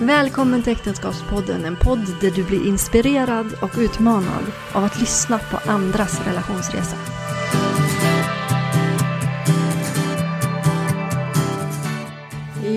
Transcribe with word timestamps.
Välkommen 0.00 0.62
till 0.62 0.72
Äktenskapspodden, 0.72 1.64
en 1.64 1.76
podd 1.76 2.06
där 2.20 2.30
du 2.30 2.44
blir 2.44 2.66
inspirerad 2.66 3.46
och 3.62 3.70
utmanad 3.78 4.52
av 4.72 4.84
att 4.84 5.00
lyssna 5.00 5.38
på 5.38 5.70
andras 5.70 6.26
relationsresa. 6.26 6.96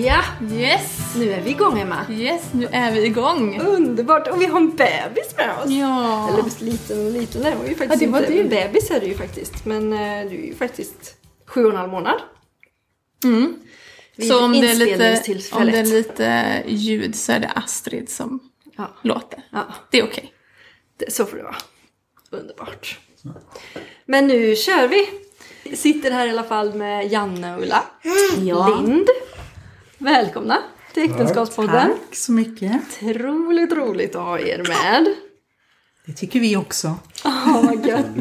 Ja, 0.04 0.22
Yes! 0.52 1.14
nu 1.16 1.32
är 1.32 1.40
vi 1.40 1.50
igång 1.50 1.78
Emma. 1.80 1.96
Yes, 2.10 2.42
nu 2.52 2.68
är 2.72 2.92
vi 2.92 3.04
igång! 3.04 3.60
Underbart! 3.60 4.28
Och 4.28 4.40
vi 4.40 4.46
har 4.46 4.56
en 4.60 4.70
bebis 4.70 5.34
med 5.36 5.50
oss. 5.58 5.70
Ja! 5.70 6.28
Eller 6.28 6.64
liten 6.64 7.06
och 7.06 7.12
liten, 7.12 7.42
det 7.42 7.54
var 7.54 7.64
ju 7.68 7.74
faktiskt 7.74 8.02
Ja, 8.02 8.06
det 8.06 8.12
var 8.12 8.20
inte. 8.20 8.32
du. 8.32 8.40
En 8.40 8.48
bebis 8.48 8.90
är 8.90 9.00
du 9.00 9.06
ju 9.06 9.14
faktiskt. 9.14 9.64
Men 9.64 9.92
eh, 9.92 9.98
du 10.30 10.36
är 10.36 10.46
ju 10.46 10.54
faktiskt 10.54 11.14
sju 11.46 11.64
och 11.64 11.70
en 11.70 11.76
halv 11.76 11.90
månad. 11.90 12.20
Mm. 13.24 13.56
Vid 14.16 14.28
Så 14.28 14.44
om 14.44 14.52
det, 14.52 14.70
är 14.70 14.74
lite, 14.74 15.22
om 15.52 15.66
det 15.66 15.78
är 15.78 15.84
lite 15.84 16.62
ljud 16.66 17.14
så 17.14 17.32
är 17.32 17.40
det 17.40 17.48
Astrid 17.48 18.08
som 18.10 18.40
Ja. 18.76 18.88
låter. 19.02 19.42
Ja. 19.50 19.66
Det 19.90 19.98
är 19.98 20.04
okej. 20.04 20.32
Det, 20.96 21.12
så 21.12 21.24
får 21.26 21.36
det 21.36 21.42
vara. 21.42 21.56
Underbart. 22.30 22.98
Men 24.06 24.26
nu 24.26 24.56
kör 24.56 24.88
vi. 24.88 25.08
Vi 25.64 25.76
sitter 25.76 26.10
här 26.10 26.26
i 26.26 26.30
alla 26.30 26.44
fall 26.44 26.74
med 26.74 27.12
Janne 27.12 27.56
och 27.56 27.62
Ulla. 27.62 27.82
Ja. 28.38 28.68
Lind. 28.68 29.08
Välkomna 29.98 30.58
till 30.94 31.02
Äktenskapspodden. 31.10 31.90
Tack 32.08 32.16
så 32.16 32.32
mycket. 32.32 32.72
Otroligt 33.02 33.72
roligt 33.72 34.14
att 34.16 34.22
ha 34.22 34.38
er 34.38 34.58
med. 34.58 35.14
Det 36.06 36.12
tycker 36.12 36.40
vi 36.40 36.56
också. 36.56 36.94
Åh, 37.24 37.64
vad 37.66 37.86
gött. 37.86 38.16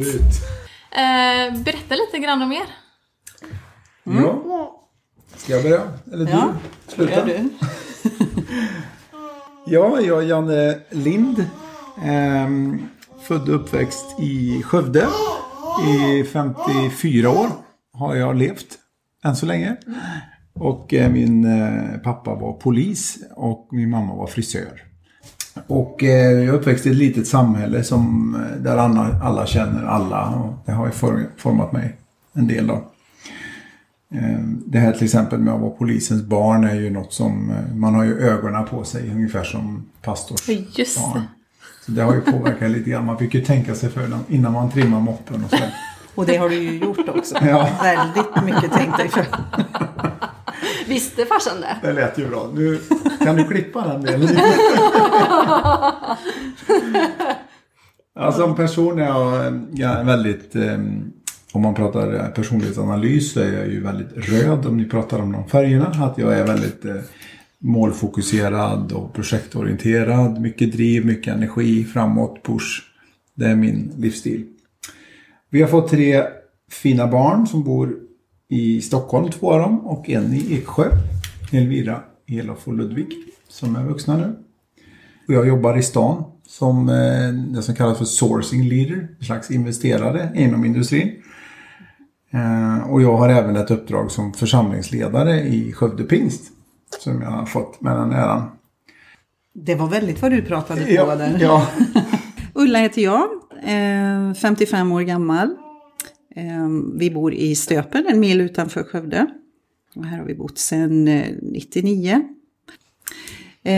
Eh, 0.91 1.57
berätta 1.63 1.95
lite 1.95 2.19
grann 2.19 2.41
om 2.41 2.51
er. 2.51 2.65
Ja. 4.03 4.82
Ska 5.37 5.53
jag 5.53 5.63
börja? 5.63 5.81
Eller 6.13 6.31
Ja, 6.31 6.53
du? 6.87 6.93
Sluta. 6.93 7.25
Du? 7.25 7.49
Ja, 9.65 9.99
jag 10.01 10.23
är 10.23 10.27
Janne 10.27 10.77
Lind. 10.89 11.45
Ehm, 12.03 12.87
född 13.27 13.49
och 13.49 13.55
uppväxt 13.55 14.05
i 14.19 14.63
Skövde. 14.63 15.07
I 15.87 16.23
54 16.23 17.29
år 17.29 17.47
har 17.93 18.15
jag 18.15 18.35
levt 18.35 18.67
än 19.23 19.35
så 19.35 19.45
länge. 19.45 19.75
Och 20.53 20.93
eh, 20.93 21.11
min 21.11 21.45
eh, 21.61 21.97
pappa 22.03 22.35
var 22.35 22.53
polis 22.53 23.17
och 23.35 23.67
min 23.71 23.89
mamma 23.89 24.15
var 24.15 24.27
frisör. 24.27 24.81
Och 25.67 26.03
eh, 26.03 26.31
jag 26.31 26.43
är 26.43 26.53
uppväxt 26.53 26.85
i 26.85 26.89
ett 26.89 26.95
litet 26.95 27.27
samhälle 27.27 27.83
som, 27.83 28.35
eh, 28.35 28.61
där 28.63 28.77
alla, 28.77 29.19
alla 29.23 29.45
känner 29.45 29.83
alla. 29.85 30.29
Och 30.29 30.53
det 30.65 30.71
har 30.71 30.85
ju 30.85 30.91
form- 30.91 31.27
format 31.37 31.71
mig 31.71 31.95
en 32.33 32.47
del. 32.47 32.67
Då. 32.67 32.91
Eh, 34.13 34.39
Det 34.65 34.79
här 34.79 34.91
till 34.91 35.03
exempel 35.03 35.39
med 35.39 35.53
att 35.53 35.61
vara 35.61 35.71
polisens 35.71 36.23
barn 36.23 36.63
är 36.63 36.75
ju 36.75 36.89
något 36.89 37.13
som 37.13 37.49
eh, 37.51 37.75
man 37.75 37.95
har 37.95 38.03
ju 38.03 38.19
ögonen 38.19 38.65
på 38.65 38.83
sig 38.83 39.11
ungefär 39.11 39.43
som 39.43 39.85
pastors 40.01 40.49
Just 40.49 40.97
det. 40.97 41.01
barn. 41.13 41.21
Så 41.85 41.91
det 41.91 42.01
har 42.01 42.13
ju 42.13 42.21
påverkat 42.21 42.71
lite 42.71 42.89
grann. 42.89 43.05
Man 43.05 43.17
fick 43.17 43.33
ju 43.33 43.41
tänka 43.41 43.75
sig 43.75 43.89
för 43.89 44.09
innan 44.27 44.53
man 44.53 44.71
trimmar 44.71 44.99
moppen 44.99 45.43
och 45.43 45.49
så. 45.49 45.57
Och 46.15 46.25
det 46.25 46.37
har 46.37 46.49
du 46.49 46.55
ju 46.55 46.77
gjort 46.77 47.09
också. 47.09 47.35
Ja. 47.41 47.69
Väldigt 47.83 48.43
mycket 48.45 48.71
tänkt 48.73 48.97
dig 48.97 49.09
för. 49.09 49.25
Visste 50.87 51.25
farsan 51.25 51.61
det? 51.61 51.77
Det 51.87 51.93
lät 51.93 52.17
ju 52.19 52.27
bra. 52.29 52.49
Nu 52.53 52.79
kan 53.19 53.35
du 53.35 53.43
klippa 53.43 53.87
den 53.87 54.01
delen. 54.01 54.29
ja, 58.15 58.31
som 58.31 58.55
person 58.55 58.99
är 58.99 59.05
jag, 59.05 59.45
eh, 59.47 59.53
jag 59.71 59.91
är 59.91 60.03
väldigt, 60.03 60.55
eh, 60.55 60.77
om 61.53 61.61
man 61.61 61.73
pratar 61.73 62.15
eh, 62.15 62.27
personlighetsanalys 62.27 63.31
så 63.31 63.39
är 63.39 63.53
jag 63.53 63.67
ju 63.67 63.83
väldigt 63.83 64.29
röd 64.29 64.65
om 64.65 64.77
ni 64.77 64.85
pratar 64.85 65.19
om 65.19 65.31
de 65.31 65.47
färgerna. 65.47 65.85
Att 65.85 66.17
jag 66.17 66.39
är 66.39 66.47
väldigt 66.47 66.85
eh, 66.85 66.95
målfokuserad 67.59 68.91
och 68.91 69.13
projektorienterad. 69.13 70.41
Mycket 70.41 70.71
driv, 70.71 71.05
mycket 71.05 71.33
energi, 71.33 71.83
framåt, 71.83 72.43
push. 72.43 72.81
Det 73.35 73.45
är 73.45 73.55
min 73.55 73.91
livsstil. 73.97 74.45
Vi 75.49 75.61
har 75.61 75.69
fått 75.69 75.89
tre 75.89 76.23
fina 76.71 77.07
barn 77.07 77.47
som 77.47 77.63
bor 77.63 77.95
i 78.49 78.81
Stockholm, 78.81 79.29
två 79.29 79.51
av 79.51 79.59
dem, 79.59 79.79
och 79.79 80.09
en 80.09 80.33
i 80.33 80.53
Eksjö. 80.53 80.89
Elvira, 81.51 82.01
Elof 82.27 82.67
och 82.67 82.73
Ludvig, 82.73 83.07
som 83.47 83.75
är 83.75 83.83
vuxna 83.83 84.17
nu. 84.17 84.35
Och 85.27 85.33
jag 85.33 85.47
jobbar 85.47 85.77
i 85.77 85.83
stan 85.83 86.23
som 86.47 86.89
eh, 86.89 87.53
det 87.53 87.61
som 87.61 87.75
kallas 87.75 87.97
för 87.97 88.05
sourcing 88.05 88.63
leader, 88.63 89.07
en 89.19 89.25
slags 89.25 89.51
investerare 89.51 90.31
inom 90.35 90.65
industrin. 90.65 91.23
Eh, 92.33 92.89
och 92.91 93.01
jag 93.01 93.17
har 93.17 93.29
även 93.29 93.55
ett 93.55 93.71
uppdrag 93.71 94.11
som 94.11 94.33
församlingsledare 94.33 95.41
i 95.41 95.73
Skövde 95.73 96.03
Pingst, 96.03 96.41
som 96.99 97.21
jag 97.21 97.29
har 97.29 97.45
fått 97.45 97.81
med 97.81 97.95
den 97.97 98.11
äran. 98.11 98.43
Det 99.53 99.75
var 99.75 99.87
väldigt 99.87 100.21
vad 100.21 100.31
du 100.31 100.41
pratade 100.41 100.81
på 100.85 100.91
Ja, 100.91 101.15
där. 101.15 101.37
ja. 101.41 101.67
Ulla 102.53 102.79
heter 102.79 103.01
jag, 103.01 103.23
eh, 103.63 104.33
55 104.33 104.91
år 104.91 105.01
gammal. 105.01 105.55
Eh, 106.35 106.67
vi 106.95 107.11
bor 107.11 107.33
i 107.33 107.55
Stöpen, 107.55 108.05
en 108.07 108.19
mil 108.19 108.41
utanför 108.41 108.83
Skövde. 108.83 109.27
Och 109.95 110.05
här 110.05 110.17
har 110.17 110.25
vi 110.25 110.35
bott 110.35 110.57
sedan 110.57 111.07
eh, 111.07 111.25
99. 111.41 112.21
Eh, 113.63 113.73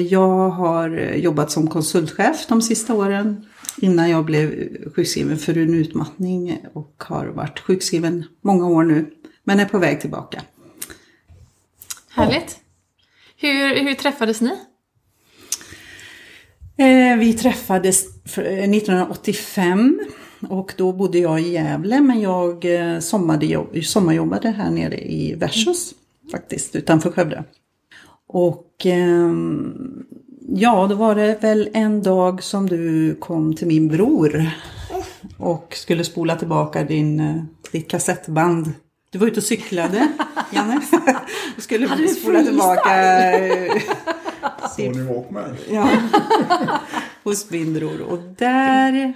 jag 0.00 0.48
har 0.50 0.88
jobbat 1.16 1.50
som 1.50 1.66
konsultchef 1.68 2.46
de 2.48 2.62
sista 2.62 2.94
åren 2.94 3.44
innan 3.80 4.10
jag 4.10 4.24
blev 4.24 4.68
sjukskriven 4.94 5.38
för 5.38 5.58
en 5.58 5.74
utmattning 5.74 6.58
och 6.72 7.04
har 7.06 7.26
varit 7.26 7.60
sjukskriven 7.60 8.24
många 8.40 8.66
år 8.66 8.82
nu. 8.84 9.10
Men 9.44 9.60
är 9.60 9.64
på 9.64 9.78
väg 9.78 10.00
tillbaka. 10.00 10.42
Härligt. 12.10 12.58
Hur, 13.36 13.84
hur 13.84 13.94
träffades 13.94 14.40
ni? 14.40 14.50
Eh, 16.76 17.18
vi 17.18 17.32
träffades 17.32 18.04
för- 18.24 18.44
eh, 18.44 18.68
1985 18.68 20.00
och 20.48 20.74
då 20.76 20.92
bodde 20.92 21.18
jag 21.18 21.40
i 21.40 21.52
Gävle 21.52 22.00
men 22.00 22.20
jag 22.20 22.64
eh, 22.64 22.98
sommarjobb, 22.98 23.84
sommarjobbade 23.84 24.48
här 24.50 24.70
nere 24.70 24.98
i 24.98 25.34
Versus 25.34 25.94
faktiskt 26.30 26.76
utanför 26.76 27.10
Skövde. 27.10 27.44
Och 28.26 28.72
ehm, 28.84 30.04
ja, 30.48 30.86
då 30.86 30.94
var 30.94 31.14
det 31.14 31.42
väl 31.42 31.70
en 31.74 32.02
dag 32.02 32.42
som 32.42 32.66
du 32.68 33.14
kom 33.14 33.54
till 33.56 33.66
min 33.66 33.88
bror 33.88 34.50
och 35.36 35.74
skulle 35.76 36.04
spola 36.04 36.36
tillbaka 36.36 36.84
din, 36.84 37.20
eh, 37.20 37.42
ditt 37.72 37.88
kassettband. 37.90 38.72
Du 39.10 39.18
var 39.18 39.26
ute 39.26 39.40
och 39.40 39.44
cyklade, 39.44 40.08
Janne. 40.52 40.80
Du 41.56 41.62
skulle 41.62 41.86
Hade 41.86 42.08
spola 42.08 42.42
tillbaka 42.42 42.98
eh, 43.38 43.82
Sony 44.76 45.02
Walkman. 45.02 45.56
Ja. 45.70 45.88
Hos 47.24 47.50
min 47.50 47.74
bror. 47.74 48.00
Och 48.02 48.18
där... 48.38 49.12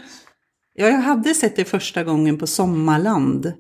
Ja, 0.74 0.86
jag 0.86 0.98
hade 1.00 1.34
sett 1.34 1.56
det 1.56 1.64
första 1.64 2.04
gången 2.04 2.38
på 2.38 2.46
Sommarland. 2.46 3.52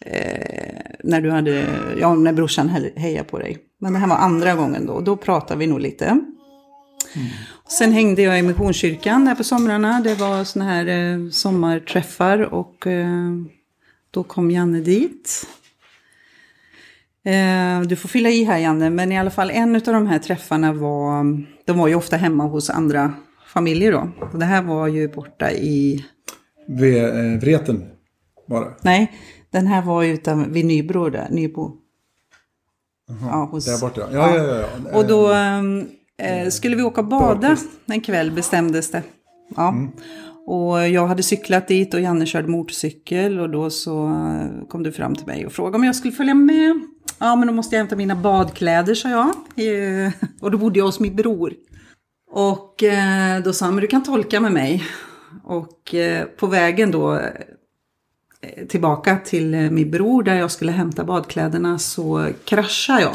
Eh, 0.00 0.76
när 1.04 1.20
du 1.20 1.30
hade... 1.30 1.66
Ja, 2.00 2.14
när 2.14 2.32
brorsan 2.32 2.70
he- 2.70 2.98
hejade 2.98 3.28
på 3.28 3.38
dig. 3.38 3.58
Men 3.80 3.92
det 3.92 3.98
här 3.98 4.08
var 4.08 4.16
andra 4.16 4.54
gången 4.54 4.86
då. 4.86 5.00
Då 5.00 5.16
pratade 5.16 5.58
vi 5.60 5.66
nog 5.66 5.80
lite. 5.80 6.20
Och 7.64 7.72
Sen 7.72 7.92
hängde 7.92 8.22
jag 8.22 8.38
i 8.38 8.42
Missionskyrkan 8.42 9.24
där 9.24 9.34
på 9.34 9.44
somrarna. 9.44 10.00
Det 10.00 10.14
var 10.14 10.44
såna 10.44 10.64
här 10.64 10.86
eh, 10.86 11.30
sommarträffar 11.30 12.38
och 12.54 12.86
eh, 12.86 13.32
då 14.10 14.22
kom 14.22 14.50
Janne 14.50 14.80
dit. 14.80 15.46
Eh, 17.24 17.80
du 17.88 17.96
får 17.96 18.08
fylla 18.08 18.28
i 18.28 18.44
här 18.44 18.58
Janne, 18.58 18.90
men 18.90 19.12
i 19.12 19.18
alla 19.18 19.30
fall 19.30 19.50
en 19.50 19.74
av 19.74 19.80
de 19.82 20.06
här 20.06 20.18
träffarna 20.18 20.72
var, 20.72 21.24
de 21.64 21.78
var 21.78 21.88
ju 21.88 21.94
ofta 21.94 22.16
hemma 22.16 22.44
hos 22.44 22.70
andra 22.70 23.12
familjer 23.46 23.92
då. 23.92 24.10
Och 24.32 24.38
det 24.38 24.44
här 24.44 24.62
var 24.62 24.86
ju 24.88 25.08
borta 25.08 25.52
i, 25.52 26.04
V- 26.66 26.98
eh, 26.98 27.38
Vreten 27.40 27.84
var 28.46 28.60
det. 28.64 28.74
nej, 28.82 29.12
den 29.50 29.66
här 29.66 29.82
var 29.82 30.04
utan, 30.04 30.52
vid 30.52 30.64
Nybro 30.64 31.08
där, 31.10 31.28
Nybro. 31.30 31.76
Ja, 33.20 33.48
hos, 33.50 33.64
Där 33.64 33.80
borta. 33.80 34.00
Ja, 34.12 34.36
ja, 34.36 34.44
ja. 34.44 34.66
ja. 34.92 34.98
Och 34.98 35.06
då 35.06 35.32
eh, 36.18 36.48
skulle 36.48 36.76
vi 36.76 36.82
åka 36.82 37.00
och 37.00 37.06
bada 37.06 37.56
en 37.86 38.00
kväll 38.00 38.30
bestämdes 38.30 38.90
det. 38.90 39.02
Ja. 39.56 39.74
Och 40.46 40.88
jag 40.88 41.06
hade 41.06 41.22
cyklat 41.22 41.68
dit 41.68 41.94
och 41.94 42.00
Janne 42.00 42.26
körde 42.26 42.48
motorcykel 42.48 43.40
och 43.40 43.50
då 43.50 43.70
så 43.70 44.06
eh, 44.06 44.68
kom 44.68 44.82
du 44.82 44.92
fram 44.92 45.14
till 45.14 45.26
mig 45.26 45.46
och 45.46 45.52
frågade 45.52 45.76
om 45.76 45.84
jag 45.84 45.96
skulle 45.96 46.12
följa 46.14 46.34
med. 46.34 46.80
Ja 47.18 47.36
men 47.36 47.48
då 47.48 47.54
måste 47.54 47.76
jag 47.76 47.80
hämta 47.80 47.96
mina 47.96 48.14
badkläder 48.16 48.94
sa 48.94 49.08
jag. 49.08 49.26
Eh, 50.06 50.12
Och 50.40 50.50
då 50.50 50.58
bodde 50.58 50.78
jag 50.78 50.86
hos 50.86 51.00
min 51.00 51.16
bror. 51.16 51.54
Och 52.30 52.82
eh, 52.82 53.42
då 53.42 53.52
sa 53.52 53.64
han 53.64 53.74
men 53.74 53.82
du 53.82 53.88
kan 53.88 54.02
tolka 54.02 54.40
med 54.40 54.52
mig. 54.52 54.84
Och 55.44 55.94
eh, 55.94 56.24
på 56.24 56.46
vägen 56.46 56.90
då 56.90 57.14
eh, 57.14 58.66
tillbaka 58.68 59.16
till 59.16 59.70
min 59.70 59.90
bror 59.90 60.22
där 60.22 60.34
jag 60.34 60.50
skulle 60.50 60.72
hämta 60.72 61.04
badkläderna 61.04 61.78
så 61.78 62.28
kraschar 62.44 63.00
jag 63.00 63.14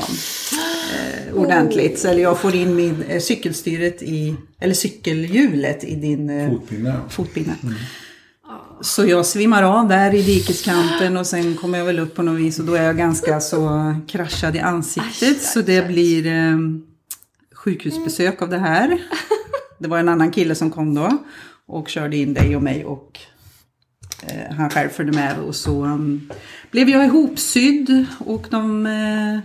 eh, 0.94 1.34
ordentligt. 1.36 2.06
Eller 2.06 2.22
jag 2.22 2.40
får 2.40 2.56
in 2.56 2.76
min 2.76 3.04
eh, 3.04 3.20
cykelstyret 3.20 4.02
i, 4.02 4.36
eller 4.60 4.74
cykelhjulet 4.74 5.84
i 5.84 5.96
din 5.96 6.30
eh, 6.30 6.50
Fotpinne. 6.52 6.96
fotpinne. 7.10 7.56
Så 8.82 9.06
jag 9.06 9.26
svimmar 9.26 9.64
av 9.64 9.88
där 9.88 10.14
i 10.14 10.22
dikeskanten 10.22 11.18
och 11.18 11.28
sen 11.28 11.56
kommer 11.56 11.78
jag 11.78 11.86
väl 11.86 12.00
upp 12.00 12.16
på 12.16 12.24
något 12.24 12.40
vis 12.40 12.60
och 12.60 12.66
då 12.66 12.74
är 12.74 12.84
jag 12.84 12.98
ganska 12.98 13.40
så 13.42 13.96
kraschad 14.08 14.56
i 14.56 14.60
ansiktet. 14.60 15.42
så 15.42 15.62
det 15.62 15.88
blir 15.88 16.28
eh, 16.28 16.58
sjukhusbesök 17.56 18.42
av 18.42 18.50
det 18.50 18.58
här. 18.58 19.02
Det 19.80 19.88
var 19.88 19.98
en 20.00 20.10
annan 20.10 20.32
kille 20.32 20.56
som 20.56 20.72
kom 20.72 20.94
då 20.96 21.24
och 21.66 21.90
körde 21.90 22.18
in 22.18 22.34
dig 22.34 22.56
och 22.56 22.64
mig 22.64 22.86
och 22.86 23.20
eh, 24.28 24.56
han 24.56 24.70
själv 24.70 24.90
följde 24.90 25.14
med 25.18 25.40
och 25.40 25.56
så 25.56 25.84
um, 25.84 26.30
blev 26.72 26.90
jag 26.90 27.06
ihopsydd 27.06 28.06
och 28.20 28.48
de 28.50 28.86
eh, 28.86 29.40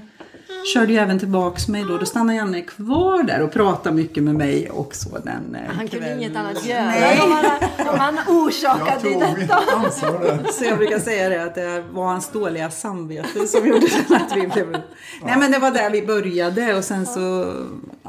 körde 0.75 0.93
ju 0.93 0.99
även 0.99 1.19
tillbaks 1.19 1.69
mig 1.69 1.85
då. 1.89 1.99
Då 1.99 2.07
stannade 2.07 2.39
Janne 2.39 2.63
kvar 2.63 3.23
där 3.23 3.43
och 3.43 3.53
pratade 3.53 3.97
mycket 3.97 4.23
med 4.23 4.35
mig 4.35 4.71
och 4.71 4.95
så 4.95 5.19
den 5.19 5.55
eh, 5.55 5.75
Han 5.77 5.89
kunde 5.89 6.15
inget 6.15 6.37
annat 6.37 6.67
göra 6.67 6.85
Nej. 6.85 7.21
om 7.21 7.33
han, 7.33 7.45
om 7.89 7.99
han 7.99 8.19
Jag 8.27 8.37
orsakade 8.37 9.35
detta. 9.37 9.91
Så 10.53 10.65
jag 10.65 10.79
brukar 10.79 10.99
säga 10.99 11.29
det 11.29 11.45
att 11.45 11.55
det 11.55 11.85
var 11.91 12.07
hans 12.07 12.33
dåliga 12.33 12.71
samvete 12.71 13.47
som 13.47 13.67
gjorde 13.67 13.87
att 14.09 14.37
vi 14.37 14.47
blev... 14.47 14.71
Nej 15.25 15.39
men 15.39 15.53
det 15.53 15.59
var 15.59 15.71
där 15.71 15.91
vi 15.91 16.07
började 16.07 16.75
och 16.75 16.85
sen 16.85 17.07
så... 17.07 17.53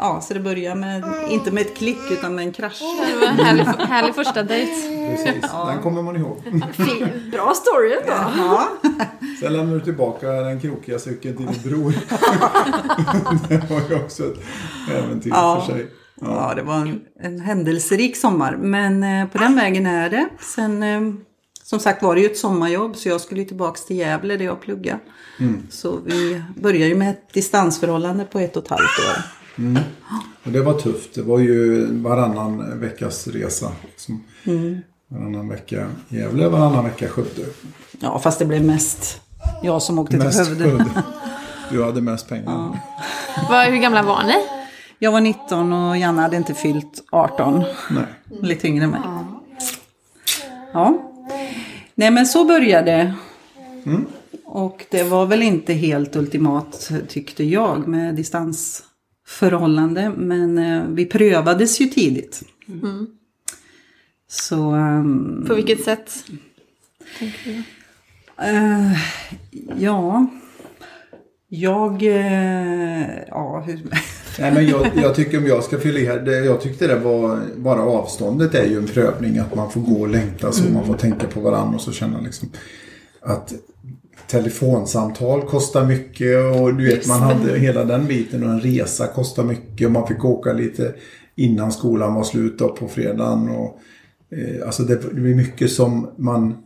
Ja, 0.02 0.22
så 0.22 0.34
det 0.34 0.40
började 0.40 0.76
med, 0.80 1.04
inte 1.30 1.52
med 1.52 1.62
ett 1.62 1.78
klick 1.78 1.98
utan 2.12 2.36
med 2.36 2.46
en 2.46 2.52
krasch. 2.54 2.82
Det 3.10 3.16
var 3.16 3.28
en 3.28 3.40
härlig, 3.40 3.64
härlig 3.64 4.16
första 4.16 4.44
dejt. 4.44 4.72
Precis, 5.16 5.42
den 5.68 5.82
kommer 5.84 6.02
man 6.02 6.16
ihåg. 6.16 6.38
Fin- 6.74 7.30
Bra 7.32 7.54
story 7.56 7.94
ändå. 7.94 8.14
Ja, 8.38 8.68
Sen 9.42 9.54
lämnar 9.54 9.74
du 9.76 9.82
tillbaka 9.82 10.28
den 10.32 10.60
krokiga 10.62 11.00
cykeln 11.00 11.38
till 11.38 11.46
din 11.46 11.62
bror. 11.64 11.94
det 13.50 13.70
var 13.70 13.82
ju 13.90 13.96
också 13.96 14.24
ett 14.24 14.38
äventyr 14.92 15.30
Ja. 15.30 15.64
för 15.68 15.74
sig. 15.74 15.88
ja 16.22 16.54
det 16.56 16.62
var 16.64 16.76
en, 16.76 17.02
en 17.20 17.40
händelserik 17.40 18.18
sommar. 18.18 18.56
Men 18.56 19.04
eh, 19.04 19.28
på 19.28 19.38
den 19.38 19.56
vägen 19.56 19.86
är 19.86 20.10
det. 20.10 20.30
Sen 20.40 20.84
eh, 20.84 21.02
som 21.64 21.80
sagt 21.80 22.04
var 22.04 22.16
det 22.16 22.22
ju 22.22 22.28
ett 22.28 22.38
sommarjobb 22.38 22.96
så 22.96 23.10
jag 23.10 23.22
skulle 23.22 23.46
tillbaka 23.46 23.80
till 23.88 23.98
Gävle 23.98 24.38
där 24.38 24.46
jag 24.46 24.62
pluggade. 24.62 25.00
Så 25.70 26.00
vi 26.06 26.44
började 26.56 26.86
ju 26.88 26.96
med 26.96 27.10
ett 27.10 27.34
distansförhållande 27.34 28.26
på 28.26 28.40
ett 28.40 28.58
och 28.58 28.64
ett 28.64 28.70
halvt 28.70 28.82
år. 29.00 29.39
Och 30.44 30.52
det 30.52 30.62
var 30.62 30.74
tufft. 30.74 31.16
Det 31.16 31.22
var 31.22 31.40
ju 31.40 31.86
varannan 32.02 32.80
veckas 32.80 33.28
resa. 33.28 33.72
Liksom. 33.86 34.24
Varannan 35.08 35.50
vecka 35.50 35.88
Gävle, 36.10 36.48
varannan 36.50 36.86
vecka 36.86 37.08
Skövde. 37.08 37.42
Ja, 38.00 38.20
fast 38.20 38.40
det 38.40 38.46
blev 38.46 38.64
mest 38.64 39.22
jag 39.64 39.82
som 39.82 40.00
åkte 40.00 40.18
till 40.18 40.26
Mest 40.26 40.48
Skövde. 40.48 40.64
Skövde. 40.64 41.04
Du 41.72 41.84
hade 41.84 42.02
mest 42.02 42.30
pengar. 42.30 42.80
Vad, 43.50 43.68
hur 43.68 43.78
gamla 43.78 44.04
var 44.04 44.24
ni? 44.24 44.36
Jag 45.00 45.12
var 45.12 45.22
19 45.22 45.74
och 45.74 45.98
Janne 45.98 46.22
hade 46.22 46.38
inte 46.38 46.54
fyllt 46.54 47.04
18. 47.12 47.64
Nej. 47.90 48.04
Lite 48.42 48.68
yngre 48.68 48.84
än 48.84 48.90
mig. 48.90 49.02
Ja. 50.74 50.98
Nej 51.96 52.12
men 52.12 52.26
så 52.26 52.46
började 52.46 52.92
det. 52.92 53.14
Och 54.46 54.86
det 54.92 55.04
var 55.04 55.26
väl 55.26 55.44
inte 55.44 55.74
helt 55.74 56.16
ultimat 56.16 56.92
tyckte 57.08 57.44
jag 57.44 57.88
med 57.88 58.16
distansförhållande. 59.30 60.12
Men 60.18 60.58
eh, 60.58 60.84
vi 60.90 61.06
prövades 61.06 61.82
ju 61.82 61.86
tidigt. 61.86 62.44
Så 64.28 64.72
ehm, 64.72 65.46
På 65.48 65.54
vilket 65.54 65.84
sätt? 65.84 66.12
eh, 68.42 68.92
ja. 69.78 70.28
Jag, 71.52 72.04
eh, 72.04 73.24
ja 73.28 73.64
hur, 73.66 73.80
Nej, 74.40 74.52
men 74.52 74.68
jag, 74.68 74.88
jag 74.96 75.16
tycker 75.16 75.38
om 75.38 75.48
jag 75.48 75.64
ska 75.64 75.78
fylla 75.80 76.00
i 76.00 76.06
här. 76.06 76.20
Det, 76.20 76.46
jag 76.46 76.62
tyckte 76.62 76.88
det 76.88 77.00
var, 77.00 77.40
bara 77.58 77.82
avståndet 77.82 78.56
är 78.56 78.66
ju 78.66 78.78
en 78.78 78.88
prövning. 78.88 79.38
Att 79.38 79.56
man 79.56 79.72
får 79.72 79.82
gå 79.82 80.02
och 80.02 80.10
längta 80.10 80.52
så 80.52 80.74
man 80.74 80.86
får 80.86 80.94
tänka 80.94 81.28
på 81.28 81.40
varandra 81.40 81.76
och 81.76 81.82
så 81.82 81.92
känna 81.92 82.20
liksom 82.22 82.50
att 83.22 83.54
telefonsamtal 84.28 85.42
kostar 85.42 85.86
mycket 85.86 86.56
och 86.56 86.76
du 86.76 86.86
vet 86.86 87.08
man 87.08 87.22
hade 87.22 87.60
hela 87.60 87.86
den 87.86 88.08
biten 88.08 88.44
och 88.44 88.50
en 88.50 88.62
resa 88.62 89.08
kostar 89.08 89.44
mycket 89.44 89.86
och 89.86 89.92
man 89.92 90.08
fick 90.08 90.26
åka 90.26 90.54
lite 90.54 90.94
innan 91.36 91.72
skolan 91.72 92.16
var 92.16 92.24
slut 92.24 92.58
på 92.58 92.88
fredagen. 92.88 93.50
Och, 93.50 93.80
eh, 94.30 94.66
alltså 94.66 94.84
det, 94.84 94.96
det 94.96 95.22
blir 95.22 95.36
mycket 95.36 95.72
som 95.72 96.10
man 96.18 96.58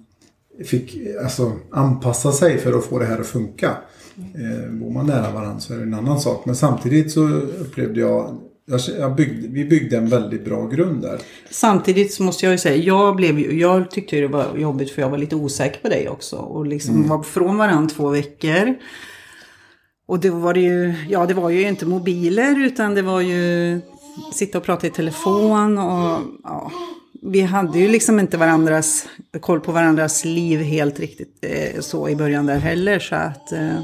fick 0.65 0.97
alltså, 1.23 1.51
anpassa 1.71 2.31
sig 2.31 2.57
för 2.57 2.77
att 2.77 2.85
få 2.85 2.99
det 2.99 3.05
här 3.05 3.19
att 3.19 3.27
funka. 3.27 3.77
Eh, 4.17 4.71
bor 4.71 4.91
man 4.91 5.05
nära 5.05 5.31
varandra 5.31 5.59
så 5.59 5.73
är 5.73 5.77
det 5.77 5.83
en 5.83 5.93
annan 5.93 6.19
sak. 6.19 6.45
Men 6.45 6.55
samtidigt 6.55 7.11
så 7.11 7.27
upplevde 7.61 7.99
jag, 7.99 8.37
jag, 8.65 8.79
jag 8.99 9.15
byggde, 9.15 9.47
vi 9.47 9.65
byggde 9.65 9.97
en 9.97 10.09
väldigt 10.09 10.45
bra 10.45 10.67
grund 10.67 11.01
där. 11.01 11.19
Samtidigt 11.49 12.13
så 12.13 12.23
måste 12.23 12.45
jag 12.45 12.51
ju 12.51 12.57
säga, 12.57 12.75
jag, 12.75 13.15
blev, 13.15 13.53
jag 13.53 13.91
tyckte 13.91 14.15
det 14.15 14.27
var 14.27 14.57
jobbigt 14.57 14.91
för 14.91 15.01
jag 15.01 15.09
var 15.09 15.17
lite 15.17 15.35
osäker 15.35 15.81
på 15.81 15.89
dig 15.89 16.09
också. 16.09 16.35
Och 16.35 16.67
liksom 16.67 17.07
var 17.07 17.23
från 17.23 17.57
varandra 17.57 17.95
två 17.95 18.09
veckor. 18.09 18.75
Och 20.05 20.19
det 20.19 20.29
var 20.29 20.53
det 20.53 20.59
ju, 20.59 20.93
ja 21.09 21.25
det 21.25 21.33
var 21.33 21.49
ju 21.49 21.67
inte 21.67 21.85
mobiler 21.85 22.65
utan 22.65 22.95
det 22.95 23.01
var 23.01 23.21
ju 23.21 23.81
sitta 24.33 24.57
och 24.57 24.63
prata 24.63 24.87
i 24.87 24.89
telefon 24.89 25.77
och 25.77 26.19
ja. 26.43 26.71
Vi 27.25 27.41
hade 27.41 27.79
ju 27.79 27.87
liksom 27.87 28.19
inte 28.19 28.37
varandras, 28.37 29.07
koll 29.39 29.59
på 29.59 29.71
varandras 29.71 30.25
liv 30.25 30.59
helt 30.59 30.99
riktigt 30.99 31.37
eh, 31.41 31.79
så 31.79 32.09
i 32.09 32.15
början 32.15 32.45
där 32.45 32.59
heller 32.59 32.99
så 32.99 33.15
att 33.15 33.51
eh, 33.51 33.79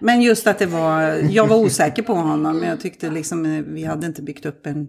men 0.00 0.22
just 0.22 0.46
att 0.46 0.58
det 0.58 0.66
var, 0.66 1.02
jag 1.30 1.46
var 1.46 1.56
osäker 1.56 2.02
på 2.02 2.14
honom 2.14 2.58
men 2.58 2.68
jag 2.68 2.80
tyckte 2.80 3.10
liksom 3.10 3.64
vi 3.68 3.84
hade 3.84 4.06
inte 4.06 4.22
byggt 4.22 4.46
upp 4.46 4.66
en 4.66 4.86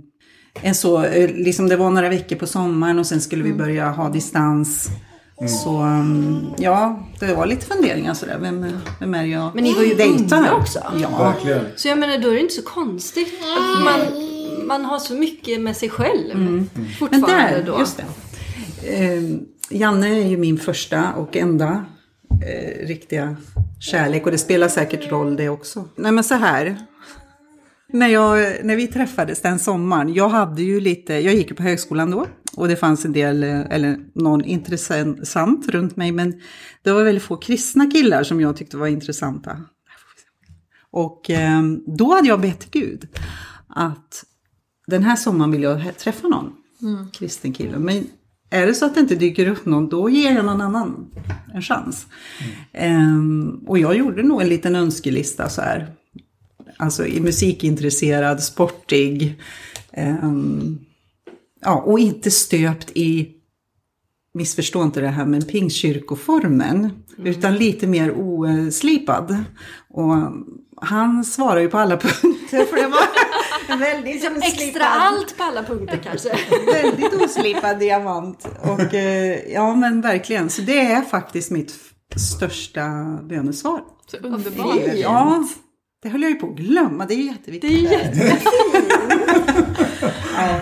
en 0.62 0.76
så, 0.76 1.02
liksom 1.28 1.70
det 1.70 1.76
var 1.76 1.90
några 1.90 2.10
veckor 2.10 2.36
på 2.36 2.48
sommaren 2.48 3.00
och 3.00 3.06
sen 3.06 3.22
skulle 3.22 3.44
vi 3.44 3.54
börja 3.54 3.90
ha 3.90 4.10
distans. 4.10 4.90
Så 5.64 5.82
um, 5.82 6.54
ja, 6.58 7.08
det 7.20 7.34
var 7.34 7.46
lite 7.46 7.66
funderingar 7.66 8.14
sådär. 8.14 8.38
Vem, 8.42 8.66
vem 9.00 9.14
är 9.14 9.26
jag 9.26 9.56
Men 9.56 9.64
ni 9.64 9.74
var 9.74 9.84
ju 9.84 9.94
unga 10.32 10.54
också. 10.54 10.80
Ja, 11.02 11.18
Verkligen. 11.18 11.66
Så 11.76 11.88
jag 11.88 12.00
menar, 12.00 12.18
då 12.18 12.30
är 12.30 12.34
det 12.34 12.40
inte 12.40 12.54
så 12.54 12.62
konstigt 12.62 13.28
att 13.58 13.84
man, 13.84 14.00
man 14.68 14.86
har 14.86 15.00
så 15.00 15.14
mycket 15.14 15.62
med 15.62 15.78
sig 15.78 15.90
själv 15.90 16.38
men 16.38 16.70
fortfarande 17.00 17.56
där, 17.56 17.64
då. 17.64 17.80
just 17.80 17.98
det. 17.98 18.06
Eh, 19.04 19.24
Janne 19.70 20.08
är 20.08 20.28
ju 20.28 20.38
min 20.38 20.58
första 20.58 21.14
och 21.14 21.38
enda 21.38 21.86
eh, 22.42 22.88
riktiga 22.88 23.36
kärlek 23.80 24.26
och 24.26 24.32
det 24.32 24.38
spelar 24.38 24.68
säkert 24.68 25.12
roll 25.12 25.36
det 25.36 25.50
också. 25.50 25.86
Nej 25.96 26.12
men 26.12 26.24
så 26.24 26.36
här. 26.36 26.78
När, 27.92 28.08
jag, 28.08 28.66
när 28.66 28.76
vi 28.76 28.88
träffades 28.88 29.42
den 29.42 29.60
sommaren, 29.60 30.14
jag 30.14 30.30
hade 30.30 30.64
ju 30.64 30.80
lite, 30.80 31.14
jag 31.14 31.34
gick 31.34 31.58
på 31.58 31.64
högskolan 31.64 32.12
då 32.12 32.28
och 32.56 32.68
det 32.68 32.76
fanns 32.76 33.06
en 33.06 33.14
del, 33.14 33.44
eh, 33.44 33.62
eller 33.70 34.00
någon 34.14 34.46
intressant 34.46 35.68
runt 35.68 35.96
mig 35.96 36.12
men 36.12 36.42
det 36.82 36.92
var 36.92 37.04
väldigt 37.04 37.24
få 37.24 37.38
kristna 37.38 37.92
killar 37.92 38.24
som 38.24 38.42
jag 38.42 38.58
tyckte 38.58 38.78
var 38.78 38.88
intressanta. 38.88 39.62
Och 40.92 41.30
eh, 41.30 41.62
då 41.98 42.16
hade 42.16 42.28
jag 42.28 42.42
bett 42.42 42.72
Gud 42.72 43.08
att 43.68 44.26
den 44.88 45.04
här 45.04 45.16
sommaren 45.16 45.52
vill 45.52 45.64
jag 45.64 45.98
träffa 45.98 46.28
någon 46.28 46.56
kristen 47.12 47.54
kille. 47.54 47.80
Men 47.80 48.08
är 48.50 48.68
det 48.68 48.74
så 48.74 48.86
att 48.86 48.94
det 48.94 49.00
inte 49.00 49.16
dyker 49.16 49.48
upp 49.48 49.66
någon, 49.66 49.90
då 49.90 50.10
ger 50.10 50.36
jag 50.36 50.46
någon 50.46 50.62
annan 50.62 51.12
en 51.54 51.62
chans. 51.62 52.08
Ehm, 52.74 53.60
och 53.68 53.80
jag 53.80 53.98
gjorde 53.98 54.24
nog 54.24 54.42
en 54.42 54.50
liten 54.50 54.76
önskelista 54.76 55.50
så 55.50 55.62
här. 55.62 55.88
Alltså 56.78 57.06
i 57.06 57.20
musikintresserad, 57.20 58.44
sportig. 58.44 59.42
ehm, 59.94 60.80
ja, 61.62 61.76
och 61.76 62.00
inte 62.00 62.32
stöpt 62.32 62.92
i, 62.96 63.30
missförstå 64.34 64.84
inte 64.84 65.02
det 65.02 65.08
här, 65.08 65.26
men 65.26 65.42
pingstkyrkoformen. 65.42 66.90
Utan 67.24 67.56
lite 67.56 67.88
mer 67.88 68.14
oslipad. 68.18 69.44
Och 69.90 70.16
han 70.82 71.24
svarar 71.24 71.60
ju 71.60 71.70
på 71.70 71.78
alla 71.78 71.98
punkter. 71.98 72.66
För 72.66 72.76
det 72.76 72.88
var 72.88 73.09
väldigt 73.76 74.14
Liksom 74.14 74.36
extra 74.36 74.86
allt 74.86 75.38
på 75.38 75.44
alla 75.44 75.64
punkter 75.64 76.00
kanske. 76.04 76.30
väldigt 76.74 77.14
oslipad 77.14 77.80
diamant. 77.80 78.48
Och 78.62 78.94
eh, 78.94 79.54
ja 79.54 79.76
men 79.76 80.02
verkligen, 80.02 80.50
så 80.50 80.62
det 80.62 80.80
är 80.80 81.02
faktiskt 81.02 81.52
mitt 81.52 81.76
största 82.16 82.88
bönesvar. 83.24 83.82
Så 84.12 84.18
underbart. 84.18 84.78
Ja, 84.96 85.44
det 86.04 86.10
höll 86.10 86.22
jag 86.22 86.32
ju 86.32 86.38
på 86.38 86.48
att 86.48 86.56
glömma, 86.56 87.06
det 87.06 87.14
är 87.14 87.18
jätteviktigt. 87.18 87.72
Det 87.72 87.96
är 87.96 88.00
jättefint. 88.00 88.44
ja. 90.36 90.60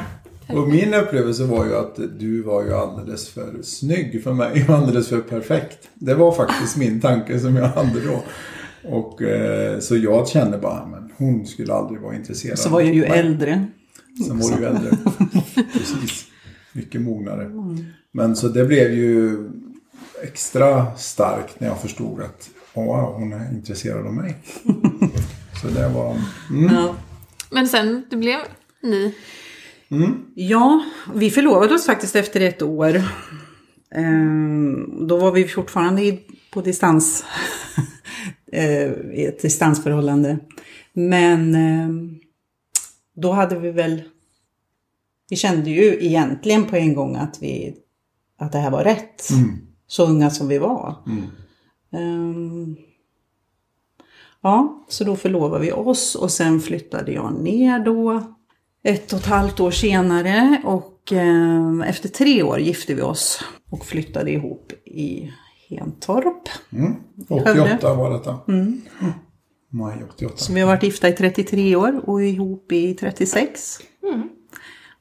Och 0.56 0.70
min 0.70 0.94
upplevelse 0.94 1.44
var 1.44 1.66
ju 1.66 1.76
att 1.76 1.96
du 2.20 2.42
var 2.42 2.64
ju 2.64 2.74
alldeles 2.74 3.30
för 3.30 3.62
snygg 3.64 4.24
för 4.24 4.34
mig. 4.34 4.66
Alldeles 4.70 5.10
för 5.10 5.22
perfekt. 5.22 5.90
Det 5.94 6.14
var 6.14 6.32
faktiskt 6.32 6.78
min 6.78 7.02
tanke 7.02 7.40
som 7.40 7.56
jag 7.56 7.68
hade 7.68 8.02
då. 8.02 8.24
Och 8.90 9.22
eh, 9.22 9.80
så 9.80 9.98
jag 9.98 10.28
kände 10.28 10.58
bara, 10.58 10.86
men 10.86 11.12
hon 11.18 11.48
skulle 11.48 11.74
aldrig 11.74 12.02
vara 12.02 12.16
intresserad. 12.16 12.60
Så 12.60 12.70
var 12.70 12.82
jag 12.82 12.94
ju 12.94 13.02
mig. 13.02 13.20
äldre. 13.20 13.68
Sen 14.28 14.40
var 14.40 14.52
du 14.52 14.58
ju 14.58 14.66
äldre. 14.66 14.98
Precis. 15.74 16.26
Mycket 16.74 17.02
mognare. 17.02 17.52
Men 18.12 18.36
så 18.36 18.48
det 18.48 18.66
blev 18.66 18.94
ju 18.94 19.50
extra 20.24 20.96
starkt 20.96 21.60
när 21.60 21.68
jag 21.68 21.82
förstod 21.82 22.22
att 22.22 22.50
oh, 22.74 22.86
wow, 22.86 23.14
hon 23.14 23.34
är 23.34 23.54
intresserad 23.54 24.08
av 24.08 24.14
mig. 24.14 24.38
Så 25.62 25.68
det 25.68 25.90
var... 25.90 26.18
Mm. 26.50 26.76
Ja. 26.76 26.96
Men 27.52 27.68
sen, 27.68 28.06
det 28.10 28.18
blev 28.18 28.40
ni. 28.84 29.14
ja, 30.36 30.84
vi 31.14 31.30
förlovade 31.30 31.74
oss 31.74 31.86
faktiskt 31.86 32.16
efter 32.16 32.42
ett 32.42 32.62
år. 32.62 33.02
Ehm, 33.96 35.08
då 35.08 35.18
var 35.18 35.32
vi 35.32 35.48
fortfarande 35.48 36.02
i, 36.02 36.20
på 36.52 36.62
distans. 36.62 37.26
eh, 38.52 38.92
I 38.92 39.26
ett 39.26 39.42
distansförhållande. 39.42 40.40
Men 40.94 41.56
ehm, 41.56 42.20
då 43.16 43.32
hade 43.32 43.60
vi 43.60 43.72
väl, 43.72 44.02
vi 45.30 45.36
kände 45.36 45.70
ju 45.70 46.06
egentligen 46.06 46.66
på 46.66 46.76
en 46.76 46.94
gång 46.94 47.16
att, 47.16 47.38
vi, 47.42 47.76
att 48.38 48.52
det 48.52 48.58
här 48.60 48.72
var 48.72 48.84
rätt. 48.84 49.30
Så 49.88 50.06
unga 50.06 50.30
som 50.30 50.48
vi 50.48 50.58
var. 50.58 50.96
Ehm, 51.92 52.76
ja, 54.42 54.86
så 54.90 55.04
då 55.04 55.16
förlovade 55.16 55.66
vi 55.66 55.72
oss 55.72 56.16
och 56.16 56.32
sen 56.32 56.60
flyttade 56.60 57.12
jag 57.12 57.42
ner 57.42 57.80
då 57.80 58.24
ett 58.84 59.14
och 59.14 59.20
ett 59.20 59.26
halvt 59.26 59.60
år 59.60 59.72
senare 59.72 60.62
och 60.66 61.12
ehm, 61.12 61.82
efter 61.82 62.10
tre 62.10 62.44
år 62.44 62.60
gifte 62.60 62.94
vi 62.94 63.02
oss 63.02 63.44
och 63.70 63.86
flyttade 63.86 64.32
ihop 64.32 64.74
i 64.86 65.32
Hentorp. 65.70 66.50
88 67.30 67.94
var 67.94 68.12
detta. 68.12 68.40
Maj 69.70 70.04
88. 70.10 70.34
Så 70.38 70.54
vi 70.54 70.60
har 70.60 70.68
varit 70.68 70.84
gifta 70.84 71.08
i 71.10 71.14
33 71.14 71.76
år 71.76 72.10
och 72.10 72.24
ihop 72.24 72.72
i 72.72 72.94
36. 72.94 73.78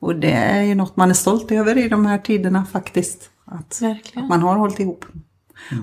Och 0.01 0.17
det 0.17 0.33
är 0.33 0.63
ju 0.63 0.75
något 0.75 0.97
man 0.97 1.11
är 1.11 1.15
stolt 1.15 1.53
över 1.53 1.79
i 1.79 1.89
de 1.89 2.07
här 2.07 2.19
tiderna 2.19 2.65
faktiskt. 2.65 3.31
Att, 3.45 3.83
Verkligen. 3.83 4.25
att 4.25 4.29
man 4.31 4.43
har 4.43 4.57
hållit 4.57 4.81
ihop. 4.81 5.05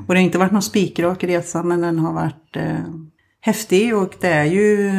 Och 0.07 0.13
det 0.13 0.19
har 0.19 0.25
inte 0.25 0.37
varit 0.37 0.51
någon 0.51 0.61
spikrak 0.61 1.23
resa 1.23 1.63
men 1.63 1.81
den 1.81 1.99
har 1.99 2.13
varit 2.13 2.55
eh, 2.55 2.85
häftig 3.39 3.95
och 3.97 4.15
det 4.21 4.27
är 4.27 4.45
ju 4.45 4.91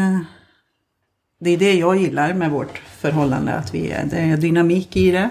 det 1.41 1.51
är 1.51 1.59
det 1.59 1.75
jag 1.75 1.97
gillar 1.97 2.35
med 2.35 2.51
vårt 2.51 2.79
förhållande, 2.79 3.55
att 3.55 3.75
vi 3.75 3.91
är, 3.91 4.05
det 4.05 4.17
är 4.17 4.37
dynamik 4.37 4.97
i 4.97 5.11
det. 5.11 5.31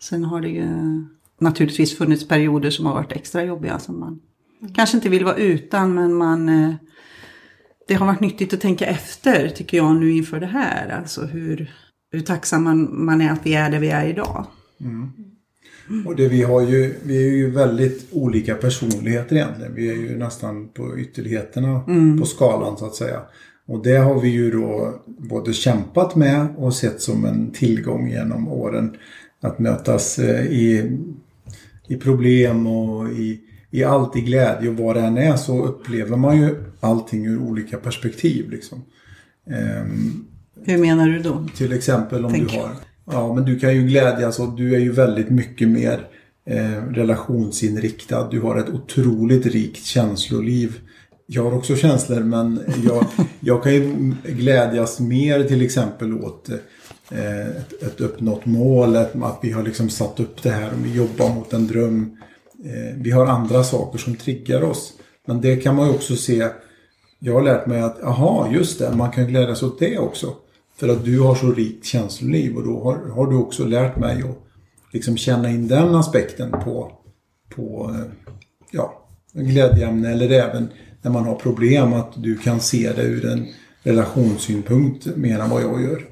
Sen 0.00 0.24
har 0.24 0.40
det 0.40 0.48
ju 0.48 0.68
naturligtvis 1.42 1.98
funnits 1.98 2.28
perioder 2.28 2.70
som 2.70 2.86
har 2.86 2.94
varit 2.94 3.12
extra 3.12 3.44
jobbiga 3.44 3.78
som 3.78 4.00
man 4.00 4.20
kanske 4.74 4.96
inte 4.96 5.08
vill 5.08 5.24
vara 5.24 5.36
utan 5.36 5.94
men 5.94 6.14
man 6.14 6.48
eh, 6.48 6.74
det 7.88 7.94
har 7.94 8.06
varit 8.06 8.20
nyttigt 8.20 8.54
att 8.54 8.60
tänka 8.60 8.86
efter 8.86 9.48
tycker 9.48 9.76
jag 9.76 9.96
nu 9.96 10.10
inför 10.10 10.40
det 10.40 10.46
här. 10.46 10.88
Alltså 10.88 11.20
hur, 11.20 11.74
hur 12.12 12.20
tacksam 12.20 12.64
man, 12.64 13.04
man 13.04 13.20
är 13.20 13.32
att 13.32 13.46
vi 13.46 13.54
är 13.54 13.70
där 13.70 13.78
vi 13.78 13.88
är 13.88 14.08
idag. 14.08 14.46
Och 16.06 16.16
det 16.16 16.28
vi 16.28 16.42
har 16.42 16.60
ju, 16.60 16.94
vi 17.02 17.26
är 17.26 17.30
ju 17.30 17.50
väldigt 17.50 18.08
olika 18.12 18.54
personligheter 18.54 19.36
egentligen. 19.36 19.74
Vi 19.74 19.90
är 19.90 19.94
ju 19.94 20.18
nästan 20.18 20.68
på 20.68 20.98
ytterligheterna 20.98 21.80
på 22.20 22.26
skalan 22.26 22.76
så 22.76 22.86
att 22.86 22.94
säga. 22.94 23.20
Och 23.66 23.82
det 23.82 23.96
har 23.96 24.20
vi 24.20 24.28
ju 24.28 24.50
då 24.50 24.94
både 25.06 25.52
kämpat 25.52 26.16
med 26.16 26.46
och 26.56 26.74
sett 26.74 27.00
som 27.00 27.24
en 27.24 27.50
tillgång 27.50 28.10
genom 28.10 28.48
åren. 28.48 28.96
Att 29.40 29.58
mötas 29.58 30.18
eh, 30.18 30.46
i, 30.46 30.98
i 31.88 31.96
problem 31.96 32.66
och 32.66 33.08
i, 33.08 33.40
i 33.70 33.84
allt 33.84 34.16
i 34.16 34.20
glädje 34.20 34.68
och 34.70 34.76
vad 34.76 34.96
det 34.96 35.00
än 35.00 35.18
är 35.18 35.36
så 35.36 35.64
upplever 35.64 36.16
man 36.16 36.40
ju 36.40 36.64
allting 36.80 37.26
ur 37.26 37.38
olika 37.38 37.76
perspektiv. 37.76 38.50
Liksom. 38.50 38.84
Ehm, 39.50 40.24
Hur 40.64 40.78
menar 40.78 41.08
du 41.08 41.18
då? 41.18 41.46
till 41.56 41.72
exempel 41.72 42.24
om 42.24 42.32
Tänk. 42.32 42.50
du 42.50 42.58
har... 42.58 42.70
Ja, 43.04 43.34
men 43.34 43.44
du 43.44 43.58
kan 43.58 43.74
ju 43.74 43.82
glädjas 43.82 44.38
och 44.38 44.56
du 44.56 44.74
är 44.74 44.78
ju 44.78 44.92
väldigt 44.92 45.30
mycket 45.30 45.68
mer 45.68 46.06
eh, 46.46 46.84
relationsinriktad. 46.90 48.28
Du 48.30 48.40
har 48.40 48.58
ett 48.58 48.68
otroligt 48.68 49.46
rikt 49.46 49.84
känsloliv. 49.84 50.78
Jag 51.26 51.44
har 51.44 51.54
också 51.54 51.76
känslor 51.76 52.20
men 52.20 52.60
jag, 52.84 53.06
jag 53.40 53.62
kan 53.62 53.74
ju 53.74 54.14
glädjas 54.24 55.00
mer 55.00 55.44
till 55.44 55.62
exempel 55.62 56.12
åt 56.12 56.48
eh, 56.48 56.56
Eh, 57.14 57.48
ett, 57.48 57.82
ett 57.82 58.00
uppnått 58.00 58.46
mål. 58.46 58.96
Att, 58.96 59.22
att 59.22 59.38
vi 59.42 59.52
har 59.52 59.62
liksom 59.62 59.90
satt 59.90 60.20
upp 60.20 60.42
det 60.42 60.50
här 60.50 60.70
och 60.72 60.86
vi 60.86 60.94
jobbar 60.94 61.34
mot 61.34 61.52
en 61.52 61.66
dröm. 61.66 62.16
Eh, 62.64 62.96
vi 62.96 63.10
har 63.10 63.26
andra 63.26 63.64
saker 63.64 63.98
som 63.98 64.16
triggar 64.16 64.62
oss. 64.62 64.92
Men 65.26 65.40
det 65.40 65.56
kan 65.56 65.76
man 65.76 65.86
ju 65.86 65.94
också 65.94 66.16
se 66.16 66.48
jag 67.24 67.34
har 67.34 67.42
lärt 67.42 67.66
mig 67.66 67.80
att, 67.80 68.02
aha, 68.02 68.48
just 68.52 68.78
det, 68.78 68.96
man 68.96 69.10
kan 69.10 69.26
glädjas 69.26 69.62
åt 69.62 69.78
det 69.78 69.98
också. 69.98 70.34
För 70.76 70.88
att 70.88 71.04
du 71.04 71.20
har 71.20 71.34
så 71.34 71.52
rikt 71.52 71.86
känsloliv 71.86 72.56
och 72.56 72.64
då 72.64 72.84
har, 72.84 73.08
har 73.08 73.26
du 73.26 73.36
också 73.36 73.64
lärt 73.64 73.96
mig 73.96 74.22
att 74.22 74.38
liksom 74.92 75.16
känna 75.16 75.50
in 75.50 75.68
den 75.68 75.94
aspekten 75.94 76.50
på, 76.50 76.92
på 77.54 77.90
eh, 77.94 78.32
ja, 78.70 79.08
glädjeämne 79.32 80.10
eller 80.12 80.30
även 80.30 80.68
när 81.02 81.10
man 81.10 81.24
har 81.24 81.34
problem 81.34 81.92
att 81.92 82.12
du 82.16 82.36
kan 82.36 82.60
se 82.60 82.92
det 82.96 83.02
ur 83.02 83.24
en 83.24 83.46
relationssynpunkt 83.82 85.16
mer 85.16 85.38
än 85.38 85.50
vad 85.50 85.62
jag 85.62 85.82
gör. 85.82 86.11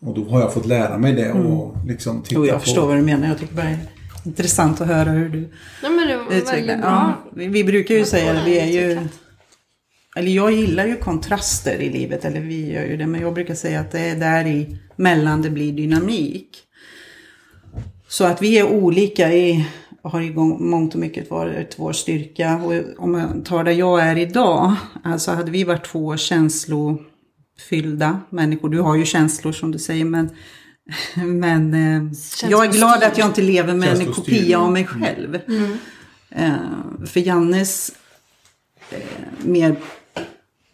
Och 0.00 0.14
då 0.14 0.24
har 0.24 0.40
jag 0.40 0.54
fått 0.54 0.66
lära 0.66 0.98
mig 0.98 1.12
det 1.12 1.32
och 1.32 1.76
liksom 1.86 2.22
titta 2.22 2.34
Jo, 2.34 2.46
jag 2.46 2.54
på... 2.54 2.60
förstår 2.60 2.86
vad 2.86 2.96
du 2.96 3.02
menar. 3.02 3.28
Jag 3.28 3.38
tycker 3.38 3.54
bara 3.54 3.66
det 3.66 3.72
är 3.72 3.78
intressant 4.24 4.80
att 4.80 4.86
höra 4.86 5.10
hur 5.10 5.28
du 5.28 5.40
Nej 5.82 5.90
men 5.90 6.08
det 6.08 6.16
var 6.16 6.32
utvecklar. 6.32 6.78
Ja, 6.82 7.12
vi, 7.34 7.46
vi 7.46 7.64
brukar 7.64 7.94
ju 7.94 8.04
säga 8.04 8.32
det, 8.32 8.42
vi 8.44 8.58
är 8.58 8.66
ju... 8.66 8.98
Eller 10.16 10.30
jag 10.30 10.52
gillar 10.52 10.86
ju 10.86 10.96
kontraster 10.96 11.76
i 11.76 11.90
livet, 11.90 12.24
eller 12.24 12.40
vi 12.40 12.72
gör 12.72 12.84
ju 12.84 12.96
det. 12.96 13.06
Men 13.06 13.20
jag 13.20 13.34
brukar 13.34 13.54
säga 13.54 13.80
att 13.80 13.90
det 13.90 14.00
är 14.00 14.16
där 14.16 14.46
i 14.46 14.76
mellan 14.96 15.42
det 15.42 15.50
blir 15.50 15.72
dynamik. 15.72 16.48
Så 18.08 18.24
att 18.24 18.42
vi 18.42 18.58
är 18.58 18.64
olika 18.66 19.32
i, 19.32 19.66
har 20.02 20.20
i 20.20 20.28
gång- 20.28 20.70
mångt 20.70 20.94
och 20.94 21.00
mycket 21.00 21.30
varit 21.30 21.74
vår 21.78 21.92
styrka. 21.92 22.56
Och 22.56 22.72
om 23.04 23.14
jag 23.14 23.44
tar 23.44 23.64
där 23.64 23.72
jag 23.72 24.00
är 24.02 24.18
idag, 24.18 24.74
alltså 25.04 25.30
hade 25.30 25.50
vi 25.50 25.64
varit 25.64 25.84
två 25.86 26.16
känslofyllda 27.58 28.20
människor. 28.30 28.68
Du 28.68 28.80
har 28.80 28.96
ju 28.96 29.04
känslor 29.04 29.52
som 29.52 29.72
du 29.72 29.78
säger, 29.78 30.04
men, 30.04 30.30
men 31.14 31.74
eh, 31.74 32.12
jag 32.50 32.64
är 32.64 32.72
glad 32.72 33.02
att 33.02 33.18
jag 33.18 33.26
inte 33.26 33.42
lever 33.42 33.74
med 33.74 34.00
en 34.00 34.12
kopia 34.12 34.58
av 34.58 34.72
mig 34.72 34.86
själv. 34.86 35.38
Eh, 36.30 36.54
för 37.06 37.20
Jannes 37.20 37.92
eh, 38.90 38.98
mer 39.42 39.76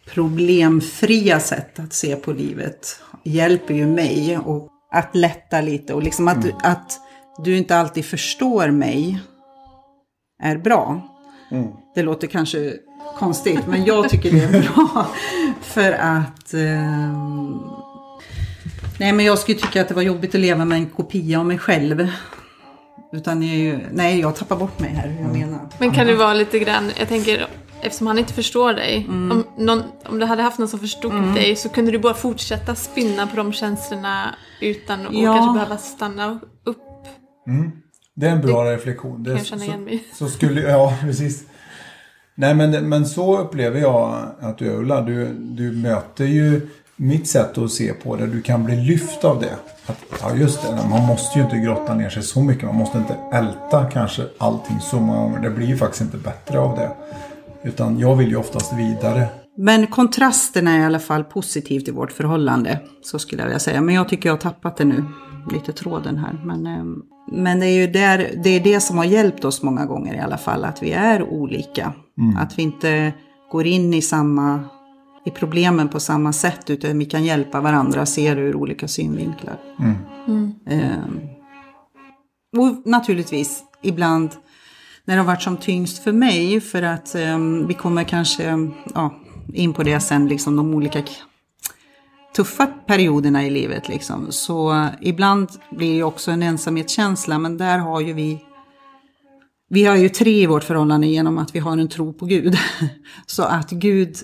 problemfria 0.05 1.39
sätt 1.39 1.79
att 1.79 1.93
se 1.93 2.15
på 2.15 2.33
livet 2.33 2.99
hjälper 3.23 3.73
ju 3.73 3.87
mig 3.87 4.37
och 4.37 4.69
att 4.91 5.15
lätta 5.15 5.61
lite 5.61 5.93
och 5.93 6.03
liksom 6.03 6.27
att, 6.27 6.65
att 6.65 6.99
du 7.43 7.57
inte 7.57 7.77
alltid 7.77 8.05
förstår 8.05 8.71
mig 8.71 9.19
är 10.43 10.57
bra. 10.57 11.01
Det 11.95 12.03
låter 12.03 12.27
kanske 12.27 12.73
konstigt 13.19 13.67
men 13.67 13.85
jag 13.85 14.09
tycker 14.09 14.31
det 14.31 14.43
är 14.43 14.61
bra 14.61 15.07
för 15.61 15.91
att 15.91 16.53
ehm, 16.53 17.59
Nej 18.99 19.11
men 19.13 19.25
jag 19.25 19.39
skulle 19.39 19.57
tycka 19.59 19.81
att 19.81 19.87
det 19.87 19.93
var 19.93 20.01
jobbigt 20.01 20.35
att 20.35 20.41
leva 20.41 20.65
med 20.65 20.77
en 20.77 20.85
kopia 20.85 21.39
av 21.39 21.45
mig 21.45 21.57
själv. 21.57 22.07
Utan 23.13 23.43
jag, 23.43 23.55
är 23.55 23.59
ju- 23.59 23.79
nej 23.91 24.19
jag 24.19 24.35
tappar 24.35 24.55
bort 24.55 24.79
mig 24.79 24.89
här 24.89 25.07
hur 25.09 25.21
jag 25.21 25.31
menar. 25.37 25.59
Men 25.79 25.91
kan 25.91 26.07
du 26.07 26.15
vara 26.15 26.33
lite 26.33 26.59
grann, 26.59 26.91
jag 26.99 27.07
tänker 27.07 27.47
eftersom 27.81 28.07
han 28.07 28.19
inte 28.19 28.33
förstår 28.33 28.73
dig. 28.73 29.05
Mm. 29.09 29.31
Om, 29.31 29.43
någon, 29.65 29.83
om 30.05 30.19
du 30.19 30.25
hade 30.25 30.43
haft 30.43 30.59
någon 30.59 30.67
som 30.67 30.79
förstod 30.79 31.33
dig 31.35 31.55
så 31.55 31.69
kunde 31.69 31.91
du 31.91 31.99
bara 31.99 32.13
fortsätta 32.13 32.75
spinna 32.75 33.27
på 33.27 33.35
de 33.35 33.53
känslorna 33.53 34.35
utan 34.61 35.07
att 35.07 35.13
Ja. 35.13 35.33
kanske 35.35 35.53
behöva 35.53 35.77
stanna 35.77 36.39
upp. 36.63 36.77
Det 38.15 38.27
är 38.27 38.31
en 38.31 38.41
bra 38.41 38.71
reflektion. 38.71 39.23
Det, 39.23 39.29
kan 39.29 39.37
jag 39.37 39.45
känna 39.45 39.61
så- 39.61 39.67
igen 39.67 39.83
mig 39.83 39.93
i. 39.95 40.03
Så 40.15 40.27
skulle, 40.29 40.61
ja, 40.61 40.93
precis. 41.01 41.43
Nej, 42.37 42.55
men, 42.55 42.89
men 42.89 43.05
så 43.05 43.37
upplever 43.37 43.79
jag 43.79 44.25
att 44.39 44.57
du 44.57 44.67
är 44.67 44.75
Ulla. 44.75 45.01
Du, 45.01 45.33
du 45.33 45.71
möter 45.71 46.25
ju 46.25 46.67
mitt 46.95 47.27
sätt 47.27 47.57
att 47.57 47.71
se 47.71 47.93
på 47.93 48.15
det. 48.15 48.27
Du 48.27 48.41
kan 48.41 48.63
bli 48.63 48.75
lyft 48.75 49.23
av 49.23 49.41
det. 49.41 49.55
Att, 49.85 49.97
ja, 50.21 50.35
just 50.35 50.61
det. 50.61 50.89
Man 50.89 51.05
måste 51.05 51.39
ju 51.39 51.45
inte 51.45 51.57
grotta 51.57 51.93
ner 51.93 52.09
sig 52.09 52.23
så 52.23 52.41
mycket. 52.41 52.63
Man 52.63 52.75
måste 52.75 52.97
inte 52.97 53.17
älta 53.33 53.85
kanske 53.85 54.23
allting 54.37 54.79
så 54.81 54.99
många 54.99 55.19
gånger. 55.19 55.39
Det 55.39 55.49
blir 55.49 55.67
ju 55.67 55.77
faktiskt 55.77 56.01
inte 56.01 56.17
bättre 56.17 56.59
av 56.59 56.75
det. 56.75 56.91
Utan 57.63 57.99
jag 57.99 58.15
vill 58.15 58.29
ju 58.29 58.35
oftast 58.35 58.73
vidare. 58.73 59.27
Men 59.57 59.87
kontrasten 59.87 60.67
är 60.67 60.79
i 60.79 60.83
alla 60.83 60.99
fall 60.99 61.23
positivt 61.23 61.87
i 61.87 61.91
vårt 61.91 62.11
förhållande. 62.11 62.79
Så 63.03 63.19
skulle 63.19 63.41
jag 63.41 63.47
vilja 63.47 63.59
säga. 63.59 63.81
Men 63.81 63.95
jag 63.95 64.09
tycker 64.09 64.29
jag 64.29 64.33
har 64.33 64.41
tappat 64.41 64.77
det 64.77 64.85
nu. 64.85 65.03
Lite 65.51 65.73
tråden 65.73 66.17
här. 66.17 66.41
Men, 66.45 66.67
ehm, 66.67 67.01
men 67.31 67.59
det 67.59 67.65
är 67.65 67.75
ju 67.75 67.87
där, 67.87 68.31
det 68.43 68.49
är 68.49 68.59
det 68.59 68.79
som 68.79 68.97
har 68.97 69.05
hjälpt 69.05 69.45
oss 69.45 69.63
många 69.63 69.85
gånger 69.85 70.15
i 70.15 70.19
alla 70.19 70.37
fall. 70.37 70.65
Att 70.65 70.83
vi 70.83 70.91
är 70.91 71.23
olika. 71.23 71.93
Att 72.37 72.59
vi 72.59 72.63
inte 72.63 73.13
går 73.51 73.65
in 73.65 73.93
i 73.93 74.01
samma 74.01 74.63
i 75.25 75.31
problemen 75.31 75.89
på 75.89 75.99
samma 75.99 76.33
sätt. 76.33 76.69
Utan 76.69 76.99
vi 76.99 77.05
kan 77.05 77.23
hjälpa 77.23 77.61
varandra 77.61 78.05
se 78.05 78.33
det 78.33 78.41
ur 78.41 78.55
olika 78.55 78.87
synvinklar. 78.87 79.59
Ehm, 80.67 81.19
och 82.57 82.81
naturligtvis 82.85 83.63
ibland 83.81 84.29
när 85.05 85.15
det 85.15 85.21
har 85.21 85.27
varit 85.27 85.41
som 85.41 85.57
tyngst 85.57 86.03
för 86.03 86.11
mig. 86.11 86.61
För 86.61 86.81
att 86.81 87.15
ehm, 87.15 87.67
vi 87.67 87.73
kommer 87.73 88.03
kanske 88.03 88.69
ja, 88.93 89.13
in 89.53 89.73
på 89.73 89.83
det 89.83 89.99
sen, 89.99 90.27
liksom 90.27 90.55
de 90.55 90.73
olika 90.73 91.03
tuffa 92.35 92.65
perioderna 92.65 93.45
i 93.45 93.49
livet. 93.49 93.89
Liksom. 93.89 94.27
Så 94.29 94.87
ibland 95.01 95.49
blir 95.71 95.95
det 95.95 96.03
också 96.03 96.31
en 96.31 96.43
ensamhetskänsla, 96.43 97.39
men 97.39 97.57
där 97.57 97.77
har 97.77 98.01
ju 98.01 98.13
vi 98.13 98.44
vi 99.69 99.85
har 99.85 99.95
ju 99.95 100.09
tre 100.09 100.41
i 100.41 100.45
vårt 100.45 100.63
förhållande 100.63 101.07
genom 101.07 101.37
att 101.37 101.55
vi 101.55 101.59
har 101.59 101.77
en 101.77 101.87
tro 101.87 102.13
på 102.13 102.25
Gud. 102.25 102.55
Så 103.25 103.43
att 103.43 103.69
Gud 103.69 104.15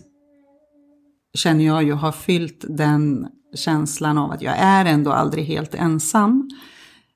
känner 1.33 1.65
jag 1.65 1.83
ju 1.83 1.93
har 1.93 2.12
fyllt 2.12 2.65
den 2.69 3.27
känslan 3.55 4.17
av 4.17 4.31
att 4.31 4.41
jag 4.41 4.55
är 4.57 4.86
ändå 4.86 5.12
aldrig 5.12 5.45
helt 5.45 5.75
ensam. 5.75 6.50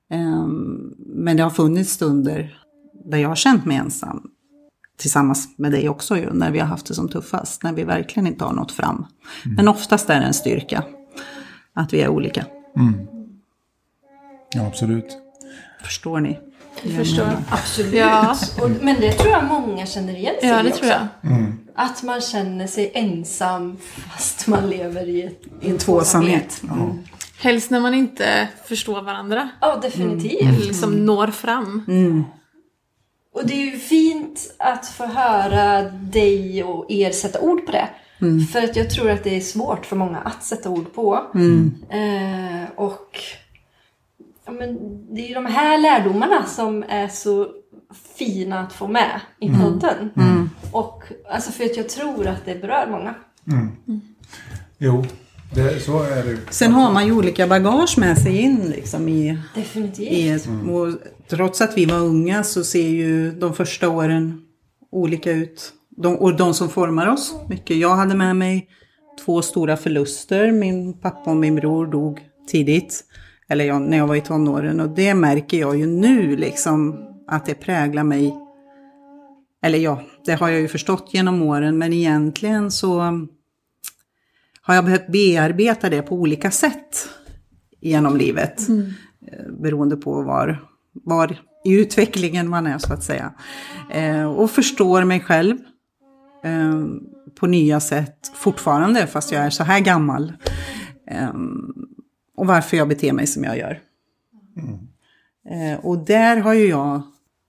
Ehm, 0.10 0.94
Men 0.98 1.38
det 1.38 1.44
har 1.44 1.50
funnits 1.50 1.92
stunder 1.92 2.62
där 3.06 3.18
jag 3.18 3.30
har 3.30 3.36
känt 3.36 3.66
mig 3.66 3.78
ensam. 3.78 4.30
Tillsammans 4.98 5.58
med 5.58 5.72
dig 5.72 5.90
också 5.90 6.18
ju, 6.18 6.34
när 6.34 6.52
vi 6.52 6.60
har 6.60 6.68
haft 6.68 6.86
det 6.86 6.94
som 6.94 7.10
tuffast. 7.10 7.64
När 7.64 7.74
vi 7.74 7.84
verkligen 7.84 8.28
inte 8.28 8.46
har 8.46 8.54
nått 8.54 8.72
fram. 8.72 9.06
Men 9.58 9.68
oftast 9.68 10.10
är 10.10 10.20
det 10.20 10.26
en 10.26 10.34
styrka. 10.34 10.84
att 11.74 11.94
vi 11.94 12.02
är 12.02 12.08
olika. 12.08 12.46
Ja, 14.54 14.68
absolut. 14.68 15.18
Förstår 15.84 16.20
ni? 16.20 16.40
Jag 16.84 16.94
förstår. 16.96 17.38
Absolut. 17.50 17.94
Ja. 17.94 18.36
Och, 18.62 18.70
men 18.82 19.00
det 19.02 19.12
tror 19.12 19.32
jag 19.32 19.44
många 19.44 19.86
känner 19.86 20.16
igen 20.16 20.36
sig 20.40 20.50
Ja, 20.50 20.64
det 20.64 20.70
också. 20.70 20.80
tror 20.80 20.92
jag. 20.92 21.08
Att 21.76 22.04
man 22.04 22.22
känner 22.22 22.68
sig 22.68 22.92
ensam 22.94 23.78
fast 24.10 24.48
man 24.48 24.70
lever 24.70 25.10
i, 25.10 25.22
ett, 25.24 25.42
i 25.62 25.70
en 25.70 25.78
Tvåsamhet. 25.78 26.50
tvåsamhet. 26.62 26.96
Helst 27.40 27.72
när 27.72 27.80
man 27.80 27.94
inte 27.94 28.48
förstår 28.66 29.02
varandra. 29.02 29.50
Ja, 29.62 29.76
definitivt. 29.82 30.42
Eller 30.42 30.66
liksom 30.68 31.06
når 31.06 31.28
fram. 31.28 31.84
Och 33.34 33.48
det 33.48 33.54
är 33.54 33.66
ju 33.72 33.80
fint 33.80 34.56
att 34.60 34.88
få 34.88 35.06
höra 35.06 35.82
dig 35.92 36.64
och 36.64 36.92
er 36.92 37.12
sätta 37.12 37.40
ord 37.40 37.66
på 37.66 37.72
det. 37.72 37.88
För 38.52 38.64
att 38.64 38.76
jag 38.76 38.90
tror 38.90 39.10
att 39.10 39.24
det 39.24 39.38
är 39.38 39.42
svårt 39.42 39.86
för 39.86 39.96
många 39.96 40.18
att 40.18 40.44
sätta 40.44 40.70
ord 40.70 40.94
på. 40.94 41.16
Eh, 41.90 42.70
och 42.76 43.20
ja, 44.46 44.52
men 44.52 44.78
det 45.16 45.22
är 45.22 45.28
ju 45.28 45.34
de 45.34 45.46
här 45.46 45.78
lärdomarna 45.78 46.46
som 46.46 46.84
är 46.90 47.08
så 47.08 47.48
fina 48.18 48.60
att 48.60 48.74
få 48.74 48.88
med 48.88 49.22
i 49.40 49.50
podden. 49.50 50.10
Och 50.72 51.04
alltså 51.32 51.52
för 51.52 51.64
att 51.64 51.78
jag 51.78 51.90
tror 51.90 52.28
att 52.28 52.46
det 52.46 52.62
berör 52.62 52.88
många. 52.92 53.16
Jo, 54.78 55.06
det, 55.56 55.80
så 55.80 56.04
är 56.04 56.24
det. 56.24 56.38
Sen 56.50 56.72
har 56.72 56.94
man 56.94 57.06
ju 57.06 57.12
olika 57.12 57.48
bagage 57.48 57.98
med 57.98 58.18
sig 58.18 58.38
in 58.38 58.74
liksom 58.76 59.10
i, 59.10 59.38
Definitivt. 59.56 60.12
i 60.12 60.40
trots 61.30 61.62
att 61.62 61.78
vi 61.78 61.86
var 61.86 61.98
unga 62.00 62.44
så 62.44 62.64
ser 62.64 62.90
ju 62.90 63.32
de 63.32 63.54
första 63.54 63.90
åren 63.90 64.42
olika 64.92 65.32
ut. 65.32 65.74
De, 65.98 66.16
och 66.16 66.38
de 66.38 66.54
som 66.54 66.70
formar 66.70 67.08
oss 67.08 67.36
mycket. 67.50 67.78
Jag 67.78 67.96
hade 67.96 68.16
med 68.16 68.36
mig 68.36 68.68
två 69.26 69.42
stora 69.42 69.78
förluster. 69.78 70.52
Min 70.52 70.94
pappa 70.94 71.30
och 71.32 71.38
min 71.38 71.56
bror 71.56 71.88
dog 71.88 72.20
tidigt. 72.48 73.04
Eller 73.50 73.66
jag, 73.66 73.82
när 73.82 73.98
jag 73.98 74.08
var 74.08 74.16
i 74.16 74.22
tonåren. 74.22 74.80
Och 74.80 74.90
det 74.90 75.14
märker 75.14 75.60
jag 75.60 75.78
ju 75.78 75.86
nu 75.86 76.36
liksom 76.36 76.96
att 77.28 77.46
det 77.46 77.56
präglar 77.56 78.04
mig. 78.04 78.36
Eller 79.62 79.80
ja, 79.80 80.02
det 80.26 80.34
har 80.34 80.50
jag 80.50 80.62
ju 80.62 80.68
förstått 80.68 81.10
genom 81.14 81.42
åren. 81.42 81.78
Men 81.78 81.94
egentligen 81.94 82.72
så 82.72 83.00
har 84.62 84.76
jag 84.76 84.86
behövt 84.86 85.08
bearbeta 85.08 85.90
det 85.90 86.02
på 86.02 86.16
olika 86.16 86.52
sätt 86.52 87.10
genom 87.82 88.18
livet. 88.18 88.70
Eh, 88.70 89.52
Beroende 89.62 89.98
på 89.98 90.22
var, 90.22 90.64
var 90.94 91.38
i 91.66 91.74
utvecklingen 91.74 92.50
man 92.50 92.68
är 92.68 92.78
så 92.78 92.94
att 92.94 93.04
säga. 93.04 93.34
Eh, 93.92 94.26
och 94.26 94.52
förstår 94.52 95.04
mig 95.04 95.20
själv 95.20 95.58
eh, 96.44 96.86
på 97.40 97.48
nya 97.48 97.80
sätt 97.80 98.32
fortfarande 98.36 99.08
fast 99.08 99.32
jag 99.32 99.46
är 99.46 99.50
så 99.50 99.64
här 99.64 99.80
gammal. 99.80 100.34
Eh, 101.12 101.34
och 102.36 102.48
varför 102.48 102.78
jag 102.78 102.88
beter 102.88 103.14
mig 103.14 103.28
som 103.28 103.44
jag 103.44 103.58
gör. 103.58 103.80
Eh, 105.50 105.86
och 105.86 105.98
där 105.98 106.38
har 106.38 106.54
ju 106.54 106.68
jag 106.68 107.02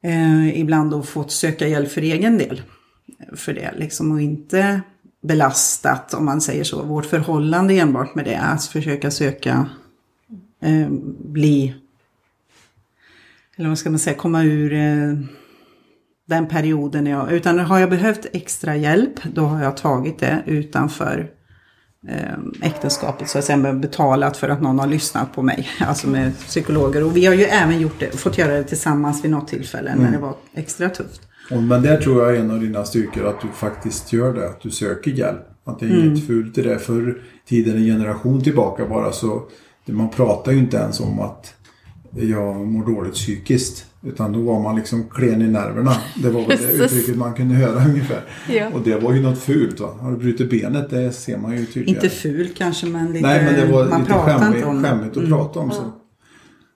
eh, 0.03 0.61
ibland 0.61 0.91
då 0.91 1.03
fått 1.03 1.33
söka 1.33 1.69
hjälp 1.69 1.91
för 1.91 2.01
egen 2.03 2.39
del. 2.39 2.63
För 3.33 3.53
det 3.53 3.73
liksom 3.77 4.13
och 4.13 4.21
inte 4.21 4.81
belastat, 5.21 6.15
om 6.15 6.25
man 6.25 6.41
säger 6.41 6.65
så, 6.65 6.83
vårt 6.83 7.07
förhållande 7.07 7.75
enbart 7.79 8.15
med 8.15 8.25
det. 8.25 8.41
Att 8.41 8.65
försöka 8.65 9.11
söka 9.11 9.69
eh, 10.61 10.89
bli, 11.19 11.75
eller 13.57 13.69
vad 13.69 13.79
ska 13.79 13.91
man 13.91 13.99
säga, 13.99 14.17
komma 14.17 14.43
ur 14.43 14.73
eh, 14.73 15.15
den 16.27 16.49
perioden. 16.49 17.07
Jag, 17.07 17.33
utan 17.33 17.59
har 17.59 17.79
jag 17.79 17.91
behövt 17.91 18.27
extra 18.33 18.77
hjälp, 18.77 19.23
då 19.35 19.45
har 19.45 19.63
jag 19.63 19.77
tagit 19.77 20.19
det 20.19 20.43
utanför 20.47 21.31
äktenskapet 22.63 23.29
så 23.29 23.39
att 23.39 23.45
säga, 23.45 23.73
betalat 23.73 24.37
för 24.37 24.49
att 24.49 24.63
någon 24.63 24.79
har 24.79 24.87
lyssnat 24.87 25.35
på 25.35 25.43
mig, 25.43 25.69
alltså 25.81 26.09
med 26.09 26.39
psykologer. 26.39 27.05
Och 27.05 27.17
vi 27.17 27.27
har 27.27 27.35
ju 27.35 27.45
även 27.45 27.81
gjort 27.81 28.01
det, 28.01 28.17
fått 28.17 28.39
göra 28.39 28.53
det 28.53 28.65
tillsammans 28.65 29.25
vid 29.25 29.31
något 29.31 29.49
tillfälle 29.49 29.95
när 29.95 30.13
det 30.13 30.19
var 30.19 30.35
extra 30.55 30.89
tufft. 30.89 31.21
Och, 31.51 31.63
men 31.63 31.83
det 31.83 32.01
tror 32.01 32.23
jag 32.23 32.37
är 32.37 32.41
en 32.41 32.51
av 32.51 32.61
dina 32.61 32.85
styrkor, 32.85 33.27
att 33.27 33.41
du 33.41 33.49
faktiskt 33.49 34.13
gör 34.13 34.35
det. 34.35 34.49
Att 34.49 34.61
du 34.61 34.71
söker 34.71 35.11
hjälp. 35.11 35.47
Att 35.65 35.81
det 35.81 35.87
är 35.87 36.05
inget 36.05 36.27
fult 36.27 36.59
i 36.59 36.63
det. 36.63 36.79
Förr 36.79 37.23
i 37.45 37.49
tiden, 37.49 37.77
en 37.77 37.85
generation 37.85 38.43
tillbaka 38.43 38.87
bara, 38.87 39.13
så 39.13 39.43
man 39.85 40.11
pratar 40.11 40.53
ju 40.53 40.59
inte 40.59 40.77
ens 40.77 41.01
om 41.01 41.21
att 41.21 41.55
jag 42.11 42.57
mår 42.57 42.87
dåligt 42.95 43.15
psykiskt. 43.15 43.87
Utan 44.07 44.33
då 44.33 44.41
var 44.41 44.61
man 44.61 44.77
liksom 44.77 45.05
klen 45.09 45.43
i 45.43 45.49
nerverna. 45.49 45.93
Det 46.23 46.31
var 46.31 46.47
väl 46.49 46.59
det 46.59 46.85
uttrycket 46.85 47.17
man 47.17 47.35
kunde 47.35 47.55
höra 47.55 47.85
ungefär. 47.89 48.21
Ja. 48.51 48.71
Och 48.75 48.81
det 48.81 48.97
var 48.97 49.13
ju 49.15 49.23
något 49.23 49.39
fult. 49.39 49.81
Va? 49.81 49.89
Har 50.01 50.11
du 50.11 50.17
brutit 50.17 50.51
benet, 50.51 50.91
det 50.91 51.13
ser 51.13 51.39
man 51.39 51.57
ju 51.57 51.67
tydligare. 51.67 52.05
Inte 52.05 52.09
ful 52.17 52.49
kanske, 52.57 52.87
men 52.87 53.13
lite, 53.13 53.27
Nej, 53.27 53.45
men 53.45 53.55
det 53.55 53.73
var 53.73 53.89
man 53.89 54.01
lite 54.01 54.13
pratar 54.13 54.39
skämmigt, 54.39 54.57
inte 54.57 54.69
om 54.69 54.83
det. 54.83 54.89
skämmigt 54.89 55.17
att 55.17 55.29
prata 55.29 55.61
om. 55.61 55.71
Så. 55.71 55.83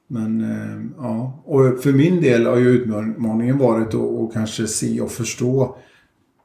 Men 0.09 0.41
eh, 0.41 0.91
ja, 0.99 1.43
och 1.45 1.83
för 1.83 1.93
min 1.93 2.21
del 2.21 2.47
har 2.47 2.57
ju 2.57 2.69
utmaningen 2.69 3.59
varit 3.59 3.89
att, 3.89 3.95
att 3.95 4.33
kanske 4.33 4.67
se 4.67 5.01
och 5.01 5.11
förstå 5.11 5.77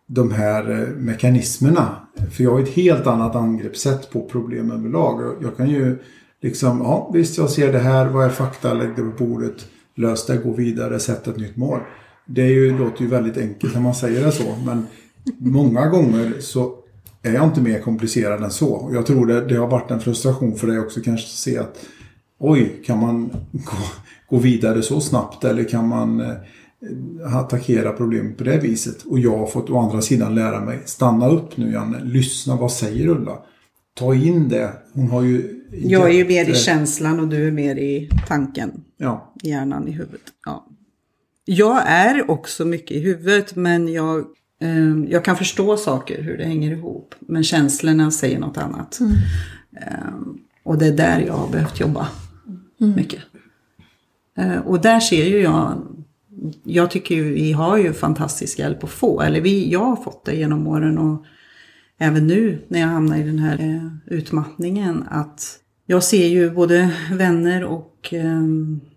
de 0.08 0.32
här 0.32 0.72
eh, 0.72 0.88
mekanismerna. 0.98 1.96
För 2.32 2.44
jag 2.44 2.52
har 2.52 2.60
ett 2.60 2.70
helt 2.76 3.08
annat 3.08 3.36
angreppssätt 3.36 4.12
på 4.12 4.22
problem 4.30 4.72
överlag. 4.72 5.20
Och 5.20 5.44
Jag 5.44 5.58
kan 5.58 5.70
ju 5.70 5.98
liksom, 6.42 6.78
ja 6.80 7.12
visst 7.14 7.38
jag 7.38 7.50
ser 7.50 7.74
det 7.74 7.80
här, 7.80 8.06
vad 8.10 8.26
är 8.26 8.30
fakta, 8.30 8.74
lägg 8.74 8.90
det 8.96 9.02
på 9.02 9.26
bordet, 9.26 9.66
lös 9.96 10.26
det, 10.26 10.38
gå 10.38 10.52
vidare, 10.52 11.00
sätt 11.00 11.28
ett 11.28 11.38
nytt 11.38 11.56
mål. 11.56 11.80
Det 12.26 12.42
är 12.42 12.50
ju, 12.50 12.78
låter 12.78 13.02
ju 13.02 13.08
väldigt 13.08 13.38
enkelt 13.38 13.74
när 13.74 13.82
man 13.82 13.96
säger 13.96 14.26
det 14.26 14.32
så, 14.32 14.56
men 14.66 14.88
många 15.38 15.88
gånger 15.88 16.34
så 16.40 16.76
är 17.22 17.34
jag 17.34 17.44
inte 17.44 17.62
mer 17.62 17.80
komplicerad 17.80 18.44
än 18.44 18.52
så. 18.52 18.90
Jag 18.94 19.06
tror 19.06 19.26
det, 19.26 19.46
det 19.46 19.56
har 19.56 19.68
varit 19.68 19.92
en 19.92 20.00
frustration 20.00 20.56
för 20.56 20.68
dig 20.68 20.80
också 20.80 21.02
kanske 21.02 21.26
att 21.26 21.32
se 21.32 21.58
att 21.58 21.86
oj, 22.40 22.82
kan 22.86 23.00
man 23.00 23.30
gå, 23.52 23.78
gå 24.30 24.38
vidare 24.38 24.82
så 24.82 25.02
snabbt 25.02 25.44
eller 25.44 25.64
kan 25.64 25.88
man 25.88 26.20
eh, 26.20 27.36
attackera 27.36 27.92
problem 27.92 28.36
på 28.36 28.44
det 28.44 28.58
viset? 28.58 29.04
Och 29.04 29.20
jag 29.20 29.38
har 29.38 29.48
fått 29.48 29.70
å 29.70 29.80
andra 29.80 30.02
sidan 30.02 30.36
lära 30.36 30.66
mig, 30.66 30.80
stanna 30.86 31.30
upp 31.30 31.58
nu 31.58 31.72
Janne, 31.72 32.04
lyssna, 32.04 32.56
vad 32.56 32.72
säger 32.72 33.08
Ulla? 33.08 33.38
Ta 33.94 34.16
in 34.16 34.50
det. 34.50 34.74
Hon 34.94 35.10
har 35.10 35.22
ju... 35.22 35.62
Jag 35.72 36.10
är 36.10 36.14
ju 36.14 36.28
mer 36.28 36.50
i 36.50 36.54
känslan 36.54 37.20
och 37.20 37.28
du 37.28 37.48
är 37.48 37.52
mer 37.52 37.76
i 37.76 38.10
tanken. 38.28 38.72
Ja, 38.98 39.34
Hjärnan 39.44 39.88
i 39.88 39.92
huvudet. 39.92 40.34
Ja. 40.46 40.68
Jag 41.46 41.84
är 41.86 42.32
också 42.32 42.66
mycket 42.66 42.92
i 42.92 43.00
huvudet 43.00 43.56
men 43.56 43.94
jag, 43.94 44.20
eh, 44.62 44.96
jag 45.08 45.26
kan 45.26 45.38
förstå 45.38 45.78
saker, 45.78 46.22
hur 46.22 46.38
det 46.38 46.44
hänger 46.44 46.72
ihop. 46.72 47.16
Men 47.20 47.44
känslorna 47.44 48.12
säger 48.12 48.40
något 48.40 48.58
annat. 48.58 49.00
Eh, 49.82 50.16
och 50.64 50.78
det 50.78 50.88
är 50.88 50.92
där 50.92 51.20
jag 51.20 51.34
har 51.34 51.50
behövt 51.50 51.80
jobba 51.80 52.08
mycket. 52.78 53.22
Eh, 54.38 54.58
och 54.58 54.82
där 54.82 55.00
ser 55.00 55.26
ju 55.26 55.42
jag, 55.42 55.88
jag 56.64 56.92
tycker 56.92 57.16
ju 57.16 57.34
vi 57.34 57.52
har 57.52 57.78
ju 57.78 57.94
fantastisk 57.94 58.60
hjälp 58.60 58.84
att 58.84 58.90
få. 58.90 59.22
Eller 59.22 59.42
vi, 59.42 59.72
jag 59.72 59.86
har 59.86 59.96
fått 59.96 60.26
det 60.26 60.36
genom 60.36 60.68
åren 60.68 60.98
och 60.98 61.26
även 61.98 62.28
nu 62.28 62.66
när 62.68 62.80
jag 62.80 62.88
hamnar 62.88 63.18
i 63.18 63.24
den 63.24 63.40
här 63.40 63.60
eh, 63.60 64.16
utmattningen 64.18 65.04
att 65.10 65.60
jag 65.86 66.04
ser 66.04 66.28
ju 66.28 66.52
både 66.52 66.92
vänner 67.12 67.64
och 67.64 68.14
eh, 68.14 68.42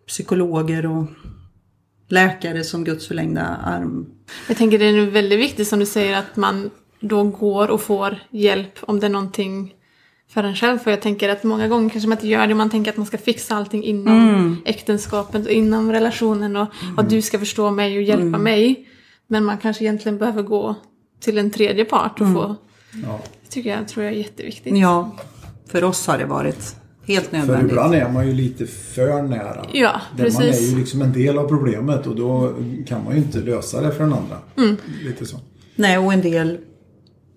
psykologer 0.07 0.87
och 0.87 1.07
läkare 2.09 2.65
som 2.65 2.85
Guds 2.85 3.09
förlängda 3.09 3.43
arm. 3.47 4.07
Jag 4.49 4.57
tänker 4.57 4.79
det 4.79 4.85
är 4.85 5.11
väldigt 5.11 5.39
viktigt 5.39 5.69
som 5.69 5.79
du 5.79 5.87
säger 5.87 6.19
att 6.19 6.37
man 6.37 6.71
då 7.01 7.25
går 7.25 7.71
och 7.71 7.81
får 7.81 8.19
hjälp 8.31 8.79
om 8.81 9.01
det 9.01 9.07
är 9.07 9.11
någonting 9.11 9.75
för 10.29 10.45
en 10.45 10.57
själv. 10.57 10.79
För 10.79 10.91
jag 10.91 11.03
tänker 11.03 11.29
att 11.29 11.45
många 11.45 11.69
gånger 11.69 11.91
kanske 11.91 12.09
man 12.09 12.19
inte 12.19 12.29
gör 12.29 12.47
det. 12.47 12.55
Man 12.55 12.71
tänker 12.71 12.91
att 12.91 12.97
man 12.97 13.07
ska 13.07 13.19
fixa 13.19 13.57
allting 13.57 13.85
inom 13.85 14.57
äktenskapet 14.65 15.47
och 15.47 15.53
inom 15.53 15.93
relationen 15.93 16.57
och 16.57 16.69
att 16.97 17.11
du 17.11 17.23
ska 17.23 17.39
förstå 17.39 17.71
mig 17.71 17.97
och 17.97 18.03
hjälpa 18.03 18.39
mig. 18.39 18.89
Men 19.27 19.45
man 19.45 19.59
kanske 19.59 19.85
egentligen 19.85 20.19
behöver 20.19 20.43
gå 20.43 20.75
till 21.21 21.39
en 21.39 21.51
tredje 21.51 21.85
part 21.85 22.21
och 22.21 22.33
få... 22.33 22.57
ja. 23.05 23.21
Det 23.43 23.49
tycker 23.51 23.71
jag 23.71 23.89
tror 23.89 24.05
jag 24.05 24.15
är 24.15 24.19
jätteviktigt. 24.19 24.77
Ja, 24.77 25.17
för 25.69 25.85
oss 25.85 26.07
har 26.07 26.19
det 26.19 26.25
varit 26.27 26.77
helt 27.07 27.27
För 27.27 27.37
nödvändigt. 27.39 27.71
ibland 27.71 27.95
är 27.95 28.09
man 28.09 28.27
ju 28.27 28.33
lite 28.35 28.67
för 28.67 29.23
nära. 29.23 29.67
Ja, 29.73 30.01
Där 30.17 30.33
Man 30.33 30.43
är 30.43 30.47
precis. 30.49 30.73
ju 30.73 30.79
liksom 30.79 31.03
en 31.03 31.13
del 31.13 31.39
av 31.39 31.49
problemet 31.49 32.07
och 32.07 32.17
då 32.17 32.55
kan 32.87 33.05
man 33.05 33.13
ju 33.15 33.19
inte 33.19 33.39
lösa 33.39 33.81
det 33.81 33.93
för 33.93 34.05
den 34.05 34.13
andra. 34.13 34.37
Mm. 34.57 34.77
Lite 35.05 35.27
så. 35.27 35.37
Nej, 35.77 35.99
och 35.99 36.13
en 36.13 36.21
del, 36.23 36.59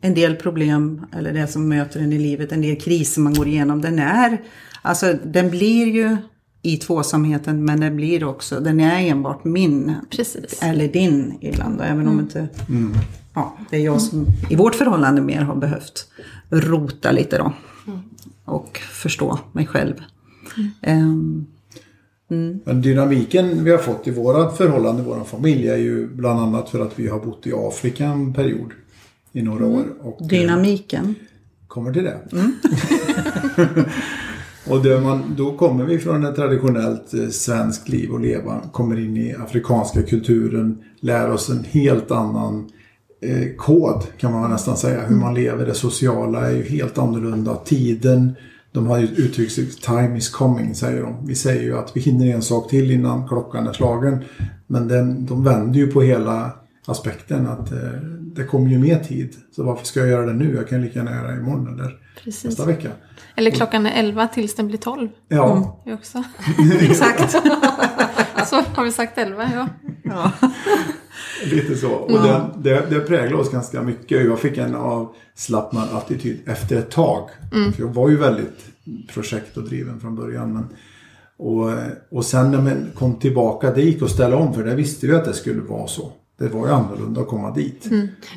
en 0.02 0.14
del 0.14 0.36
problem, 0.36 1.02
eller 1.18 1.34
det 1.34 1.48
som 1.48 1.70
möter 1.70 2.00
en 2.00 2.14
i 2.14 2.18
livet, 2.20 2.52
en 2.52 2.62
del 2.62 2.76
kriser 2.80 3.22
man 3.22 3.34
går 3.34 3.48
igenom, 3.48 3.82
den 3.82 4.00
är, 4.00 4.42
alltså 4.82 5.14
den 5.26 5.50
blir 5.50 5.88
ju 5.88 6.18
i 6.62 6.78
tvåsamheten, 6.78 7.66
men 7.66 7.80
den 7.80 7.96
blir 7.96 8.24
också, 8.24 8.60
den 8.60 8.80
är 8.80 9.08
enbart 9.10 9.44
min. 9.44 9.96
Precis. 10.10 10.60
Eller 10.64 10.88
din 10.88 11.38
ibland, 11.42 11.82
även 11.82 12.08
om 12.08 12.20
inte, 12.20 12.48
ja, 13.34 13.58
det 13.70 13.78
är 13.78 13.82
jag 13.82 14.02
som 14.02 14.26
i 14.50 14.56
vårt 14.56 14.76
förhållande 14.76 15.22
mer 15.22 15.42
har 15.42 15.56
behövt 15.56 16.08
rota 16.50 17.12
lite 17.12 17.38
då. 17.38 17.54
Och 18.52 18.78
förstå 18.78 19.40
mig 19.52 19.68
själv. 19.68 19.94
Ehm, 20.82 21.46
Men 22.64 22.82
dynamiken 22.82 23.64
vi 23.64 23.72
har 23.72 23.78
fått 23.78 24.08
i 24.08 24.12
våra 24.12 24.52
förhållande, 24.52 25.04
vår 25.04 25.24
familj, 25.24 25.68
är 25.68 25.78
ju 25.78 26.08
bland 26.08 26.40
annat 26.40 26.70
för 26.70 26.80
att 26.80 27.00
vi 27.00 27.08
har 27.08 27.20
bott 27.20 27.48
i 27.48 27.54
Afrika 27.56 28.06
en 28.06 28.34
period 28.34 28.72
i 29.32 29.42
några 29.42 29.66
år. 29.66 29.84
Och, 30.02 30.22
eh, 30.22 30.28
dynamiken. 30.28 31.16
kommer 31.68 31.94
till 31.94 32.04
det. 32.04 32.20
Och 34.68 34.84
det 34.84 35.02
man, 35.02 35.36
då 35.38 35.58
kommer 35.58 35.86
vi 35.86 36.00
från 36.00 36.26
ett 36.26 36.36
traditionellt 36.36 37.14
eh, 37.14 37.28
svenskt 37.28 37.90
liv 37.90 38.12
och 38.12 38.20
leva, 38.20 38.62
kommer 38.72 39.00
in 39.00 39.18
i 39.18 39.36
afrikanska 39.36 40.04
kulturen, 40.04 40.84
lär 41.00 41.32
oss 41.32 41.50
en 41.50 41.64
helt 41.64 42.12
annan 42.12 42.70
eh, 43.22 43.56
kod 43.58 44.04
kan 44.18 44.32
man 44.32 44.52
nästan 44.52 44.78
säga. 44.78 45.06
Hur 45.06 45.16
man 45.16 45.34
lever, 45.34 45.66
det 45.66 45.74
sociala 45.74 46.48
är 46.50 46.56
ju 46.56 46.64
helt 46.64 46.98
annorlunda. 46.98 47.56
Tiden, 47.56 48.36
de 48.72 48.88
har 48.88 49.00
ju 49.00 49.08
uttryckt 49.08 49.52
sig, 49.52 49.66
time 49.66 50.18
is 50.18 50.30
coming 50.30 50.76
säger 50.76 51.02
de. 51.02 51.28
Vi 51.28 51.36
säger 51.36 51.62
ju 51.62 51.78
att 51.78 51.92
vi 51.96 52.02
hinner 52.02 52.26
en 52.26 52.42
sak 52.42 52.70
till 52.70 52.92
innan 52.92 53.28
klockan 53.28 53.68
är 53.68 53.74
slagen. 53.74 54.24
Men 54.68 54.88
den, 54.88 55.26
de 55.26 55.44
vänder 55.44 55.80
ju 55.80 55.88
på 55.88 56.02
hela 56.02 56.52
aspekten 56.86 57.48
att 57.48 57.72
eh, 57.72 57.78
det 58.36 58.44
kommer 58.44 58.70
ju 58.70 58.80
mer 58.80 59.00
tid. 59.00 59.34
Så 59.56 59.64
varför 59.64 59.86
ska 59.86 60.00
jag 60.00 60.10
göra 60.10 60.26
det 60.26 60.34
nu? 60.34 60.56
Jag 60.56 60.68
kan 60.68 60.82
lika 60.82 61.00
gärna 61.00 61.16
göra 61.16 61.32
det 61.32 61.42
imorgon 61.42 61.80
eller 61.80 62.01
Precis. 62.24 62.44
nästa 62.44 62.66
vecka. 62.66 62.92
Eller 63.36 63.52
klockan 63.52 63.86
är 63.86 64.00
11 64.00 64.28
tills 64.28 64.56
den 64.56 64.68
blir 64.68 64.78
12. 64.78 65.10
Ja, 65.28 65.82
Det 65.86 65.94
också. 65.94 66.24
Exakt. 66.82 67.32
Så 68.46 68.62
har 68.74 68.84
vi 68.84 68.92
sagt 68.92 69.18
11, 69.18 69.50
ja. 69.56 69.68
Ja. 70.04 70.32
lite 71.46 71.76
så. 71.76 71.92
Och 71.92 72.24
det, 72.24 72.50
det, 72.58 72.86
det 72.90 73.00
präglar 73.00 73.38
oss 73.38 73.52
ganska 73.52 73.82
mycket. 73.82 74.26
Jag 74.26 74.40
fick 74.40 74.58
en 74.58 74.76
avslappnad 74.76 75.90
attityd 75.92 76.40
efter 76.46 76.76
ett 76.76 76.92
tag. 76.92 77.30
För 77.76 77.84
jag 77.84 77.88
var 77.88 78.10
ju 78.10 78.18
väldigt 78.18 78.60
projekt 79.14 79.58
och 79.58 79.64
driven 79.64 80.00
från 80.00 80.16
början. 80.16 80.54
Men, 80.54 80.68
och, 81.38 81.72
och 82.12 82.26
sen 82.26 82.52
när 82.52 82.62
man 82.62 82.92
kom 82.96 83.20
tillbaka, 83.20 83.72
det 83.72 83.82
gick 83.82 84.02
att 84.02 84.12
ställa 84.12 84.36
om 84.36 84.54
för 84.54 84.64
det 84.64 84.76
visste 84.76 85.08
vi 85.08 85.16
att 85.16 85.26
det 85.26 85.34
skulle 85.34 85.62
vara 85.62 85.88
så. 85.88 86.12
Det 86.42 86.48
var 86.50 86.68
ju 86.68 86.74
annorlunda 86.74 87.22
att 87.22 87.28
komma 87.28 87.52
dit. 87.52 87.86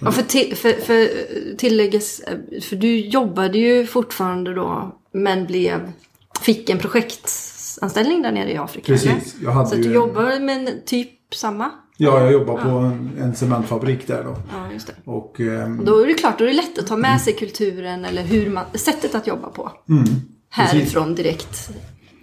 Ja, 0.01 0.11
för, 0.13 0.23
till, 0.23 0.57
för, 0.57 0.73
för 0.73 1.09
tillägges, 1.57 2.23
för 2.63 2.77
du 2.77 2.97
jobbade 3.01 3.59
ju 3.59 3.87
fortfarande 3.87 4.55
då 4.55 4.99
men 5.13 5.47
blev, 5.47 5.93
fick 6.41 6.71
en 6.71 6.79
projektanställning 6.79 8.23
där 8.23 8.33
nere 8.33 8.53
i 8.53 8.57
Afrika. 8.57 8.93
Precis, 8.93 9.35
jag 9.43 9.51
hade 9.51 9.69
Så 9.69 9.77
du 9.77 9.85
en- 9.87 9.93
jobbar 9.93 10.41
med 10.41 10.57
en- 10.69 10.81
typ 10.87 11.11
samma? 11.35 11.71
Ja, 11.97 12.21
jag 12.23 12.33
jobbar 12.33 12.63
på 12.63 12.69
en, 12.69 13.11
en 13.21 13.35
cementfabrik 13.35 14.07
där 14.07 14.25
då. 14.25 14.37
Ja, 14.53 14.73
just 14.73 14.87
det. 14.87 15.11
Och, 15.11 15.41
ehm, 15.41 15.79
Och 15.79 15.85
då 15.85 15.99
är 16.03 16.07
det 16.07 16.15
klart, 16.15 16.39
då 16.39 16.45
är 16.45 16.49
det 16.49 16.55
lätt 16.55 16.79
att 16.79 16.87
ta 16.87 16.97
med 16.97 17.21
sig 17.21 17.33
kulturen 17.33 18.05
eller 18.05 18.23
hur 18.23 18.51
man, 18.51 18.65
sättet 18.75 19.15
att 19.15 19.27
jobba 19.27 19.49
på. 19.49 19.73
Mm, 19.89 20.05
Härifrån 20.51 21.15
direkt 21.15 21.71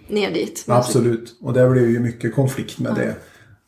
ner 0.08 0.30
dit. 0.30 0.64
Absolut, 0.68 1.38
och 1.40 1.52
det 1.52 1.68
blev 1.68 1.90
ju 1.90 1.98
mycket 2.00 2.34
konflikt 2.34 2.78
med 2.78 2.94
det. 2.94 3.16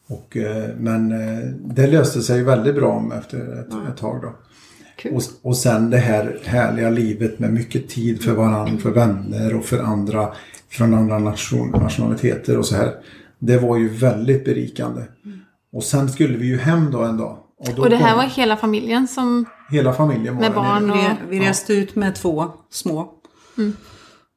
Och, 0.08 0.36
eh, 0.36 0.70
men 0.78 1.12
eh, 1.12 1.44
det 1.64 1.86
löste 1.86 2.22
sig 2.22 2.42
väldigt 2.42 2.74
bra 2.74 3.12
efter 3.18 3.60
ett, 3.60 3.90
ett 3.90 3.96
tag 3.96 4.22
då. 4.22 4.32
Kul. 4.96 5.14
Och, 5.14 5.22
och 5.42 5.56
sen 5.56 5.90
det 5.90 5.98
här 5.98 6.38
härliga 6.44 6.90
livet 6.90 7.38
med 7.38 7.52
mycket 7.52 7.88
tid 7.88 8.22
för 8.22 8.32
varandra, 8.32 8.78
för 8.78 8.90
vänner 8.90 9.56
och 9.56 9.64
för 9.64 9.78
andra 9.78 10.32
från 10.68 10.94
andra 10.94 11.18
nation, 11.18 11.70
nationaliteter 11.70 12.58
och 12.58 12.66
så 12.66 12.76
här. 12.76 12.94
Det 13.38 13.58
var 13.58 13.76
ju 13.76 13.88
väldigt 13.88 14.44
berikande. 14.44 15.02
Och 15.72 15.84
sen 15.84 16.08
skulle 16.08 16.36
vi 16.36 16.46
ju 16.46 16.58
hem 16.58 16.90
då 16.90 17.02
en 17.02 17.16
dag. 17.16 17.38
då 17.76 17.82
Och 17.82 17.90
det 17.90 17.96
här 17.96 18.10
kom 18.10 18.18
var 18.18 18.24
hela 18.24 18.56
familjen 18.56 19.08
som 19.08 19.44
hela 19.70 19.92
familjen 19.92 20.34
var 20.34 20.40
med 20.40 20.54
barn 20.54 20.90
och... 20.90 20.96
Vi, 21.28 21.40
reste 21.40 21.74
ut 21.74 21.94
med 21.94 22.14
två 22.14 22.46
små 22.70 23.12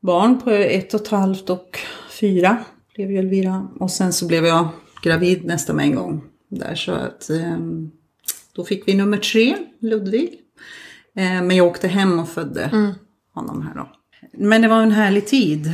barn 0.01 0.41
på 0.41 0.49
ett 0.49 0.93
och 0.93 1.01
ett 1.01 1.08
halvt 1.08 1.49
och 1.49 1.80
fyra 2.19 2.58
blev 2.95 3.12
ju 3.12 3.17
Elvira. 3.17 3.67
Och 3.80 3.91
sen 3.91 4.13
så 4.13 4.27
blev 4.27 4.45
jag 4.45 4.67
gravid 5.04 5.46
nästan 5.46 5.76
med 5.76 5.86
en 5.86 5.96
gång. 5.96 6.24
Där 6.50 6.76
så 6.76 6.92
att 6.92 7.30
eh, 7.30 7.58
då 8.56 8.66
fick 8.66 8.88
vi 8.88 8.96
nummer 8.96 9.18
tre, 9.18 9.58
Ludvig. 9.80 10.30
Eh, 11.16 11.24
men 11.24 11.52
jag 11.52 11.68
åkte 11.68 11.88
hem 11.88 12.20
och 12.20 12.30
födde 12.30 12.96
honom 13.34 13.62
här 13.62 13.76
då. 13.76 13.90
Men 14.38 14.62
det 14.62 14.68
var 14.68 14.82
en 14.82 14.92
härlig 14.92 15.28
tid 15.28 15.74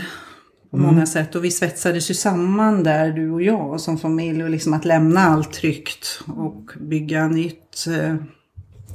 på 0.72 0.78
många 0.78 1.06
sätt. 1.06 1.36
Och 1.36 1.46
vi 1.46 1.52
svetsades 1.52 2.10
ju 2.10 2.14
samman 2.14 2.84
där, 2.84 3.12
du 3.12 3.32
och 3.32 3.42
jag, 3.42 3.82
som 3.82 3.98
familj. 3.98 4.44
Och 4.44 4.50
liksom 4.50 4.74
att 4.74 4.86
lämna 4.86 5.20
allt 5.20 5.54
tryggt 5.54 6.22
och 6.28 6.72
bygga 6.80 7.28
nytt. 7.28 7.88
Eh, 7.88 8.16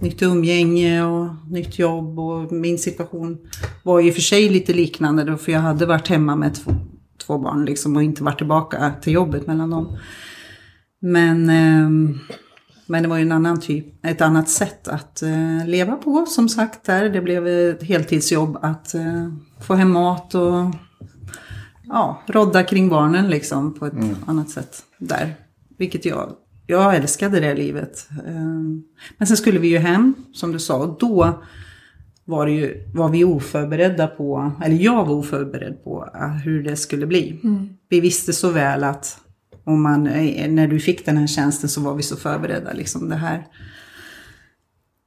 nytt 0.01 0.23
umgänge 0.23 1.05
och 1.05 1.29
nytt 1.51 1.79
jobb. 1.79 2.19
Och 2.19 2.53
min 2.53 2.79
situation 2.79 3.39
var 3.83 4.01
ju 4.01 4.13
för 4.13 4.21
sig 4.21 4.49
lite 4.49 4.73
liknande 4.73 5.25
då, 5.25 5.37
för 5.37 5.53
jag 5.53 5.61
hade 5.61 5.87
varit 5.87 6.09
hemma 6.09 6.37
med 6.37 6.55
två, 6.55 6.73
två 7.29 7.39
barn 7.39 7.65
liksom 7.65 7.97
och 7.97 8.03
inte 8.03 8.23
varit 8.25 8.39
tillbaka 8.39 8.93
till 9.03 9.13
jobbet 9.13 9.47
mellan 9.47 9.71
dem. 9.71 9.99
Men, 11.01 11.51
ehm, 11.51 12.19
men 12.87 13.03
det 13.03 13.09
var 13.09 13.17
ju 13.17 13.23
en 13.23 13.33
annan 13.33 13.61
typ, 13.61 14.07
ett 14.07 14.21
annat 14.21 14.49
sätt 14.49 14.89
att 14.89 15.23
eh, 15.23 15.67
leva 15.67 15.97
på 15.97 16.27
som 16.27 16.49
sagt 16.49 16.85
där. 16.85 17.09
Det 17.09 17.21
blev 17.21 17.47
ett 17.47 17.83
heltidsjobb 17.83 18.59
att 18.63 18.95
eh, 18.95 19.29
få 19.61 19.75
hem 19.75 19.91
mat 19.91 20.35
och 20.35 20.75
ja, 21.85 22.23
rodda 22.27 22.63
kring 22.65 22.89
barnen 22.89 23.31
liksom 23.31 23.75
på 23.75 23.87
ett 23.87 23.95
annat 24.27 24.51
sätt 24.51 24.83
där. 24.99 25.35
Vilket 25.79 26.05
jag, 26.05 26.33
jag 26.67 26.97
älskade 26.97 27.41
det 27.41 27.55
livet. 27.55 28.09
Ehm, 28.27 28.83
Men 29.19 29.27
sen 29.27 29.37
skulle 29.37 29.59
vi 29.59 29.69
ju 29.69 29.79
hem, 29.79 30.15
som 30.33 30.53
du 30.53 30.59
sa, 30.59 30.77
och 30.77 30.99
då 30.99 31.43
var, 32.29 32.47
ju, 32.47 32.91
var 32.95 33.09
vi 33.09 33.25
oförberedda 33.25 34.07
på, 34.07 34.53
eller 34.65 34.77
jag 34.77 35.05
var 35.05 35.15
oförberedd 35.15 35.85
på 35.85 36.09
eh, 36.15 36.29
hur 36.29 36.63
det 36.63 36.77
skulle 36.77 37.07
bli. 37.07 37.41
Vi 37.89 38.01
visste 38.01 38.33
så 38.33 38.51
väl 38.51 38.85
att 38.85 39.19
om 39.65 39.83
man, 39.83 40.07
eh, 40.07 40.51
när 40.51 40.67
du 40.67 40.81
fick 40.81 41.07
den 41.07 41.17
här 41.17 41.27
tjänsten 41.27 41.69
så 41.69 41.81
var 41.81 41.95
vi 41.95 42.03
så 42.03 42.17
förberedda. 42.17 42.73
Liksom 42.73 43.09
det 43.09 43.17
här 43.17 43.47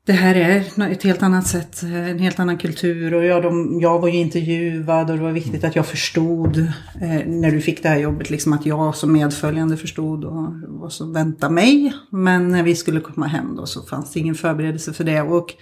det 0.05 0.13
här 0.13 0.35
är 0.35 0.91
ett 0.91 1.03
helt 1.03 1.23
annat 1.23 1.47
sätt, 1.47 1.83
eh, 1.83 2.09
en 2.09 2.19
helt 2.19 2.39
annan 2.39 2.57
kultur 2.57 3.13
och 3.13 3.25
jag, 3.25 3.43
de, 3.43 3.79
jag 3.81 3.99
var 3.99 4.07
ju 4.07 4.17
intervjuad 4.17 5.09
och 5.09 5.17
det 5.17 5.23
var 5.23 5.31
viktigt 5.31 5.63
att 5.63 5.75
jag 5.75 5.85
förstod 5.85 6.57
eh, 7.01 7.25
när 7.27 7.51
du 7.51 7.61
fick 7.61 7.83
det 7.83 7.89
här 7.89 7.99
jobbet, 7.99 8.29
liksom 8.29 8.53
att 8.53 8.65
jag 8.65 8.95
som 8.95 9.13
medföljande 9.13 9.77
förstod 9.77 10.23
och 10.23 10.53
vad 10.67 10.93
som 10.93 11.13
väntade 11.13 11.53
mig. 11.53 11.93
Men 12.09 12.49
när 12.49 12.63
vi 12.63 12.75
skulle 12.75 12.99
komma 12.99 13.27
hem 13.27 13.55
då 13.55 13.65
så 13.65 13.81
fanns 13.81 14.11
det 14.11 14.19
ingen 14.19 14.35
förberedelse 14.35 14.93
för 14.93 15.03
det. 15.03 15.21
Och, 15.21 15.55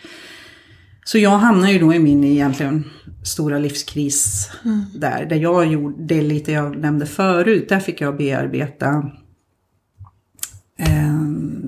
så 1.09 1.17
jag 1.17 1.37
hamnade 1.37 1.71
ju 1.71 1.79
då 1.79 1.93
i 1.93 1.99
min 1.99 2.23
egentligen 2.23 2.85
stora 3.23 3.59
livskris 3.59 4.49
där, 4.95 5.25
där 5.25 5.35
jag 5.35 5.67
gjorde 5.67 6.03
det 6.03 6.21
lite 6.21 6.51
jag 6.51 6.77
nämnde 6.77 7.05
förut, 7.05 7.69
där 7.69 7.79
fick 7.79 8.01
jag 8.01 8.17
bearbeta 8.17 9.11
eh, 10.79 11.13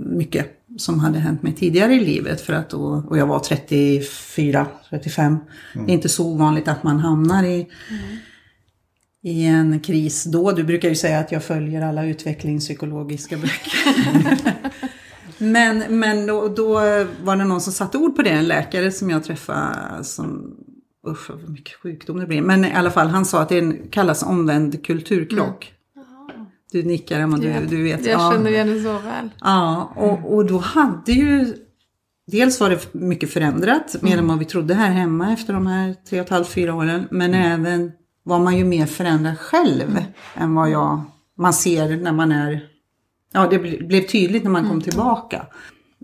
mycket 0.06 0.48
som 0.78 1.00
hade 1.00 1.20
hänt 1.20 1.44
mig 1.44 1.54
tidigare 1.54 1.94
i 1.94 2.00
livet. 2.00 2.42
För 2.42 2.54
att 2.54 2.70
då, 2.70 3.04
och 3.10 3.18
jag 3.18 3.28
var 3.28 3.40
34, 3.40 4.68
35. 4.90 5.38
Det 5.74 5.92
är 5.92 5.94
inte 5.96 6.10
så 6.10 6.26
ovanligt 6.26 6.68
att 6.68 6.84
man 6.84 7.00
hamnar 7.00 7.44
i, 7.44 7.68
i 9.24 9.46
en 9.46 9.80
kris 9.80 10.24
då. 10.24 10.52
Du 10.52 10.64
brukar 10.64 10.90
ju 10.90 10.96
säga 10.96 11.20
att 11.20 11.32
jag 11.32 11.44
följer 11.44 11.82
alla 11.82 12.06
utvecklingspsykologiska 12.06 13.38
böcker. 13.38 14.38
men 15.42 16.00
men 16.00 16.28
då, 16.28 16.48
då 16.48 16.74
var 17.24 17.36
det 17.36 17.46
någon 17.46 17.62
som 17.62 17.74
satte 17.74 17.98
ord 17.98 18.16
på 18.16 18.22
det, 18.22 18.30
en 18.30 18.48
läkare 18.48 18.92
som 18.92 19.10
jag 19.10 19.24
träffade 19.24 20.04
som 20.04 20.58
Usch, 21.08 21.30
vad 21.30 21.50
mycket 21.50 21.76
sjukdom 21.76 22.20
det 22.20 22.28
blir. 22.28 22.42
Men 22.42 22.66
i 22.66 22.74
alla 22.74 22.92
fall, 22.92 23.08
han 23.08 23.26
sa 23.26 23.42
att 23.42 23.50
det 23.50 23.92
kallas 23.92 24.24
omvänd 24.24 24.86
kulturkrock. 24.86 25.74
Du 26.72 26.84
nickar, 26.84 27.20
Emma, 27.20 27.38
du, 27.38 27.54
du 27.70 27.84
vet. 27.84 28.06
Jag 28.06 28.22
ja. 28.22 28.32
känner 28.32 28.52
igen 28.52 28.68
det 28.68 28.82
så 28.82 28.94
väl. 28.94 29.30
Ja, 29.42 29.94
och, 29.96 30.36
och 30.36 30.46
då 30.46 30.58
hade 30.58 31.12
ju... 31.12 31.54
Dels 32.28 32.60
var 32.60 32.70
det 32.70 32.94
mycket 32.94 33.34
förändrat, 33.34 33.96
mer 34.02 34.18
än 34.18 34.28
vad 34.28 34.40
vi 34.40 34.46
trodde 34.46 34.74
här 34.74 34.92
hemma 34.92 35.34
efter 35.34 35.54
de 35.54 35.68
här 35.68 35.96
tre 36.10 36.20
och 36.20 36.26
ett 36.26 36.32
halvt, 36.32 36.48
fyra 36.48 36.76
åren. 36.76 37.08
Men 37.12 37.34
även 37.34 37.92
var 38.24 38.40
man 38.40 38.58
ju 38.58 38.66
mer 38.66 38.86
förändrad 38.86 39.40
själv 39.40 40.04
än 40.36 40.56
vad 40.56 40.70
jag, 40.70 41.02
man 41.38 41.54
ser 41.54 41.98
när 41.98 42.12
man 42.12 42.32
är... 42.32 42.71
Ja, 43.34 43.48
det 43.50 43.58
ble- 43.58 43.88
blev 43.88 44.02
tydligt 44.02 44.44
när 44.44 44.52
man 44.52 44.70
kom 44.70 44.82
tillbaka. 44.82 45.46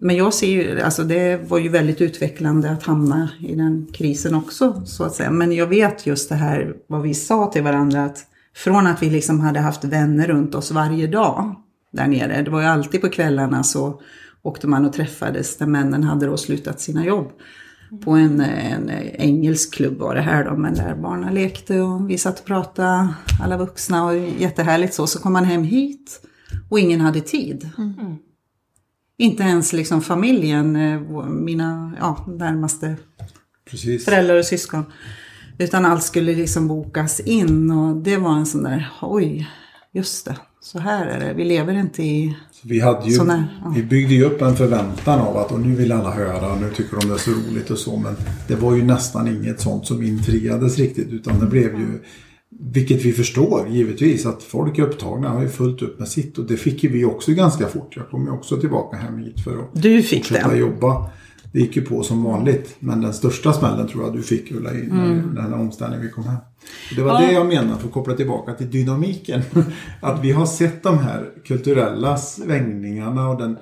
Men 0.01 0.15
jag 0.15 0.33
ser 0.33 0.47
ju, 0.47 0.81
alltså 0.81 1.03
det 1.03 1.49
var 1.49 1.57
ju 1.57 1.69
väldigt 1.69 2.01
utvecklande 2.01 2.71
att 2.71 2.83
hamna 2.83 3.29
i 3.39 3.55
den 3.55 3.87
krisen 3.93 4.35
också, 4.35 4.81
så 4.85 5.03
att 5.03 5.13
säga. 5.15 5.31
Men 5.31 5.51
jag 5.51 5.67
vet 5.67 6.05
just 6.07 6.29
det 6.29 6.35
här, 6.35 6.75
vad 6.87 7.01
vi 7.01 7.13
sa 7.13 7.51
till 7.51 7.63
varandra, 7.63 8.03
att 8.03 8.17
från 8.55 8.87
att 8.87 9.03
vi 9.03 9.09
liksom 9.09 9.39
hade 9.39 9.59
haft 9.59 9.83
vänner 9.83 10.27
runt 10.27 10.55
oss 10.55 10.71
varje 10.71 11.07
dag 11.07 11.55
där 11.91 12.07
nere, 12.07 12.41
det 12.41 12.51
var 12.51 12.61
ju 12.61 12.67
alltid 12.67 13.01
på 13.01 13.09
kvällarna 13.09 13.63
så 13.63 14.01
åkte 14.41 14.67
man 14.67 14.85
och 14.85 14.93
träffades 14.93 15.59
när 15.59 15.67
männen 15.67 16.03
hade 16.03 16.25
då 16.25 16.37
slutat 16.37 16.79
sina 16.81 17.05
jobb. 17.05 17.31
På 18.03 18.11
en, 18.11 18.39
en 18.41 18.89
engelsk 19.13 19.73
klubb 19.73 19.97
var 19.97 20.15
det 20.15 20.21
här 20.21 20.45
då, 20.45 20.57
men 20.57 20.73
där 20.73 20.95
barnen 20.95 21.33
lekte 21.33 21.81
och 21.81 22.09
vi 22.09 22.17
satt 22.17 22.39
och 22.39 22.45
pratade, 22.45 23.07
alla 23.43 23.57
vuxna 23.57 24.05
och 24.05 24.15
jättehärligt 24.15 24.93
så. 24.93 25.07
Så 25.07 25.19
kom 25.19 25.33
man 25.33 25.45
hem 25.45 25.63
hit 25.63 26.21
och 26.69 26.79
ingen 26.79 27.01
hade 27.01 27.21
tid. 27.21 27.69
Inte 29.17 29.43
ens 29.43 29.73
liksom 29.73 30.01
familjen, 30.01 30.75
eh, 30.75 31.25
mina 31.29 31.95
ja, 31.99 32.25
närmaste 32.27 32.95
Precis. 33.69 34.05
föräldrar 34.05 34.35
och 34.39 34.45
syskon. 34.45 34.83
Utan 35.57 35.85
allt 35.85 36.03
skulle 36.03 36.35
liksom 36.35 36.67
bokas 36.67 37.19
in 37.19 37.71
och 37.71 37.95
det 37.95 38.17
var 38.17 38.35
en 38.37 38.45
sån 38.45 38.63
där, 38.63 38.89
oj, 39.01 39.49
just 39.93 40.25
det, 40.25 40.37
så 40.61 40.79
här 40.79 41.05
är 41.07 41.19
det. 41.19 41.33
Vi 41.33 41.45
lever 41.45 41.73
inte 41.73 42.03
i... 42.03 42.35
Så 42.51 42.67
Vi, 42.67 42.79
hade 42.79 43.09
ju, 43.09 43.15
Sån 43.15 43.29
här, 43.29 43.61
ja. 43.63 43.73
vi 43.75 43.83
byggde 43.83 44.13
ju 44.13 44.23
upp 44.23 44.41
en 44.41 44.55
förväntan 44.55 45.19
av 45.19 45.37
att 45.37 45.51
och 45.51 45.59
nu 45.59 45.75
vill 45.75 45.91
alla 45.91 46.11
höra, 46.11 46.55
nu 46.55 46.69
tycker 46.69 46.97
de 46.97 47.07
det 47.07 47.13
är 47.13 47.17
så 47.17 47.31
roligt 47.31 47.69
och 47.69 47.77
så. 47.77 47.97
Men 47.97 48.15
det 48.47 48.55
var 48.55 48.75
ju 48.75 48.83
nästan 48.83 49.27
inget 49.27 49.61
sånt 49.61 49.87
som 49.87 50.03
infriades 50.03 50.77
riktigt. 50.77 51.07
Utan 51.07 51.39
det 51.39 51.45
blev 51.45 51.79
ju 51.79 51.99
Vilket 52.59 53.05
vi 53.05 53.11
förstår 53.11 53.67
givetvis 53.69 54.25
att 54.25 54.43
folk 54.43 54.77
är 54.79 54.83
upptagna 54.83 55.29
har 55.29 55.41
ju 55.41 55.47
fullt 55.49 55.81
upp 55.81 55.99
med 55.99 56.07
sitt 56.07 56.37
och 56.37 56.45
det 56.45 56.57
fick 56.57 56.83
ju 56.83 56.89
vi 56.89 57.05
också 57.05 57.31
ganska 57.31 57.67
fort. 57.67 57.93
Jag 57.95 58.09
kom 58.09 58.23
ju 58.25 58.31
också 58.31 58.57
tillbaka 58.57 58.97
hem 58.97 59.17
hit 59.17 59.39
för 59.43 59.51
att 59.51 59.81
Du 59.81 60.01
fick 60.01 60.25
fortsätta 60.25 60.49
det. 60.51 60.57
jobba. 60.57 61.09
Det 61.53 61.59
gick 61.59 61.75
ju 61.75 61.81
på 61.81 62.03
som 62.03 62.23
vanligt. 62.23 62.75
Men 62.79 63.01
den 63.01 63.13
största 63.13 63.53
smällen 63.53 63.87
tror 63.87 64.03
jag 64.03 64.13
du 64.13 64.21
fick 64.21 64.51
Ulla 64.51 64.73
i 64.73 64.81
mm. 64.85 65.35
den 65.35 65.43
här 65.43 65.53
omställningen 65.53 66.05
vi 66.05 66.11
kom 66.11 66.23
hem. 66.23 66.35
Och 66.89 66.95
Det 66.95 67.01
var 67.01 67.21
Ja. 67.21 67.27
det 67.27 67.33
jag 67.33 67.47
menar 67.47 67.75
för 67.77 67.87
att 67.87 67.93
koppla 67.93 68.13
tillbaka 68.13 68.53
till 68.53 68.69
dynamiken. 68.71 69.41
Att 70.01 70.23
vi 70.23 70.31
har 70.31 70.45
sett 70.45 70.83
de 70.83 70.97
här 70.97 71.25
kulturella 71.47 72.17
svängningarna 72.17 73.29
och 73.29 73.37
den, 73.37 73.57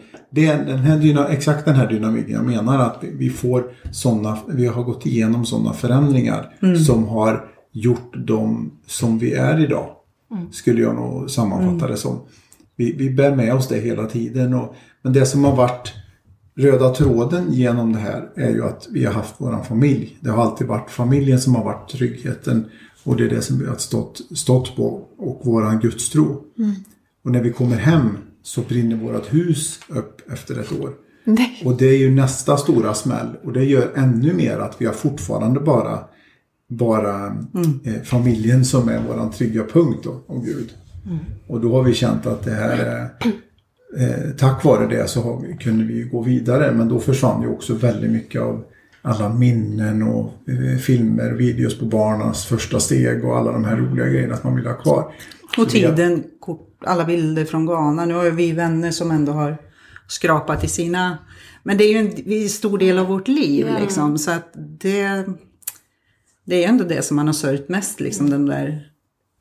är 0.48 0.66
den 0.66 0.78
här 0.78 0.98
exakt 1.30 1.66
den 1.66 1.76
här 1.76 1.88
dynamiken. 1.90 2.34
Jag 2.34 2.46
menar 2.46 2.80
att 2.80 3.00
vi- 3.02 3.30
får 3.30 3.64
sådana, 3.92 4.38
vi 4.48 4.68
har 4.68 4.84
gått 4.84 5.06
igenom 5.06 5.46
sådana 5.46 5.74
förändringar 5.74 6.54
som 6.88 7.04
har 7.08 7.46
gjort 7.76 8.14
dem 8.28 8.72
som 8.86 9.20
vi 9.20 9.34
är 9.34 9.64
idag. 9.64 9.90
Skulle 10.52 10.82
jag 10.82 10.96
nog 10.96 11.32
sammanfatta 11.32 11.88
det 11.92 11.98
som. 11.98 12.20
Vi, 12.76 12.92
vi 12.92 13.10
bär 13.10 13.36
med 13.36 13.56
oss 13.56 13.68
det 13.68 13.80
hela 13.80 14.06
tiden. 14.06 14.54
Och, 14.54 14.76
men 15.02 15.14
det 15.14 15.26
som 15.26 15.44
har 15.44 15.56
varit 15.56 15.94
röda 16.58 16.90
tråden 16.90 17.54
genom 17.54 17.94
det 17.94 18.00
här 18.00 18.30
är 18.36 18.50
ju 18.50 18.66
att 18.66 18.88
vi 18.92 19.06
har 19.06 19.14
haft 19.14 19.42
våran 19.42 19.66
familj. 19.66 20.18
Det 20.20 20.30
har 20.30 20.44
alltid 20.44 20.68
varit 20.68 20.90
familjen 20.90 21.40
som 21.40 21.56
har 21.56 21.64
varit 21.64 21.90
tryggheten 21.90 22.66
och 23.04 23.18
det 23.18 23.24
är 23.24 23.30
det 23.30 23.42
som 23.42 23.60
vi 23.60 23.66
har 23.66 23.76
stått, 23.76 24.22
stått 24.38 24.76
på 24.76 25.08
och 25.18 25.42
våran 25.46 25.80
gudstro. 25.80 26.44
Och 27.24 27.32
när 27.32 27.42
vi 27.42 27.52
kommer 27.52 27.78
hem 27.78 28.18
så 28.44 28.62
brinner 28.62 28.96
vårat 28.96 29.34
hus 29.34 29.80
upp 29.90 30.32
efter 30.32 30.60
ett 30.60 30.72
år. 30.82 30.90
Nej. 31.24 31.62
Och 31.66 31.78
det 31.78 31.86
är 31.86 31.98
ju 31.98 32.12
nästa 32.12 32.58
stora 32.58 32.94
smäll 32.94 33.28
och 33.44 33.54
det 33.54 33.64
gör 33.64 33.92
ännu 33.96 34.34
mer 34.34 34.58
att 34.58 34.82
vi 34.82 34.86
har 34.86 34.94
fortfarande 34.94 35.60
bara 35.60 36.00
bara 36.70 37.26
eh, 37.84 38.02
familjen 38.04 38.66
som 38.66 38.90
är 38.90 39.02
våran 39.02 39.32
trygga 39.32 39.64
punkt 39.64 40.00
då, 40.04 40.24
om 40.28 40.46
Gud. 40.46 40.70
Och 41.48 41.62
då 41.62 41.76
har 41.76 41.84
vi 41.84 41.94
känt 41.94 42.26
att 42.26 42.44
det 42.44 42.52
här 42.52 42.78
är 42.78 43.02
eh, 43.98 44.32
tack 44.38 44.64
vare 44.64 44.88
det 44.88 45.10
så 45.10 45.22
har 45.22 45.42
vi, 45.42 45.58
kunde 45.58 45.86
vi 45.86 45.94
ju 45.94 46.10
gå 46.10 46.22
vidare 46.22 46.72
men 46.72 46.90
då 46.90 47.00
försvann 47.00 47.42
ju 47.42 47.48
också 47.48 47.74
väldigt 47.74 48.12
mycket 48.12 48.42
av 48.42 48.64
alla 49.02 49.30
minnen 49.30 50.04
och 50.04 50.34
eh, 50.50 50.78
filmer, 50.78 51.32
videos 51.32 51.80
på 51.80 51.86
barnens 51.86 52.46
första 52.46 52.80
steg 52.80 53.26
och 53.26 53.38
alla 53.38 53.52
de 53.52 53.66
här 53.66 53.78
roliga 53.78 54.08
grejerna 54.08 54.38
som 54.38 54.50
man 54.50 54.56
vill 54.56 54.68
ha 54.68 54.74
kvar. 54.74 55.14
Och 55.58 55.70
tiden, 55.70 56.24
kort, 56.40 56.70
alla 56.86 57.06
bilder 57.06 57.46
från 57.46 57.66
Ghana. 57.66 58.06
Nu 58.06 58.14
har 58.14 58.30
vi 58.30 58.52
vänner 58.52 58.92
som 58.92 59.12
ändå 59.12 59.32
har 59.32 59.58
skrapat 60.08 60.64
i 60.64 60.68
sina... 60.68 61.18
Men 61.64 61.78
det 61.78 61.84
är 61.84 61.92
ju 61.92 62.44
en 62.44 62.50
stor 62.50 62.78
del 62.78 62.98
av 62.98 63.08
vårt 63.08 63.28
liv 63.28 63.68
liksom. 63.82 64.18
Så 64.18 64.32
att 64.32 64.54
det, 64.80 65.26
det 66.46 66.64
är 66.64 66.70
ändå 66.70 66.84
det 66.84 67.02
som 67.06 67.16
man 67.16 67.26
har 67.28 67.34
sörjt 67.34 67.70
mest 67.70 68.00
liksom. 68.00 68.30
Den 68.30 68.46
där... 68.46 68.68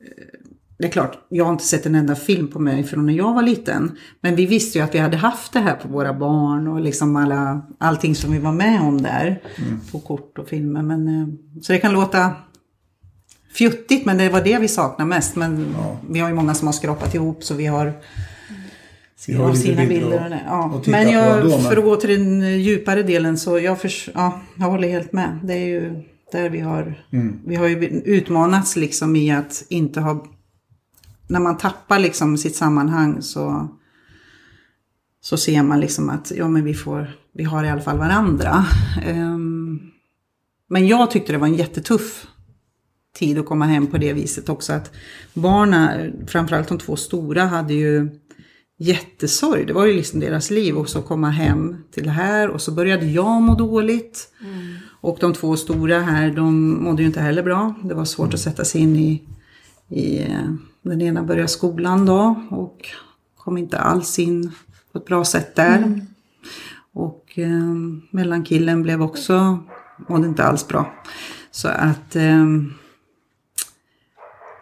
eh, 0.01 0.39
Det 0.77 0.85
är 0.85 0.91
klart, 0.91 1.17
jag 1.29 1.45
har 1.45 1.51
inte 1.51 1.63
sett 1.63 1.85
en 1.85 1.95
enda 1.95 2.15
film 2.15 2.47
på 2.47 2.59
mig 2.59 2.83
från 2.83 3.05
när 3.05 3.13
jag 3.13 3.33
var 3.33 3.41
liten. 3.43 3.97
Men 4.21 4.35
vi 4.35 4.45
visste 4.45 4.77
ju 4.77 4.83
att 4.83 4.95
vi 4.95 4.99
hade 4.99 5.17
haft 5.17 5.53
det 5.53 5.59
här 5.59 5.75
på 5.75 5.87
våra 5.87 6.13
barn 6.13 6.67
och 6.67 6.81
liksom 6.81 7.15
alla, 7.15 7.61
allting 7.77 8.15
som 8.15 8.31
vi 8.31 8.39
var 8.39 8.51
med 8.51 8.81
om 8.81 9.01
där. 9.01 9.41
På 9.91 9.99
kort 9.99 10.37
och 10.39 10.47
filmer. 10.47 10.81
Men, 10.81 11.07
eh, 11.07 11.27
så 11.61 11.73
det 11.73 11.79
kan 11.79 11.93
låta 11.93 12.31
fjuttigt 13.53 14.05
men 14.05 14.17
det 14.17 14.29
var 14.29 14.41
det 14.43 14.57
vi 14.59 14.67
saknar 14.67 15.05
mest. 15.05 15.35
Men 15.35 15.75
vi 16.09 16.19
har 16.19 16.29
ju 16.29 16.35
många 16.35 16.53
som 16.53 16.67
har 16.67 16.73
skrapat 16.73 17.15
ihop 17.15 17.43
så 17.43 17.53
vi 17.55 17.65
har, 17.65 17.93
Vi 19.27 19.33
har 19.33 19.43
har 19.43 19.49
lite 19.53 19.61
sina 19.67 19.85
bilder 19.85 20.23
och 20.23 20.29
det. 20.29 20.41
Ja. 20.47 20.81
titta 20.85 20.91
Men 20.91 21.09
jag, 21.11 21.37
ändå, 21.39 21.49
men- 21.57 21.61
för 21.61 21.77
att 21.77 21.83
gå 21.83 21.95
till 21.95 22.09
den 22.09 22.59
djupare 22.61 23.03
delen 23.03 23.37
så 23.37 23.59
jag, 23.59 23.79
förs- 23.81 24.09
ja, 24.13 24.41
jag 24.55 24.65
håller 24.65 24.87
helt 24.89 25.13
med. 25.13 25.39
Det 25.43 25.53
är 25.53 25.65
ju 25.67 26.01
där 26.31 26.49
vi 26.49 26.59
har, 26.59 27.03
Mm. 27.11 27.39
vi 27.45 27.55
har 27.55 27.67
ju 27.67 27.87
utmanats 28.05 28.75
liksom 28.75 29.15
i 29.15 29.31
att 29.31 29.65
inte 29.69 30.01
ha, 30.01 30.25
när 31.27 31.39
man 31.39 31.57
tappar 31.57 31.99
liksom 31.99 32.37
sitt 32.37 32.55
sammanhang 32.55 33.21
så 33.21 33.69
så 35.21 35.37
ser 35.37 35.63
man 35.63 35.79
liksom 35.79 36.09
att 36.09 36.31
ja, 36.35 36.47
men 36.47 36.63
vi, 36.63 36.73
får, 36.73 37.11
vi 37.33 37.43
har 37.43 37.63
i 37.63 37.69
alla 37.69 37.81
fall 37.81 37.97
varandra. 37.97 38.65
Ehm, 39.05 39.79
men 40.69 40.87
jag 40.87 41.11
tyckte 41.11 41.31
det 41.31 41.37
var 41.37 41.47
en 41.47 41.55
jättetuff 41.55 42.27
tid 43.15 43.39
att 43.39 43.45
komma 43.45 43.65
hem 43.65 43.87
på 43.87 43.97
det 43.97 44.13
viset 44.13 44.49
också. 44.49 44.73
Att 44.73 44.91
barnen, 45.33 46.13
framförallt 46.27 46.67
de 46.67 46.77
två 46.77 46.95
stora, 46.95 47.45
hade 47.45 47.73
ju 47.73 48.09
jättesorg. 48.77 49.65
Det 49.65 49.73
var 49.73 49.85
ju 49.85 49.93
liksom 49.93 50.19
deras 50.19 50.51
liv 50.51 50.77
och 50.77 50.89
så 50.89 51.01
komma 51.01 51.29
hem 51.29 51.75
till 51.91 52.03
det 52.03 52.09
här 52.09 52.49
och 52.49 52.61
så 52.61 52.71
började 52.71 53.05
jag 53.05 53.41
må 53.41 53.55
dåligt. 53.55 54.31
Och 55.05 55.17
de 55.19 55.33
två 55.33 55.55
stora 55.55 55.99
här, 55.99 56.31
de 56.31 56.83
mådde 56.83 57.01
ju 57.01 57.07
inte 57.07 57.21
heller 57.21 57.43
bra. 57.43 57.73
Det 57.83 57.93
var 57.93 58.05
svårt 58.05 58.33
att 58.33 58.39
sätta 58.39 58.65
sig 58.65 58.81
in 58.81 58.95
i, 58.95 59.21
i 59.89 60.23
eh, 60.23 60.49
den 60.81 61.01
ena 61.01 61.23
började 61.23 61.47
skolan 61.47 62.05
då 62.05 62.35
och 62.49 62.89
kom 63.37 63.57
inte 63.57 63.79
alls 63.79 64.19
in 64.19 64.51
på 64.91 64.97
ett 64.97 65.05
bra 65.05 65.25
sätt 65.25 65.55
där. 65.55 66.01
Och 66.93 67.33
eh, 67.35 67.73
mellankillen 68.11 68.83
blev 68.83 69.01
också, 69.01 69.59
mådde 70.09 70.27
inte 70.27 70.43
alls 70.43 70.67
bra. 70.67 70.93
Så 71.51 71.67
att 71.67 72.15
eh, 72.15 72.45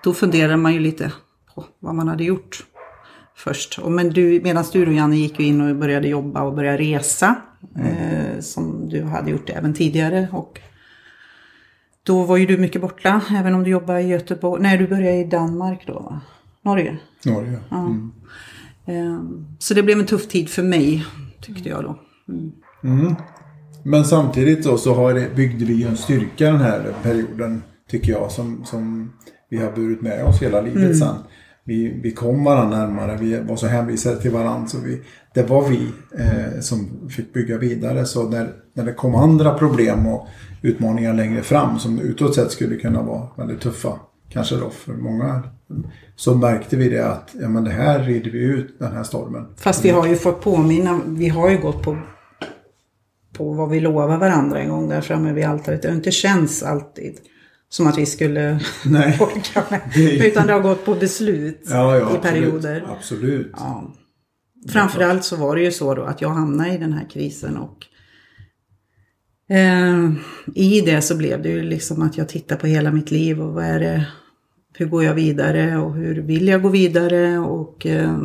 då 0.04 0.14
funderar 0.14 0.58
man 0.58 0.74
ju 0.74 0.80
lite 0.80 1.12
på 1.56 1.66
vad 1.80 1.96
man 1.96 2.08
hade 2.08 2.24
gjort 2.24 2.66
först. 3.36 3.80
Och 3.80 3.92
men 3.92 4.10
du, 4.10 4.42
medan 4.44 4.66
du 4.74 4.88
och 4.88 4.94
Janne 4.94 5.16
gick 5.16 5.40
in 5.40 5.62
och 5.62 5.76
började 5.76 6.08
jobba 6.08 6.42
och 6.42 6.54
började 6.54 6.78
resa. 6.78 7.36
Eh, 7.76 8.40
som 8.40 8.90
du 8.90 9.04
hade 9.04 9.32
gjort 9.32 9.50
även 9.50 9.74
tidigare. 9.74 10.28
Och 10.32 10.62
då 12.04 12.24
var 12.24 12.38
ju 12.38 12.46
du 12.46 12.58
mycket 12.58 12.82
borta, 12.82 13.22
även 13.32 13.54
om 13.54 13.64
du 13.64 13.72
jobbade 13.72 14.02
i 14.02 14.08
Göteborg. 14.08 14.64
Nej, 14.64 14.78
du 14.78 14.88
började 14.88 15.18
i 15.18 15.24
Danmark 15.24 15.84
då, 15.88 15.94
va? 15.94 16.22
Norge. 16.62 16.98
Norge. 17.26 17.60
Mm. 17.72 18.12
Eh, 18.86 19.22
så 19.60 19.74
det 19.74 19.84
blev 19.84 20.00
en 20.00 20.06
tuff 20.06 20.28
tid 20.28 20.50
för 20.50 20.64
mig, 20.64 21.06
tyckte 21.42 21.70
jag 21.70 21.84
då. 21.84 22.00
Men 23.84 24.06
samtidigt 24.06 24.64
då 24.64 24.78
så 24.78 24.94
har 24.94 25.14
det, 25.14 25.36
byggde 25.36 25.66
vi 25.66 25.74
ju 25.74 25.88
en 25.88 25.98
styrka 25.98 26.46
den 26.46 26.62
här 26.62 26.94
perioden 27.04 27.64
tycker 27.90 28.12
jag 28.12 28.32
som, 28.32 28.66
som 28.66 29.14
vi 29.50 29.58
har 29.58 29.72
burit 29.72 30.02
med 30.02 30.26
oss 30.26 30.42
hela 30.42 30.62
livet 30.62 30.98
sen. 30.98 31.16
Vi, 31.66 32.00
vi 32.04 32.12
kom 32.12 32.44
varandra 32.44 32.78
närmare, 32.78 33.18
vi 33.18 33.40
var 33.40 33.56
så 33.56 33.68
hänvisade 33.68 34.22
till 34.22 34.32
varandra. 34.32 34.68
Så 34.68 34.78
vi, 34.80 35.02
det 35.34 35.44
var 35.44 35.70
vi 35.70 35.88
eh, 36.20 36.60
som 36.60 37.10
fick 37.10 37.34
bygga 37.34 37.58
vidare. 37.58 38.06
Så 38.06 38.30
när, 38.30 38.54
när 38.74 38.86
det 38.86 38.94
kom 38.94 39.16
andra 39.16 39.54
problem 39.54 40.08
och 40.08 40.28
utmaningar 40.62 41.14
längre 41.14 41.42
fram 41.42 41.80
som 41.80 42.00
utåt 42.00 42.36
sett 42.36 42.52
skulle 42.52 42.76
kunna 42.76 43.02
vara 43.02 43.28
väldigt 43.38 43.62
tuffa, 43.62 44.00
kanske 44.30 44.56
då 44.56 44.70
för 44.70 44.94
många, 44.94 45.44
så 46.16 46.36
märkte 46.36 46.78
vi 46.78 46.90
det 46.90 47.08
att 47.08 47.36
ja, 47.42 47.50
men 47.50 47.64
det 47.64 47.72
här 47.72 48.00
rider 48.04 48.32
vi 48.32 48.44
ut 48.44 48.80
den 48.80 48.92
här 48.92 49.04
stormen. 49.04 49.46
Fast 49.58 49.86
vi 49.86 49.90
har 49.90 50.08
ju 50.08 50.16
fått 50.16 50.42
påminna, 50.42 51.02
vi 51.08 51.30
har 51.30 51.50
ju 51.50 51.58
gått 51.58 51.82
på, 51.84 51.98
på 53.38 53.54
vad 53.54 53.70
vi 53.70 53.80
lovar 53.80 54.18
varandra 54.18 54.60
en 54.60 54.70
gång 54.70 54.90
där 54.90 55.02
framme 55.02 55.34
vid 55.34 55.46
altaret. 55.46 55.82
Det 55.82 55.88
har 55.88 55.96
inte 55.96 56.12
känts 56.12 56.64
alltid 56.64 57.20
som 57.74 57.88
att 57.88 57.98
vi 57.98 58.06
skulle 58.06 58.60
Nej. 58.86 59.18
orka 59.22 59.64
med. 59.70 59.82
Utan 59.98 60.48
det 60.48 60.54
har 60.54 60.60
gått 60.60 60.86
på 60.86 60.96
beslut 60.96 61.62
Ja, 61.66 61.98
ja, 61.98 62.00
i 62.00 62.02
absolut. 62.02 62.22
perioder. 62.22 62.86
Absolut. 62.88 63.52
Ja. 63.58 63.94
Framförallt 64.70 65.24
så 65.24 65.36
var 65.36 65.56
det 65.56 65.62
ju 65.62 65.72
så 65.72 65.94
då 65.96 66.04
att 66.04 66.22
jag 66.22 66.30
hamnade 66.30 66.74
i 66.74 66.78
den 66.78 66.94
här 66.94 67.10
krisen 67.10 67.58
och 67.58 67.86
eh, 69.56 70.12
i 70.56 70.82
det 70.82 71.02
så 71.02 71.18
blev 71.18 71.42
det 71.42 71.50
ju 71.50 71.64
liksom 71.64 72.02
att 72.02 72.18
jag 72.18 72.30
tittar 72.30 72.56
på 72.56 72.68
hela 72.68 72.92
mitt 72.92 73.12
liv 73.12 73.42
och 73.42 73.54
vad 73.54 73.66
är 73.66 73.80
det, 73.80 74.06
hur 74.74 74.86
går 74.86 75.04
jag 75.04 75.14
vidare 75.14 75.78
och 75.78 75.94
hur 75.94 76.22
vill 76.22 76.48
jag 76.48 76.62
gå 76.62 76.70
vidare 76.70 77.38
och 77.38 77.86
eh, 77.86 78.18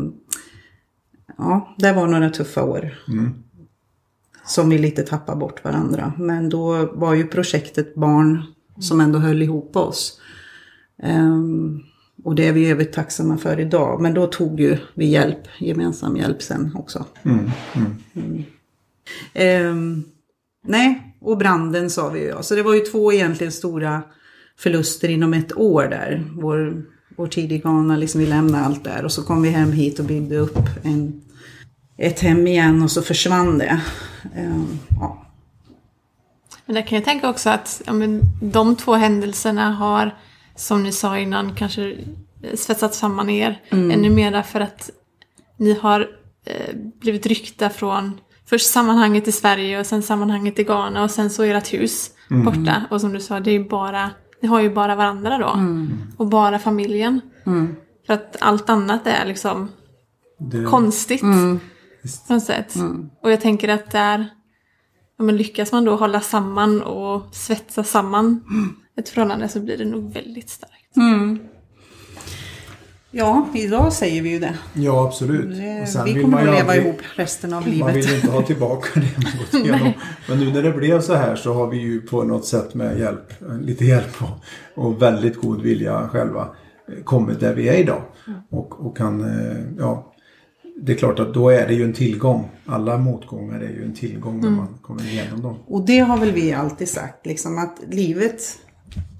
ja, 1.39 1.75
det 1.79 1.93
var 1.93 2.07
några 2.07 2.31
tuffa 2.31 2.63
år. 2.63 2.95
Som 4.47 4.71
vi 4.71 4.79
lite 4.79 5.03
tappade 5.03 5.39
bort 5.39 5.65
varandra. 5.65 6.13
Men 6.19 6.49
då 6.49 6.91
var 6.93 7.15
ju 7.15 7.27
projektet 7.27 7.95
barn 7.95 8.43
som 8.81 9.01
ändå 9.01 9.19
höll 9.19 9.43
ihop 9.43 9.77
oss. 9.77 10.21
Ehm, 11.03 11.81
och 12.25 12.35
det 12.35 12.49
är 12.49 12.53
vi 12.53 12.71
evigt 12.71 12.95
tacksamma 12.95 13.39
för 13.39 13.61
idag. 13.61 14.01
Men 14.01 14.15
då 14.15 14.27
tog 14.27 14.61
ju 14.61 14.79
vi 14.95 15.07
hjälp, 15.07 15.41
gemensam 15.59 16.17
hjälp 16.17 16.43
sen 16.43 16.73
också. 16.75 17.05
Mm. 17.23 17.51
Ehm, 19.35 20.05
nej, 20.67 21.17
och 21.21 21.39
branden 21.39 21.91
sa 21.91 22.09
vi 22.09 22.21
ju. 22.21 22.35
Så 22.41 22.55
det 22.55 22.63
var 22.63 22.75
ju 22.75 22.81
två 22.81 23.13
egentligen 23.13 23.53
stora 23.53 24.03
förluster 24.59 25.09
inom 25.09 25.35
ett 25.35 25.57
år 25.57 25.83
där. 25.83 26.25
Vår, 26.33 26.83
vår 27.17 27.27
tid 27.27 27.53
i 27.53 27.59
Ghana, 27.59 27.97
liksom 27.97 28.21
vi 28.21 28.27
lämnade 28.27 28.65
allt 28.65 28.85
där. 28.85 29.05
Och 29.05 29.13
så 29.13 29.23
kom 29.23 29.43
vi 29.43 29.49
hem 29.49 29.73
hit 29.73 29.99
och 29.99 30.05
byggde 30.05 30.37
upp 30.37 30.59
en, 30.83 31.23
ett 31.97 32.21
hem 32.21 32.47
igen 32.47 32.83
och 32.83 32.91
så 32.91 33.03
försvann 33.03 33.59
det. 33.59 33.81
Ehm, 34.35 34.79
ja. 35.01 35.28
Men 36.69 36.75
där 36.75 36.83
kan 36.83 36.97
jag 36.97 37.05
tänka 37.05 37.31
också 37.31 37.51
att 37.51 37.83
ja, 37.87 37.93
men, 37.93 38.23
de 38.43 38.77
två 38.77 38.95
händelserna 38.95 39.73
har, 39.73 40.15
som 40.57 40.83
ni 40.83 40.93
sa 40.93 41.19
innan, 41.19 41.55
kanske 41.55 41.97
svetsat 42.55 42.95
samman 42.95 43.31
er 43.31 43.61
ännu 43.71 44.11
mera 44.11 44.43
för 44.43 44.61
att 44.61 44.91
ni 45.57 45.75
har 45.75 46.01
eh, 46.47 46.75
blivit 47.01 47.27
ryckta 47.27 47.71
från 47.71 48.21
först 48.47 48.71
sammanhanget 48.71 49.29
i 49.29 49.33
Sverige 49.33 49.81
och 49.81 49.87
sen 49.87 50.03
sammanhanget 50.03 50.59
i 50.59 50.65
Ghana 50.65 51.03
och 51.03 51.11
sen 51.11 51.31
så 51.31 51.43
ert 51.43 51.73
hus 51.75 52.11
borta. 52.45 52.83
Och 52.91 53.01
som 53.01 53.13
du 53.13 53.21
sa, 53.21 53.41
det 53.41 53.51
är 53.51 53.59
ju 53.59 53.69
bara 53.69 54.11
ni 54.41 54.49
har 54.49 54.61
ju 54.61 54.71
bara 54.71 54.95
varandra 54.97 55.39
då. 55.39 55.61
Och 56.17 56.27
bara 56.27 56.59
familjen. 56.59 57.21
För 58.07 58.15
att 58.15 58.37
allt 58.41 58.71
annat 58.71 59.07
är 59.07 59.27
liksom 59.27 59.69
Det, 60.39 60.65
konstigt. 60.65 61.21
På 61.21 62.33
något 62.35 62.43
sätt. 62.45 62.75
Och 63.23 63.33
jag 63.33 63.41
tänker 63.41 63.69
att 63.69 63.91
där 63.91 64.27
ja, 65.19 65.25
men 65.25 65.37
lyckas 65.37 65.73
man 65.73 65.85
då 65.85 65.97
hålla 65.97 66.21
samman 66.21 66.83
och 66.83 67.23
svetsa 67.33 67.85
samman 67.85 68.41
ett 68.99 69.09
förhållande 69.09 69.49
så 69.49 69.61
blir 69.61 69.77
det 69.79 69.85
nog 69.85 70.13
väldigt 70.13 70.51
starkt. 70.51 70.95
Ja, 73.11 73.49
idag 73.55 73.93
säger 73.93 74.23
vi 74.23 74.29
ju 74.31 74.39
det. 74.39 74.55
Ja, 74.75 75.07
absolut. 75.07 75.57
det 75.59 75.83
Och 75.83 75.89
sen 75.89 76.05
vi 76.05 76.13
vill 76.13 76.23
kommer 76.23 76.37
man 76.45 76.49
att 76.49 76.55
leva 76.55 76.73
aldrig- 76.73 76.87
ihop 76.87 77.01
resten 77.17 77.53
av 77.53 77.63
Man 77.63 77.71
livet. 77.71 77.97
vill 77.97 78.09
ju 78.09 78.15
inte 78.17 78.31
ha 78.31 78.43
tillbaka 78.43 79.01
det 79.01 79.11
man 79.25 79.33
gått 79.39 79.65
igenom. 79.67 79.93
Men 80.29 80.39
nu 80.39 80.53
när 80.53 80.63
det 80.63 80.73
blev 80.73 81.01
så 81.01 81.15
här 81.15 81.37
så 81.37 81.55
har 81.55 81.67
vi 81.67 81.77
ju 81.77 82.01
på 82.01 82.23
något 82.23 82.45
sätt 82.45 82.75
med 82.75 82.99
hjälp, 82.99 83.33
lite 83.63 83.85
hjälp 83.85 84.23
och, 84.23 84.85
och 84.85 85.03
väldigt 85.03 85.37
god 85.37 85.63
vilja 85.63 86.09
själva 86.09 86.49
eh, 86.89 87.05
kommit 87.05 87.41
där 87.41 87.55
vi 87.55 87.69
är 87.69 87.75
idag. 87.79 88.03
Och, 88.51 88.87
och 88.87 88.97
kan, 88.97 89.21
eh, 89.21 89.57
ja, 89.79 90.13
det 90.81 90.93
är 90.93 90.97
klart 90.97 91.19
att 91.19 91.35
då 91.35 91.49
är 91.49 91.67
det 91.67 91.75
ju 91.75 91.85
en 91.85 91.93
tillgång. 91.93 92.49
Alla 92.67 92.99
motgångar 92.99 93.61
är 93.61 93.69
ju 93.69 93.85
en 93.85 93.95
tillgång 93.95 94.41
när 94.41 94.51
man 94.51 94.79
kommer 94.83 95.07
igenom 95.13 95.43
dem. 95.43 95.57
Och 95.67 95.87
det 95.87 95.99
har 95.99 96.19
väl 96.19 96.33
vi 96.33 96.53
alltid 96.53 96.89
sagt, 96.89 97.27
liksom 97.27 97.59
att 97.59 97.79
livet 97.91 98.59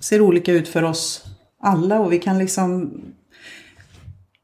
ser 0.01 0.21
olika 0.21 0.53
ut 0.53 0.69
för 0.69 0.83
oss 0.83 1.25
alla 1.63 2.01
och 2.01 2.13
vi 2.13 2.19
kan 2.19 2.39
liksom 2.39 3.01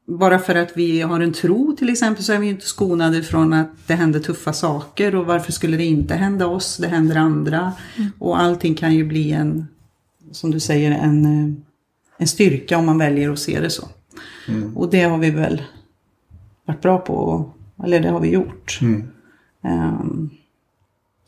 bara 0.07 0.39
för 0.39 0.55
att 0.55 0.77
vi 0.77 1.01
har 1.01 1.19
en 1.19 1.33
tro 1.33 1.75
till 1.75 1.89
exempel 1.89 2.23
så 2.23 2.33
är 2.33 2.39
vi 2.39 2.45
ju 2.45 2.51
inte 2.51 2.65
skonade 2.65 3.23
från 3.23 3.53
att 3.53 3.87
det 3.87 3.93
händer 3.93 4.19
tuffa 4.19 4.53
saker 4.53 5.15
och 5.15 5.25
varför 5.25 5.51
skulle 5.51 5.77
det 5.77 5.85
inte 5.85 6.15
hända 6.15 6.47
oss, 6.47 6.77
det 6.77 6.87
händer 6.87 7.15
andra. 7.15 7.73
Och 8.19 8.41
allting 8.41 8.75
kan 8.75 8.95
ju 8.95 9.03
bli 9.03 9.31
en, 9.31 9.67
som 10.31 10.51
du 10.51 10.59
säger, 10.59 10.91
en, 10.91 11.25
en 12.17 12.27
styrka 12.27 12.77
om 12.77 12.85
man 12.85 12.97
väljer 12.97 13.31
att 13.31 13.39
se 13.39 13.59
det 13.59 13.69
så. 13.69 13.87
Och 14.75 14.89
det 14.89 15.01
har 15.01 15.17
vi 15.17 15.31
väl 15.31 15.61
varit 16.65 16.81
bra 16.81 16.97
på, 16.97 17.45
eller 17.83 17.99
det 17.99 18.09
har 18.09 18.19
vi 18.19 18.29
gjort. 18.29 18.79
Ehm, 19.63 20.29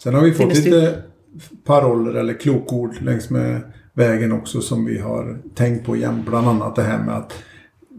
Sen 0.04 0.13
har 0.13 0.21
vi 0.21 0.34
fått 0.34 0.56
lite 0.56 1.04
paroller 1.65 2.13
eller 2.13 2.34
klokord 2.34 3.02
längs 3.02 3.30
med 3.30 3.62
vägen 3.93 4.32
också 4.32 4.62
som 4.62 4.86
vi 4.86 5.00
har 5.00 5.38
tänkt 5.56 5.86
på 5.86 5.95
igen. 5.95 6.23
Bland 6.28 6.47
annat 6.47 6.76
det 6.76 6.84
här 6.84 7.04
med 7.04 7.17
att 7.17 7.34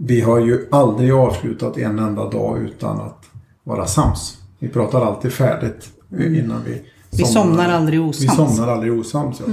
vi 0.00 0.20
har 0.20 0.38
ju 0.38 0.68
aldrig 0.70 1.12
avslutat 1.12 1.78
en 1.78 1.98
enda 1.98 2.30
dag 2.30 2.58
utan 2.58 3.00
att 3.00 3.24
vara 3.64 3.86
sams. 3.86 4.38
Vi 4.58 4.68
pratar 4.68 5.00
alltid 5.06 5.32
färdigt 5.32 5.88
innan 6.18 6.62
vi 6.66 6.82
Mm. 7.10 7.18
Vi 7.18 7.24
somnar 7.24 7.68
aldrig 7.68 8.00
osams. 8.00 8.22
Vi 8.22 8.28
somnar 8.36 8.68
aldrig 8.72 8.92
osams. 8.92 9.42
Ja. 9.46 9.52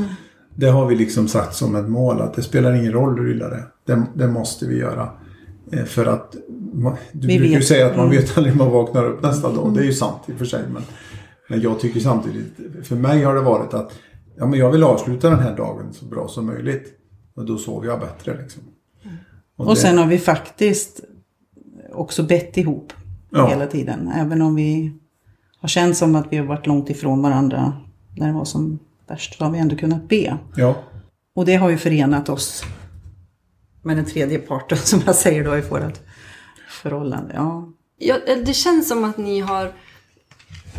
Det 0.55 0.67
har 0.67 0.85
vi 0.85 0.95
liksom 0.95 1.27
sagt 1.27 1.55
som 1.55 1.75
ett 1.75 1.89
mål 1.89 2.21
att 2.21 2.33
det 2.33 2.41
spelar 2.41 2.73
ingen 2.73 2.91
roll 2.91 3.19
hur 3.19 3.31
illa 3.31 3.49
det 3.49 3.55
är. 3.55 3.67
Det, 3.85 4.03
det 4.13 4.27
måste 4.27 4.65
vi 4.65 4.77
göra. 4.77 5.09
Eh, 5.71 5.83
För 5.85 6.05
att 6.05 6.35
du 7.11 7.27
Vi 7.27 7.37
brukar 7.39 7.55
ju 7.55 7.61
säga 7.61 7.85
att 7.87 7.97
man 7.97 8.05
Mm. 8.05 8.17
vet 8.17 8.37
aldrig 8.37 8.55
man 8.55 8.71
vaknar 8.71 9.05
upp 9.05 9.23
nästa 9.23 9.53
dag. 9.53 9.73
Det 9.73 9.79
är 9.81 9.85
ju 9.85 9.93
sant 9.93 10.21
i 10.27 10.33
och 10.33 10.37
för 10.37 10.45
sig. 10.45 10.63
Men, 10.73 10.81
men 11.49 11.61
jag 11.61 11.79
tycker 11.79 11.99
samtidigt, 11.99 12.53
för 12.83 12.95
mig 12.95 13.23
har 13.23 13.35
det 13.35 13.41
varit 13.41 13.73
att 13.73 13.91
ja, 14.37 14.45
men 14.45 14.59
jag 14.59 14.71
vill 14.71 14.83
avsluta 14.83 15.29
den 15.29 15.39
här 15.39 15.57
dagen 15.57 15.93
så 15.93 16.05
bra 16.05 16.27
som 16.27 16.45
möjligt. 16.45 16.93
Och 17.35 17.45
då 17.45 17.57
sover 17.57 17.87
jag 17.87 17.99
bättre. 17.99 18.37
Liksom. 18.41 18.63
Och 19.57 19.65
det- 19.65 19.75
sen 19.75 19.97
har 19.97 20.05
vi 20.07 20.17
faktiskt 20.17 20.99
också 21.93 22.23
bett 22.23 22.57
ihop 22.57 22.93
Ja. 23.29 23.47
hela 23.47 23.67
tiden. 23.67 24.07
Även 24.15 24.41
om 24.41 24.55
vi 24.55 24.91
har 25.59 25.67
känt 25.69 25.97
som 25.97 26.15
att 26.15 26.27
vi 26.31 26.37
har 26.37 26.45
varit 26.45 26.67
långt 26.67 26.89
ifrån 26.89 27.21
varandra 27.21 27.73
när 28.17 28.27
det 28.27 28.33
var 28.33 28.45
som 28.45 28.79
värst 29.07 29.37
så 29.37 29.43
har 29.43 29.51
vi 29.51 29.59
ändå 29.59 29.75
kunnat 29.75 30.07
be. 30.09 30.37
Ja, 30.55 30.75
Och 31.35 31.45
det 31.45 31.55
har 31.55 31.69
ju 31.69 31.77
förenat 31.77 32.29
oss 32.29 32.63
med 33.85 33.97
den 33.97 34.05
tredje 34.05 34.39
parten 34.39 34.77
som 34.83 35.01
jag 35.05 35.15
säger 35.15 35.43
då 35.43 35.57
i 35.57 35.61
vårt 35.61 35.99
förhållande. 36.69 37.33
Ja. 37.35 37.69
Ja, 37.97 38.17
det 38.45 38.53
känns 38.53 38.87
som 38.87 39.03
att 39.03 39.17
ni 39.17 39.39
har 39.39 39.73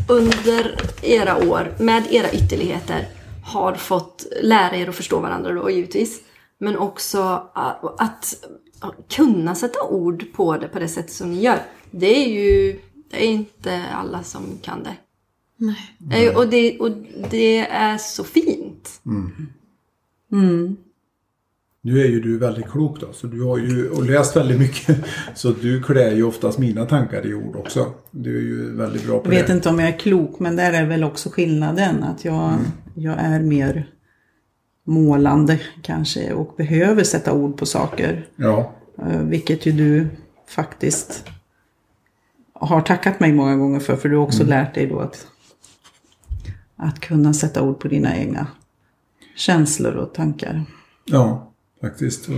under 0.08 0.80
era 1.02 1.48
år, 1.50 1.74
med 1.78 2.02
era 2.10 2.32
ytterligheter, 2.32 3.08
har 3.44 3.74
fått 3.74 4.26
lära 4.42 4.76
er 4.76 4.88
att 4.88 4.94
förstå 4.94 5.20
varandra 5.20 5.52
då 5.52 5.70
givetvis. 5.70 6.20
Men 6.58 6.76
också 6.76 7.50
att, 7.54 8.34
kunna 9.08 9.54
sätta 9.54 9.82
ord 9.82 10.24
på 10.32 10.56
det 10.56 10.68
på 10.68 10.78
det 10.78 10.88
sätt 10.88 11.12
som 11.12 11.30
ni 11.30 11.40
gör. 11.40 11.58
Det 11.90 12.24
är 12.24 12.28
ju 12.28 12.80
det 13.10 13.24
är 13.24 13.28
inte 13.28 13.84
alla 13.92 14.22
som 14.22 14.42
kan 14.62 14.82
det. 14.82 14.96
Nej. 15.56 16.26
Eh, 16.26 16.36
Och, 16.36 16.48
det 16.48 16.78
och 16.78 16.90
det 17.30 17.58
är 17.58 17.98
så 17.98 18.24
fint. 18.24 19.00
Nu 21.86 22.00
är 22.00 22.06
ju 22.08 22.20
du 22.20 22.38
väldigt 22.38 22.70
klok 22.70 23.00
då. 23.00 23.06
Så 23.12 23.26
du 23.26 23.42
har 23.42 23.58
ju 23.58 23.90
och 23.90 24.04
läst 24.06 24.36
väldigt 24.36 24.58
mycket. 24.58 24.98
Så 25.34 25.50
du 25.50 25.82
klär 25.82 26.10
ju 26.12 26.22
oftast 26.22 26.58
mina 26.58 26.86
tankar 26.86 27.26
i 27.26 27.34
ord 27.34 27.56
också. 27.56 27.92
Du 28.10 28.36
är 28.38 28.42
ju 28.42 28.76
väldigt 28.76 29.06
bra 29.06 29.18
på 29.18 29.26
Jag 29.26 29.30
vet 29.38 29.46
det. 29.46 29.52
inte 29.52 29.68
om 29.68 29.78
jag 29.78 29.88
är 29.88 29.98
klok 29.98 30.38
men 30.40 30.56
där 30.56 30.72
är 30.72 30.86
väl 30.86 31.04
också 31.04 31.28
skillnaden. 31.30 32.02
Att 32.02 32.24
jag, 32.24 32.52
jag 32.94 33.14
är 33.18 33.40
mer 33.40 33.86
målande 34.86 35.60
kanske 35.82 36.32
och 36.32 36.54
behöver 36.56 37.04
sätta 37.04 37.32
ord 37.32 37.56
på 37.58 37.66
saker. 37.66 38.26
Ja, 38.36 38.72
Eh, 38.98 39.20
Vilket 39.20 39.66
ju 39.66 39.72
du 39.72 40.08
faktiskt 40.48 41.24
har 42.52 42.80
tackat 42.80 43.20
mig 43.20 43.32
många 43.32 43.56
gånger 43.56 43.80
för. 43.80 43.96
För 43.96 44.08
du 44.08 44.16
har 44.16 44.22
också 44.22 44.44
lärt 44.44 44.74
dig 44.74 44.86
då 44.86 44.98
att, 45.00 45.26
att 46.76 47.00
kunna 47.00 47.32
sätta 47.34 47.62
ord 47.62 47.78
på 47.80 47.88
dina 47.88 48.16
egna 48.16 48.46
känslor 49.36 49.92
och 49.94 50.14
tankar. 50.14 50.64
ja 51.04 51.52
faktiskt. 51.80 52.28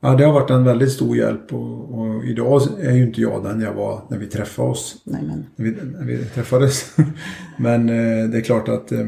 Ja, 0.00 0.14
det 0.14 0.24
har 0.24 0.32
varit 0.32 0.50
en 0.50 0.64
väldigt 0.64 0.92
stor 0.92 1.16
hjälp. 1.16 1.52
Och, 1.52 1.98
och 1.98 2.24
idag 2.24 2.62
är 2.80 2.92
ju 2.92 3.02
inte 3.02 3.20
jag 3.20 3.44
den 3.44 3.60
jag 3.60 3.74
var 3.74 4.02
när 4.10 4.18
vi 4.18 4.26
träffade 4.26 4.68
oss. 4.68 5.02
Nej, 5.04 5.22
men, 5.22 5.46
när 5.56 5.64
vi, 5.64 5.70
när 5.70 6.04
vi 6.04 6.24
träffades. 6.24 6.96
Men 7.58 7.88
eh, 7.88 8.30
det 8.30 8.38
är 8.38 8.42
klart 8.42 8.68
att 8.68 8.92
eh, 8.92 9.00
eh, 9.00 9.06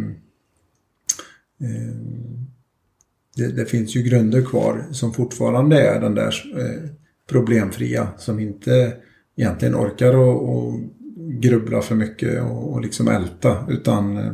det, 3.36 3.48
det 3.48 3.66
finns 3.66 3.96
ju 3.96 4.02
grunder 4.02 4.42
kvar 4.42 4.84
som 4.90 5.12
fortfarande 5.12 5.88
är 5.88 6.00
den 6.00 6.14
där 6.14 6.52
eh, 6.56 6.90
problemfria 7.28 8.08
som 8.18 8.40
inte 8.40 8.96
egentligen 9.36 9.74
orkar 9.74 10.16
och, 10.16 10.56
och 10.56 10.80
grubbla 11.16 11.82
för 11.82 11.94
mycket 11.94 12.42
och, 12.42 12.72
och 12.72 12.80
liksom 12.80 13.08
älta 13.08 13.66
utan 13.68 14.16
eh, 14.16 14.32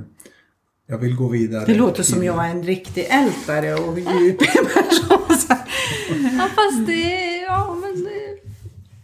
jag 0.88 0.98
vill 0.98 1.16
gå 1.16 1.28
vidare. 1.28 1.64
det 1.66 1.74
låter 1.74 2.02
som 2.02 2.24
jag 2.24 2.46
är 2.46 2.50
en 2.50 2.62
riktig 2.62 3.06
ältare 3.10 3.74
och 3.74 3.98
djup. 3.98 4.42
Ja, 6.38 6.48
fast 6.54 6.86
det... 6.86 7.36
Ja, 7.46 7.76
men 7.80 8.04
det... 8.04 8.36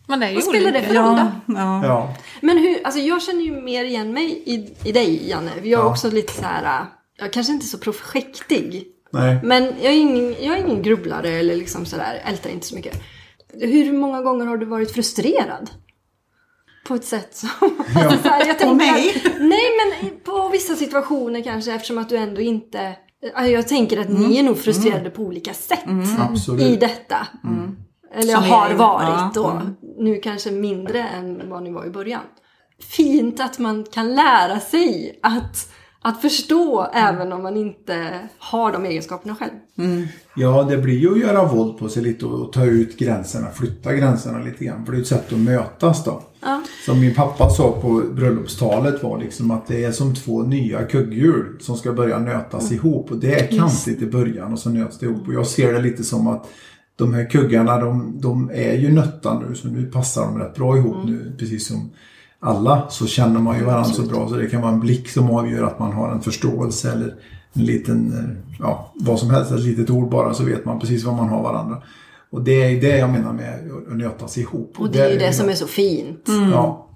Man 0.06 0.22
är 0.22 0.28
ju 0.28 0.34
Vad 0.34 0.44
spelar 0.44 0.72
det 0.72 0.82
för 0.82 0.94
roll 0.94 1.16
då? 1.16 1.32
Ja, 1.46 1.54
ja. 1.56 1.86
Ja, 1.86 2.14
Men 2.40 2.58
hur, 2.58 2.80
alltså 2.84 3.00
jag 3.00 3.22
känner 3.22 3.42
ju 3.42 3.52
mer 3.62 3.84
igen 3.84 4.12
mig 4.12 4.42
i, 4.46 4.74
i 4.88 4.92
dig 4.92 5.28
Janne. 5.28 5.50
Jag 5.56 5.66
är 5.66 5.70
Ja. 5.70 5.82
också 5.90 6.10
lite 6.10 6.32
så 6.32 6.42
här, 6.42 6.86
jag 7.18 7.26
är 7.28 7.32
kanske 7.32 7.52
inte 7.52 7.66
så 7.66 7.78
projektig. 7.78 8.86
nej. 9.10 9.40
Men 9.42 9.62
jag 9.64 9.92
är 9.92 9.96
ingen, 9.96 10.34
jag 10.44 10.58
är 10.58 10.64
ingen 10.66 10.82
grubblare 10.82 11.28
eller 11.30 11.56
liksom 11.56 11.86
sådär, 11.86 12.22
ältar 12.26 12.50
inte 12.50 12.66
så 12.66 12.74
mycket. 12.74 13.02
Hur 13.60 13.92
många 13.92 14.22
gånger 14.22 14.46
har 14.46 14.56
du 14.56 14.66
varit 14.66 14.92
frustrerad? 14.94 15.70
På 16.86 16.94
ett 16.94 17.04
sätt 17.04 17.36
som... 17.36 17.48
Alltså, 17.96 18.22
så 18.22 18.28
här, 18.28 18.46
jag 18.46 18.58
tänker 18.58 18.74
mig? 18.74 19.22
Att, 19.26 19.32
nej 19.40 19.62
men 20.00 20.10
på 20.24 20.48
vissa 20.48 20.76
situationer 20.76 21.42
kanske 21.42 21.72
eftersom 21.72 21.98
att 21.98 22.08
du 22.08 22.16
ändå 22.16 22.40
inte... 22.40 22.96
Jag 23.34 23.68
tänker 23.68 24.00
att 24.00 24.08
ni 24.08 24.38
är 24.38 24.42
nog 24.42 24.58
frustrerade 24.58 25.10
på 25.10 25.22
olika 25.22 25.54
sätt 25.54 25.84
Absolut. 26.18 26.62
i 26.62 26.76
detta. 26.76 27.26
Eller 28.14 28.34
Som 28.34 28.44
har 28.44 28.74
varit 28.74 29.34
då. 29.34 29.60
Nu 29.98 30.16
kanske 30.16 30.50
mindre 30.50 31.02
än 31.02 31.50
vad 31.50 31.62
ni 31.62 31.72
var 31.72 31.86
i 31.86 31.90
början. 31.90 32.22
Fint 32.80 33.40
att 33.40 33.58
man 33.58 33.84
kan 33.84 34.14
lära 34.14 34.60
sig 34.60 35.18
att, 35.22 35.72
att 36.02 36.22
förstå 36.22 36.86
även 36.94 37.32
om 37.32 37.42
man 37.42 37.56
inte 37.56 38.18
har 38.38 38.72
de 38.72 38.84
egenskaperna 38.84 39.36
själv. 39.36 39.52
Ja, 40.36 40.62
det 40.62 40.76
blir 40.76 40.98
ju 40.98 41.12
att 41.12 41.20
göra 41.20 41.44
våld 41.44 41.78
på 41.78 41.88
sig 41.88 42.02
lite 42.02 42.26
och, 42.26 42.46
och 42.46 42.52
ta 42.52 42.64
ut 42.64 42.98
gränserna, 42.98 43.50
flytta 43.50 43.94
gränserna 43.94 44.38
lite 44.38 44.64
grann. 44.64 44.84
För 44.86 44.92
det 44.92 44.98
är 44.98 45.02
ett 45.02 45.06
sätt 45.06 45.32
att 45.32 45.38
mötas 45.38 46.04
då. 46.04 46.22
Ja. 46.42 46.62
Som 46.84 47.00
min 47.00 47.14
pappa 47.14 47.50
sa 47.50 47.72
på 47.72 48.02
bröllopstalet 48.12 49.02
var 49.02 49.18
liksom 49.18 49.50
att 49.50 49.66
det 49.66 49.84
är 49.84 49.92
som 49.92 50.14
två 50.14 50.42
nya 50.42 50.84
kugghjul 50.84 51.56
som 51.60 51.76
ska 51.76 51.92
börja 51.92 52.18
nötas 52.18 52.72
ihop. 52.72 53.10
Och 53.10 53.16
det 53.16 53.40
är 53.40 53.58
kantigt 53.58 54.02
i 54.02 54.06
början 54.06 54.52
och 54.52 54.58
så 54.58 54.70
nöts 54.70 54.98
det 54.98 55.06
ihop. 55.06 55.28
Och 55.28 55.34
jag 55.34 55.46
ser 55.46 55.72
det 55.72 55.80
lite 55.80 56.04
som 56.04 56.26
att 56.26 56.48
de 56.96 57.14
här 57.14 57.30
kuggarna 57.30 57.78
de, 57.78 58.20
de 58.20 58.50
är 58.54 58.74
ju 58.74 58.92
nötta 58.92 59.38
nu 59.38 59.54
så 59.54 59.68
nu 59.68 59.86
passar 59.86 60.22
de 60.22 60.38
rätt 60.38 60.54
bra 60.54 60.76
ihop 60.76 60.96
nu. 61.04 61.32
Precis 61.38 61.66
som 61.66 61.90
alla 62.40 62.90
så 62.90 63.06
känner 63.06 63.40
man 63.40 63.58
ju 63.58 63.64
varandra 63.64 63.90
så 63.90 64.02
bra 64.02 64.28
så 64.28 64.36
det 64.36 64.46
kan 64.46 64.62
vara 64.62 64.72
en 64.72 64.80
blick 64.80 65.08
som 65.08 65.30
avgör 65.30 65.62
att 65.62 65.78
man 65.78 65.92
har 65.92 66.12
en 66.12 66.20
förståelse 66.20 66.92
eller 66.92 67.14
en 67.52 67.64
liten, 67.64 68.12
eh, 68.12 68.54
ja 68.58 68.92
vad 68.94 69.18
som 69.18 69.30
helst, 69.30 69.52
ett 69.52 69.60
litet 69.60 69.90
ord 69.90 70.10
bara 70.10 70.34
så 70.34 70.44
vet 70.44 70.64
man 70.64 70.80
precis 70.80 71.04
vad 71.04 71.16
man 71.16 71.28
har 71.28 71.42
varandra. 71.42 71.82
Och 72.32 72.42
det 72.44 72.62
är 72.62 72.80
det 72.80 72.96
jag 72.98 73.10
menar 73.10 73.32
med 73.32 73.54
att 73.88 73.96
nötas 73.96 74.38
ihop. 74.38 74.74
Och 74.78 74.90
det 74.90 75.00
är 75.00 75.10
ju 75.10 75.18
det 75.18 75.32
som 75.32 75.48
är 75.48 75.54
så 75.54 75.66
fint. 75.66 76.24
Ja, 76.52 76.88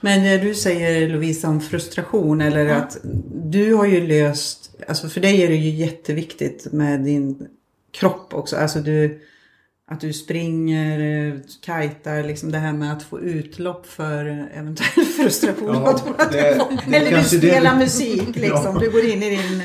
Men 0.00 0.22
när 0.22 0.38
du 0.38 0.54
säger 0.54 1.08
Lovisa 1.08 1.48
om 1.48 1.60
frustration 1.60 2.40
eller 2.40 2.66
att 2.66 2.98
du 3.34 3.74
har 3.74 3.86
ju 3.86 4.06
löst, 4.06 4.70
alltså 4.88 5.08
för 5.08 5.20
dig 5.20 5.42
är 5.42 5.48
det 5.48 5.54
ju 5.56 5.70
jätteviktigt 5.70 6.72
med 6.72 7.00
din 7.00 7.46
kropp 7.98 8.34
också. 8.34 8.56
Alltså 8.56 8.78
du, 8.80 9.20
att 9.90 10.00
du 10.00 10.12
springer, 10.12 11.26
eh, 11.28 11.34
kajtar, 11.66 12.22
liksom 12.22 12.52
det 12.52 12.58
här 12.58 12.72
med 12.72 12.92
att 12.92 13.02
få 13.02 13.20
utlopp 13.20 13.86
för 13.86 14.48
eventuell 14.54 15.04
frustration. 15.16 15.74
Ja, 15.74 15.98
det- 16.32 16.60
det 16.86 16.96
Eller 16.96 17.10
du 17.10 17.14
kanske 17.16 17.36
det- 17.36 17.48
spelar 17.48 17.76
musik 17.78 18.36
liksom. 18.36 18.74
Ja. 18.74 18.78
Du 18.80 18.90
går 18.90 19.04
in 19.04 19.22
i 19.22 19.30
din 19.30 19.62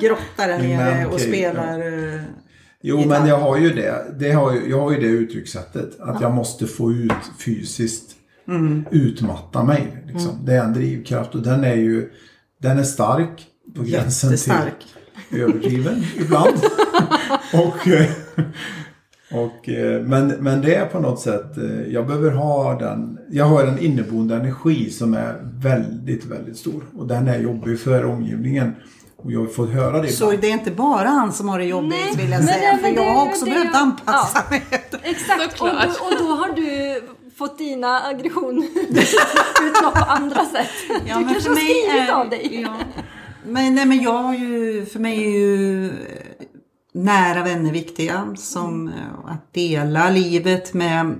grotta 0.00 0.46
där 0.46 0.58
nere 0.58 1.06
och 1.06 1.20
spelar. 1.20 1.78
eh, 2.14 2.20
Jo, 2.82 2.96
gitarr. 2.98 3.08
men 3.08 3.28
jag 3.28 3.38
har 3.38 3.58
ju 3.58 3.70
det. 3.70 4.14
det 4.18 4.32
har 4.32 4.54
jag 4.68 4.80
har 4.80 4.92
ju 4.92 5.00
det 5.00 5.06
uttryckssättet. 5.06 6.00
Att 6.00 6.20
jag 6.20 6.32
måste 6.34 6.66
få 6.66 6.92
ut 6.92 7.12
fysiskt. 7.38 8.16
Mm. 8.48 8.84
Utmatta 8.90 9.64
mig. 9.64 10.04
Liksom. 10.06 10.44
Det 10.44 10.54
är 10.54 10.64
en 10.64 10.72
drivkraft 10.72 11.34
och 11.34 11.42
den 11.42 11.64
är 11.64 11.74
ju 11.74 12.10
den 12.58 12.78
är 12.78 12.82
stark. 12.82 13.46
På 13.76 13.82
gränsen 13.82 14.30
Jättestark. 14.30 14.74
till 15.30 15.40
överdriven 15.40 16.02
ibland. 16.16 16.56
och, 17.54 17.88
eh, 17.88 18.10
och, 19.32 19.68
eh, 19.68 20.02
men, 20.02 20.28
men 20.28 20.60
det 20.60 20.74
är 20.74 20.86
på 20.86 21.00
något 21.00 21.20
sätt, 21.20 21.58
eh, 21.58 21.92
jag 21.92 22.06
behöver 22.06 22.30
ha 22.30 22.78
den, 22.78 23.18
jag 23.30 23.44
har 23.44 23.66
en 23.66 23.78
inneboende 23.78 24.36
energi 24.36 24.90
som 24.90 25.14
är 25.14 25.40
väldigt, 25.42 26.24
väldigt 26.24 26.56
stor. 26.56 26.82
Och 26.96 27.06
den 27.06 27.28
är 27.28 27.38
jobbig 27.38 27.80
för 27.80 28.04
omgivningen. 28.04 28.72
Och 29.24 29.32
jag 29.32 29.40
har 29.40 29.46
fått 29.46 29.70
höra 29.70 30.00
det 30.02 30.08
Så 30.08 30.24
ibland. 30.24 30.40
det 30.40 30.48
är 30.48 30.52
inte 30.52 30.70
bara 30.70 31.08
han 31.08 31.32
som 31.32 31.48
har 31.48 31.58
det 31.58 31.64
jobbigt 31.64 31.90
Nej, 31.90 32.16
vill 32.16 32.30
jag 32.30 32.38
men 32.44 32.48
säga. 32.48 32.72
det- 32.72 32.78
för 32.78 32.88
jag 32.88 33.14
har 33.14 33.26
också 33.26 33.44
det- 33.44 33.50
behövt 33.50 33.74
anpassa 33.76 34.44
mig. 34.50 34.62
Exakt, 35.02 35.60
och 35.60 35.68
och 35.68 36.12
då 36.18 36.24
har 36.34 36.52
du 36.56 37.00
fått 37.38 37.58
dina 37.58 38.00
aggressioner 38.06 38.68
utlopp 39.68 39.94
på 39.94 40.04
andra 40.04 40.44
sätt. 40.44 40.68
Ja, 41.06 41.18
du 41.18 41.24
men 41.24 41.32
kanske 41.34 41.40
för 41.42 41.48
har 41.50 41.56
skrivit 41.56 42.08
är- 42.08 42.12
av 42.12 42.30
dig. 42.30 42.60
Ja. 42.62 42.74
Men, 43.46 43.74
nej, 43.74 43.86
men 43.86 44.02
jag 44.02 44.22
har 44.22 44.34
ju, 44.34 44.86
för 44.86 44.98
mig 45.00 45.24
är 45.24 45.30
ju 45.30 45.86
eh, 45.86 45.92
nära 46.94 47.42
vänner 47.42 47.72
viktiga. 47.72 48.34
Som 48.38 48.88
eh, 48.88 48.94
att 49.32 49.52
dela 49.54 50.10
livet 50.10 50.74
med, 50.74 51.14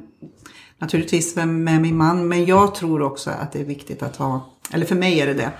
naturligtvis 0.78 1.36
med, 1.36 1.48
med 1.48 1.80
min 1.80 1.96
man. 1.96 2.28
Men 2.28 2.44
jag 2.44 2.74
tror 2.74 3.02
också 3.02 3.30
att 3.30 3.52
det 3.52 3.60
är 3.60 3.64
viktigt 3.64 4.02
att 4.02 4.16
ha, 4.16 4.50
eller 4.72 4.86
för 4.86 4.94
mig 4.94 5.20
är 5.20 5.26
det 5.26 5.34
det. 5.34 5.50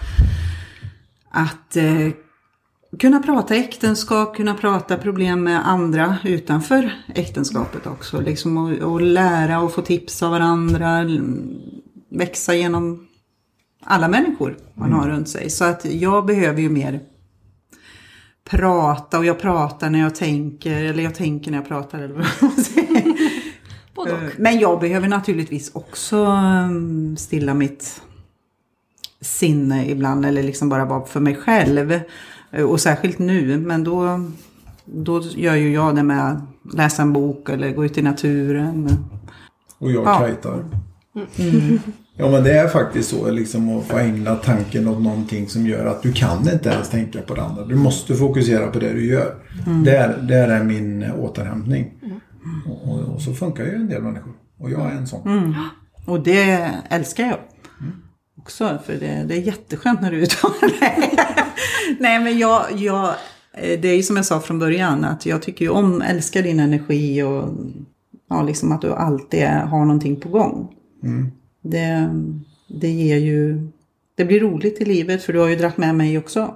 Att 1.31 1.77
eh, 1.77 2.09
kunna 2.99 3.23
prata 3.23 3.55
äktenskap, 3.55 4.37
kunna 4.37 4.55
prata 4.55 4.97
problem 4.97 5.45
med 5.45 5.69
andra 5.69 6.17
utanför 6.25 6.93
äktenskapet 7.15 7.87
också. 7.87 8.21
Liksom 8.21 8.57
och, 8.57 8.93
och 8.93 9.01
lära 9.01 9.61
och 9.61 9.75
få 9.75 9.83
tips 9.83 10.23
av 10.23 10.31
varandra. 10.31 11.07
Växa 12.09 12.55
genom 12.55 13.07
alla 13.85 14.09
människor 14.09 14.57
man 14.75 14.93
har 14.93 15.09
runt 15.09 15.29
sig. 15.29 15.51
Så 15.51 15.65
att 15.65 15.85
jag 15.85 16.27
behöver 16.27 16.61
ju 16.63 16.69
mer 16.69 17.01
prata 18.45 19.19
och 19.19 19.25
jag 19.25 19.41
pratar 19.41 19.91
när 19.91 20.01
jag 20.01 20.15
tänker, 20.15 20.85
eller 20.85 21.03
jag 21.03 21.15
tänker 21.15 21.51
när 21.51 21.59
jag 21.59 21.69
pratar 21.69 21.99
eller 21.99 22.15
vad 22.15 22.27
man 22.41 22.65
säger. 22.65 23.13
Men 24.37 24.59
jag 24.59 24.81
behöver 24.81 25.09
naturligtvis 25.09 25.71
också 25.75 26.17
um, 26.17 27.17
stilla 27.17 27.55
mitt 27.55 28.03
sinne 29.21 29.91
ibland 29.91 30.27
eller 30.27 30.43
liksom 30.43 30.69
bara 30.69 30.85
vara 30.85 31.07
för 31.07 31.21
mig 31.21 31.37
själv. 31.37 32.01
Eh, 32.53 32.65
Och 32.65 32.81
särskilt 32.81 33.19
nu, 33.19 33.59
men 33.59 33.85
då, 33.85 34.25
då 34.85 35.23
gör 35.23 35.55
ju 35.55 35.73
jag 35.73 35.97
det 35.97 36.03
med 36.03 36.31
att 36.33 36.39
läsa 36.77 37.03
en 37.03 37.13
bok 37.13 37.49
eller 37.49 37.73
gå 37.73 37.85
ut 37.85 37.99
i 37.99 38.03
naturen. 38.03 38.89
Och 39.79 39.91
jag 39.93 40.05
Ja. 40.07 40.19
kajtar. 40.19 40.65
Ja 42.17 42.31
men 42.31 42.45
det 42.45 42.53
är 42.59 42.69
faktiskt 42.69 43.11
så 43.11 43.31
liksom 43.31 43.79
att 43.79 43.85
få 43.85 43.97
ägna 43.99 44.35
tanken 44.35 44.89
åt 44.89 45.03
någonting 45.03 45.49
som 45.49 45.67
gör 45.67 45.87
att 45.87 46.03
du 46.03 46.13
kan 46.13 46.49
inte 46.53 46.69
ens 46.69 46.91
tänka 46.91 47.23
på 47.23 47.35
det 47.35 47.43
andra. 47.43 47.65
Du 47.65 47.75
måste 47.75 48.15
fokusera 48.15 48.67
på 48.67 48.79
det 48.79 48.93
du 48.93 49.07
gör. 49.07 49.35
Där, 49.85 50.19
där 50.29 50.49
är 50.49 50.65
min 50.65 51.11
återhämtning. 51.13 51.91
Och, 52.67 52.93
och, 52.93 53.01
och 53.15 53.23
så 53.23 53.35
funkar 53.35 53.65
ju 53.65 53.75
en 53.75 53.89
del 53.89 54.03
människor. 54.03 54.33
Och 54.59 54.71
jag 54.71 54.81
är 54.81 54.91
en 54.97 55.07
sån. 55.07 55.55
Och 56.07 56.21
det 56.23 56.71
älskar 56.89 57.25
jag. 57.25 57.39
Också, 58.43 58.79
för 58.87 58.93
det, 58.93 59.25
det 59.29 59.35
är 59.35 59.41
jätteskönt 59.41 60.01
när 60.01 60.11
du 60.11 60.17
uttalar 60.17 60.81
det. 60.81 61.11
Nej 62.01 62.21
men 62.21 62.39
jag, 62.39 62.65
jag, 62.77 63.09
eh, 63.53 63.81
det 63.81 63.89
är 63.89 63.97
ju 63.97 64.03
som 64.03 64.17
jag 64.17 64.25
sa 64.25 64.41
från 64.41 64.59
början 64.59 65.05
att 65.05 65.27
jag 65.27 65.43
tycker 65.43 65.65
ju 65.65 65.71
om, 65.71 66.03
älskar 66.03 66.43
din 66.43 66.61
energi 66.61 67.23
och 67.23 67.49
ja, 68.29 68.43
liksom 68.43 68.73
att 68.73 68.81
du 68.81 68.93
alltid 68.93 69.47
har 69.47 69.85
någonting 69.85 70.21
på 70.21 70.29
gång. 70.29 70.75
Det, 71.63 72.11
det 72.69 72.91
ger 72.91 73.17
ju, 73.17 73.69
det 74.15 74.25
blir 74.25 74.41
roligt 74.41 74.81
i 74.81 74.85
livet 74.85 75.23
för 75.23 75.33
du 75.33 75.39
har 75.39 75.49
ju 75.49 75.57
dratt 75.57 75.77
med 75.77 75.95
mig 75.95 76.19
också. 76.19 76.55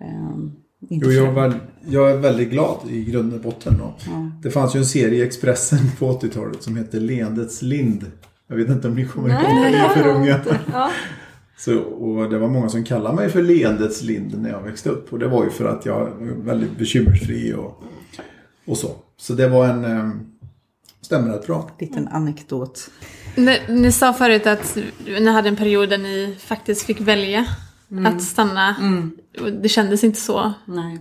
Ehm, 0.00 0.52
inte 0.90 1.06
Jo, 1.06 1.12
jag, 1.12 1.32
väl, 1.32 1.54
jag 1.86 2.10
är 2.10 2.16
väldigt 2.16 2.50
glad 2.50 2.78
i 2.90 3.04
grund 3.04 3.34
och 3.34 3.40
botten. 3.40 3.80
Och 3.80 4.00
Det 4.42 4.50
fanns 4.50 4.76
ju 4.76 4.78
en 4.78 4.86
serie 4.86 5.18
i 5.18 5.26
Expressen 5.26 5.90
på 5.98 6.12
80-talet 6.12 6.62
som 6.62 6.76
hette 6.76 7.00
Leendets 7.00 7.62
Lind. 7.62 8.04
Jag 8.48 8.56
vet 8.56 8.68
inte 8.68 8.88
om 8.88 8.94
ni 8.94 9.06
kommer 9.06 9.28
ihåg 9.28 9.42
det, 9.42 9.70
ni 9.70 9.76
är 9.76 9.88
för 9.88 10.08
unga. 10.08 10.40
Ja. 10.72 10.90
Så, 11.56 11.78
och 11.78 12.30
det 12.30 12.38
var 12.38 12.48
många 12.48 12.68
som 12.68 12.84
kallade 12.84 13.16
mig 13.16 13.30
för 13.30 13.42
leendets 13.42 14.02
lind 14.02 14.42
när 14.42 14.50
jag 14.50 14.62
växte 14.62 14.90
upp. 14.90 15.12
Och 15.12 15.18
det 15.18 15.28
var 15.28 15.44
ju 15.44 15.50
för 15.50 15.64
att 15.64 15.86
jag 15.86 16.00
var 16.00 16.44
väldigt 16.44 16.78
bekymmersfri 16.78 17.54
och, 17.54 17.82
och 18.66 18.76
så. 18.78 18.90
Så 19.16 19.32
det 19.32 19.48
var 19.48 19.66
en... 19.66 19.84
Eh, 19.84 20.10
stämmer 21.00 21.32
rätt 21.32 21.46
bra. 21.46 21.70
liten 21.80 22.08
anekdot. 22.08 22.90
Ni, 23.36 23.60
ni 23.68 23.92
sa 23.92 24.12
förut 24.12 24.46
att 24.46 24.78
ni 25.06 25.28
hade 25.28 25.48
en 25.48 25.56
period 25.56 25.88
där 25.88 25.98
ni 25.98 26.36
faktiskt 26.38 26.82
fick 26.82 27.00
välja 27.00 27.46
att 28.06 28.22
stanna. 28.22 28.76
Och 29.40 29.52
Det 29.52 29.68
kändes 29.68 30.04
inte 30.04 30.20
så. 30.20 30.52
Nej. 30.64 30.98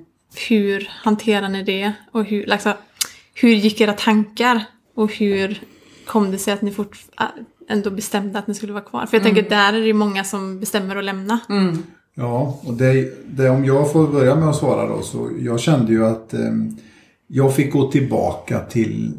Hur 0.49 0.89
hanterar 0.89 1.49
ni 1.49 1.63
det? 1.63 1.93
Och 2.11 2.25
hur, 2.25 2.51
alltså, 2.51 2.73
hur 3.33 3.49
gick 3.49 3.81
era 3.81 3.93
tankar? 3.93 4.63
Och 4.95 5.13
hur 5.13 5.61
kom 6.05 6.31
det 6.31 6.37
sig 6.37 6.53
att 6.53 6.61
ni 6.61 6.71
fort, 6.71 6.97
äh, 7.19 7.25
ändå 7.69 7.89
bestämde 7.89 8.39
att 8.39 8.47
ni 8.47 8.53
skulle 8.53 8.73
vara 8.73 8.83
kvar? 8.83 9.05
För 9.05 9.17
jag 9.17 9.23
tänker 9.23 9.49
där 9.49 9.73
är 9.73 9.81
det 9.81 9.93
många 9.93 10.23
som 10.23 10.59
bestämmer 10.59 10.95
att 10.95 11.03
lämna. 11.03 11.39
Ja, 12.15 12.59
och 12.63 12.73
det, 12.73 13.13
det, 13.25 13.49
om 13.49 13.65
jag 13.65 13.91
får 13.91 14.07
börja 14.07 14.35
med 14.35 14.49
att 14.49 14.55
svara 14.55 14.87
då. 14.87 15.01
Så 15.01 15.29
jag 15.39 15.59
kände 15.59 15.91
ju 15.91 16.05
att 16.05 16.33
eh, 16.33 16.39
jag 17.27 17.55
fick 17.55 17.73
gå 17.73 17.91
tillbaka 17.91 18.59
till 18.59 19.11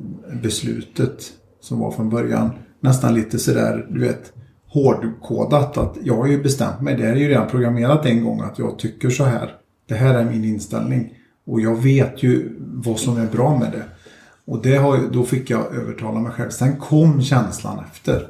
beslutet 0.42 1.32
som 1.60 1.78
var 1.78 1.90
från 1.90 2.10
början. 2.10 2.50
Nästan 2.80 3.14
lite 3.14 3.38
sådär, 3.38 3.86
du 3.90 4.00
vet, 4.00 4.32
hårdkodat. 4.68 5.78
Att 5.78 5.96
jag 6.02 6.16
har 6.16 6.26
ju 6.26 6.42
bestämt 6.42 6.80
mig, 6.80 6.96
det 6.96 7.06
är 7.06 7.16
ju 7.16 7.28
redan 7.28 7.48
programmerat 7.48 8.06
en 8.06 8.24
gång 8.24 8.40
att 8.40 8.58
jag 8.58 8.78
tycker 8.78 9.10
så 9.10 9.24
här. 9.24 9.50
Det 9.88 9.94
här 9.94 10.14
är 10.14 10.24
min 10.24 10.44
inställning. 10.44 11.14
Och 11.46 11.60
jag 11.60 11.82
vet 11.82 12.22
ju 12.22 12.56
vad 12.58 12.98
som 12.98 13.16
är 13.16 13.26
bra 13.26 13.58
med 13.58 13.72
det. 13.72 13.84
Och 14.46 14.62
det 14.62 14.76
har, 14.76 14.98
då 15.12 15.24
fick 15.24 15.50
jag 15.50 15.74
övertala 15.74 16.20
mig 16.20 16.32
själv. 16.32 16.50
Sen 16.50 16.76
kom 16.76 17.22
känslan 17.22 17.84
efter. 17.90 18.28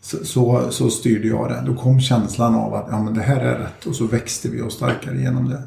Så, 0.00 0.24
så, 0.24 0.70
så 0.70 0.90
styrde 0.90 1.28
jag 1.28 1.48
det. 1.48 1.62
Då 1.66 1.74
kom 1.74 2.00
känslan 2.00 2.54
av 2.54 2.74
att 2.74 2.86
ja, 2.90 3.02
men 3.02 3.14
det 3.14 3.22
här 3.22 3.40
är 3.40 3.58
rätt. 3.58 3.86
Och 3.86 3.94
så 3.94 4.06
växte 4.06 4.48
vi 4.48 4.62
oss 4.62 4.74
starkare 4.74 5.20
genom 5.20 5.48
det. 5.48 5.62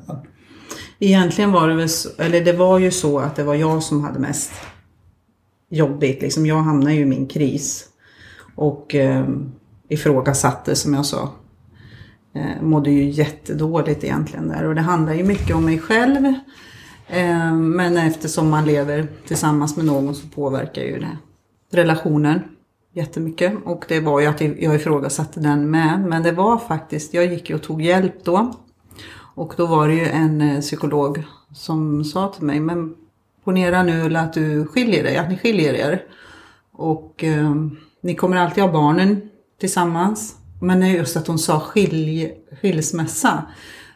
Egentligen 1.00 1.52
var 1.52 1.68
det 1.68 1.76
väl 1.76 1.90
så, 1.90 2.10
eller 2.18 2.46
det 2.46 2.54
var 2.54 2.80
ju 2.80 2.92
så 2.92 3.20
att 3.20 3.36
det 3.36 3.44
var 3.44 3.56
jag 3.56 3.84
som 3.84 4.04
hade 4.04 4.20
mest 4.20 4.52
jobbigt. 5.70 6.22
Liksom 6.22 6.46
jag 6.46 6.62
hamnade 6.62 6.94
ju 6.94 7.02
i 7.02 7.06
min 7.06 7.28
kris. 7.28 7.86
Och 8.56 8.96
eh, 8.96 9.28
ifrågasatte 9.90 10.76
som 10.76 10.94
jag 10.94 11.06
sa. 11.06 11.30
Eh, 12.36 12.62
mådde 12.62 12.92
ju 12.92 13.10
jättedåligt 13.10 14.04
egentligen 14.04 14.48
där. 14.48 14.64
Och 14.64 14.76
det 14.76 14.82
handlar 14.82 15.14
ju 15.14 15.24
mycket 15.24 15.56
om 15.56 15.66
mig 15.66 15.80
själv. 15.80 16.34
Ehm, 17.08 17.72
men 17.72 17.98
eftersom 17.98 18.50
man 18.50 18.66
lever 18.66 19.08
tillsammans 19.28 19.78
med 19.78 19.86
någon 19.86 20.16
så 20.16 20.28
påverkar 20.28 20.82
ju 20.82 21.00
det 21.00 21.18
relationen 21.72 22.42
jättemycket. 22.94 23.54
Och 23.66 23.86
det 23.88 24.00
var 24.00 24.20
ju 24.20 24.28
att 24.28 24.42
jag 24.42 24.76
ifrågasatte 24.76 25.40
den 25.40 25.72
med. 25.72 26.00
Men 26.08 26.24
det 26.24 26.32
var 26.32 26.58
faktiskt, 26.58 27.14
jag 27.14 27.26
gick 27.26 27.50
ju 27.50 27.56
och 27.56 27.64
tog 27.64 27.82
hjälp 27.82 28.24
då. 28.24 28.54
Och 29.36 29.54
då 29.58 29.66
var 29.66 29.88
det 29.88 29.94
ju 29.94 30.06
en 30.06 30.42
eh, 30.42 30.62
psykolog 30.62 31.24
som 31.54 32.04
sa 32.04 32.28
till 32.28 32.44
mig, 32.44 32.60
men 32.60 32.96
ponera 33.44 33.84
nu 33.84 34.18
att 34.18 34.34
du 34.34 34.66
skiljer 34.66 35.04
dig, 35.04 35.18
att 35.18 35.30
ni 35.30 35.38
skiljer 35.38 35.74
er. 35.74 36.04
Och 36.72 37.24
eh, 37.24 37.56
ni 38.02 38.16
kommer 38.16 38.38
alltid 38.38 38.64
ha 38.64 38.72
barnen 38.72 39.30
tillsammans. 39.60 40.36
Men 40.62 40.92
just 40.92 41.18
att 41.18 41.28
hon 41.28 41.40
sa 41.40 41.60
skilj, 41.60 42.32
skilsmässa 42.62 43.44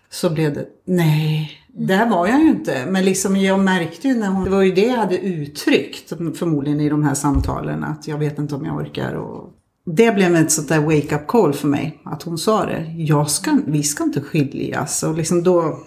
så 0.09 0.29
blev 0.29 0.53
det, 0.53 0.65
nej, 0.85 1.51
där 1.77 2.09
var 2.09 2.27
jag 2.27 2.41
ju 2.41 2.49
inte. 2.49 2.85
Men 2.85 3.05
liksom 3.05 3.37
jag 3.37 3.59
märkte 3.59 4.07
ju 4.07 4.13
när 4.13 4.27
hon, 4.27 4.43
det 4.43 4.49
var 4.49 4.61
ju 4.61 4.71
det 4.71 4.85
jag 4.85 4.97
hade 4.97 5.17
uttryckt 5.17 6.09
förmodligen 6.09 6.81
i 6.81 6.89
de 6.89 7.03
här 7.03 7.13
samtalen, 7.13 7.83
att 7.83 8.07
jag 8.07 8.17
vet 8.17 8.39
inte 8.39 8.55
om 8.55 8.65
jag 8.65 8.75
orkar. 8.75 9.13
Och 9.13 9.49
det 9.85 10.15
blev 10.15 10.35
ett 10.35 10.51
sånt 10.51 10.69
där 10.69 10.79
wake-up 10.79 11.27
call 11.27 11.53
för 11.53 11.67
mig, 11.67 12.01
att 12.05 12.23
hon 12.23 12.37
sa 12.37 12.65
det. 12.65 12.93
Jag 12.97 13.29
ska, 13.29 13.57
vi 13.67 13.83
ska 13.83 14.03
inte 14.03 14.21
skiljas. 14.21 15.03
Och 15.03 15.15
liksom 15.15 15.43
då, 15.43 15.79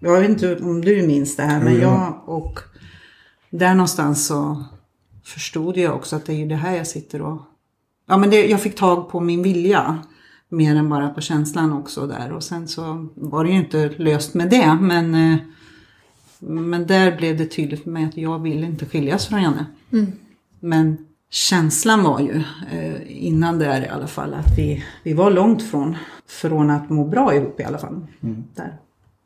jag 0.00 0.20
vet 0.20 0.30
inte 0.30 0.56
om 0.56 0.80
du 0.80 1.06
minns 1.06 1.36
det 1.36 1.42
här, 1.42 1.64
men 1.64 1.74
jo. 1.74 1.80
jag 1.80 2.22
och 2.26 2.60
där 3.50 3.74
någonstans 3.74 4.26
så 4.26 4.64
förstod 5.24 5.76
jag 5.76 5.94
också 5.94 6.16
att 6.16 6.26
det 6.26 6.32
är 6.32 6.36
ju 6.36 6.48
det 6.48 6.56
här 6.56 6.76
jag 6.76 6.86
sitter 6.86 7.22
och... 7.22 7.40
Ja 8.06 8.16
men 8.16 8.30
det, 8.30 8.46
jag 8.46 8.60
fick 8.60 8.76
tag 8.76 9.10
på 9.10 9.20
min 9.20 9.42
vilja. 9.42 9.98
Mer 10.52 10.76
än 10.76 10.88
bara 10.88 11.08
på 11.08 11.20
känslan 11.20 11.72
också 11.72 12.06
där. 12.06 12.32
Och 12.32 12.42
sen 12.42 12.68
så 12.68 13.08
var 13.14 13.44
det 13.44 13.50
ju 13.50 13.56
inte 13.56 13.88
löst 13.96 14.34
med 14.34 14.50
det. 14.50 14.78
Men 14.80 15.14
eh, 15.14 15.38
Men 16.38 16.86
där 16.86 17.16
blev 17.16 17.36
det 17.36 17.46
tydligt 17.46 17.82
för 17.82 17.90
mig 17.90 18.04
att 18.04 18.16
jag 18.16 18.38
vill 18.38 18.64
inte 18.64 18.86
skiljas 18.86 19.26
från 19.26 19.42
Janne. 19.42 19.66
Men 20.60 21.06
känslan 21.30 22.02
var 22.02 22.20
ju, 22.20 22.42
eh, 22.72 23.26
innan 23.26 23.58
där 23.58 23.84
i 23.84 23.88
alla 23.88 24.06
fall, 24.06 24.34
att 24.34 24.58
vi, 24.58 24.84
vi 25.02 25.12
var 25.12 25.30
långt 25.30 25.62
från, 25.62 25.96
från 26.28 26.70
att 26.70 26.90
må 26.90 27.04
bra 27.04 27.34
ihop 27.34 27.60
i 27.60 27.64
alla 27.64 27.78
fall. 27.78 28.06
Där. 28.54 28.76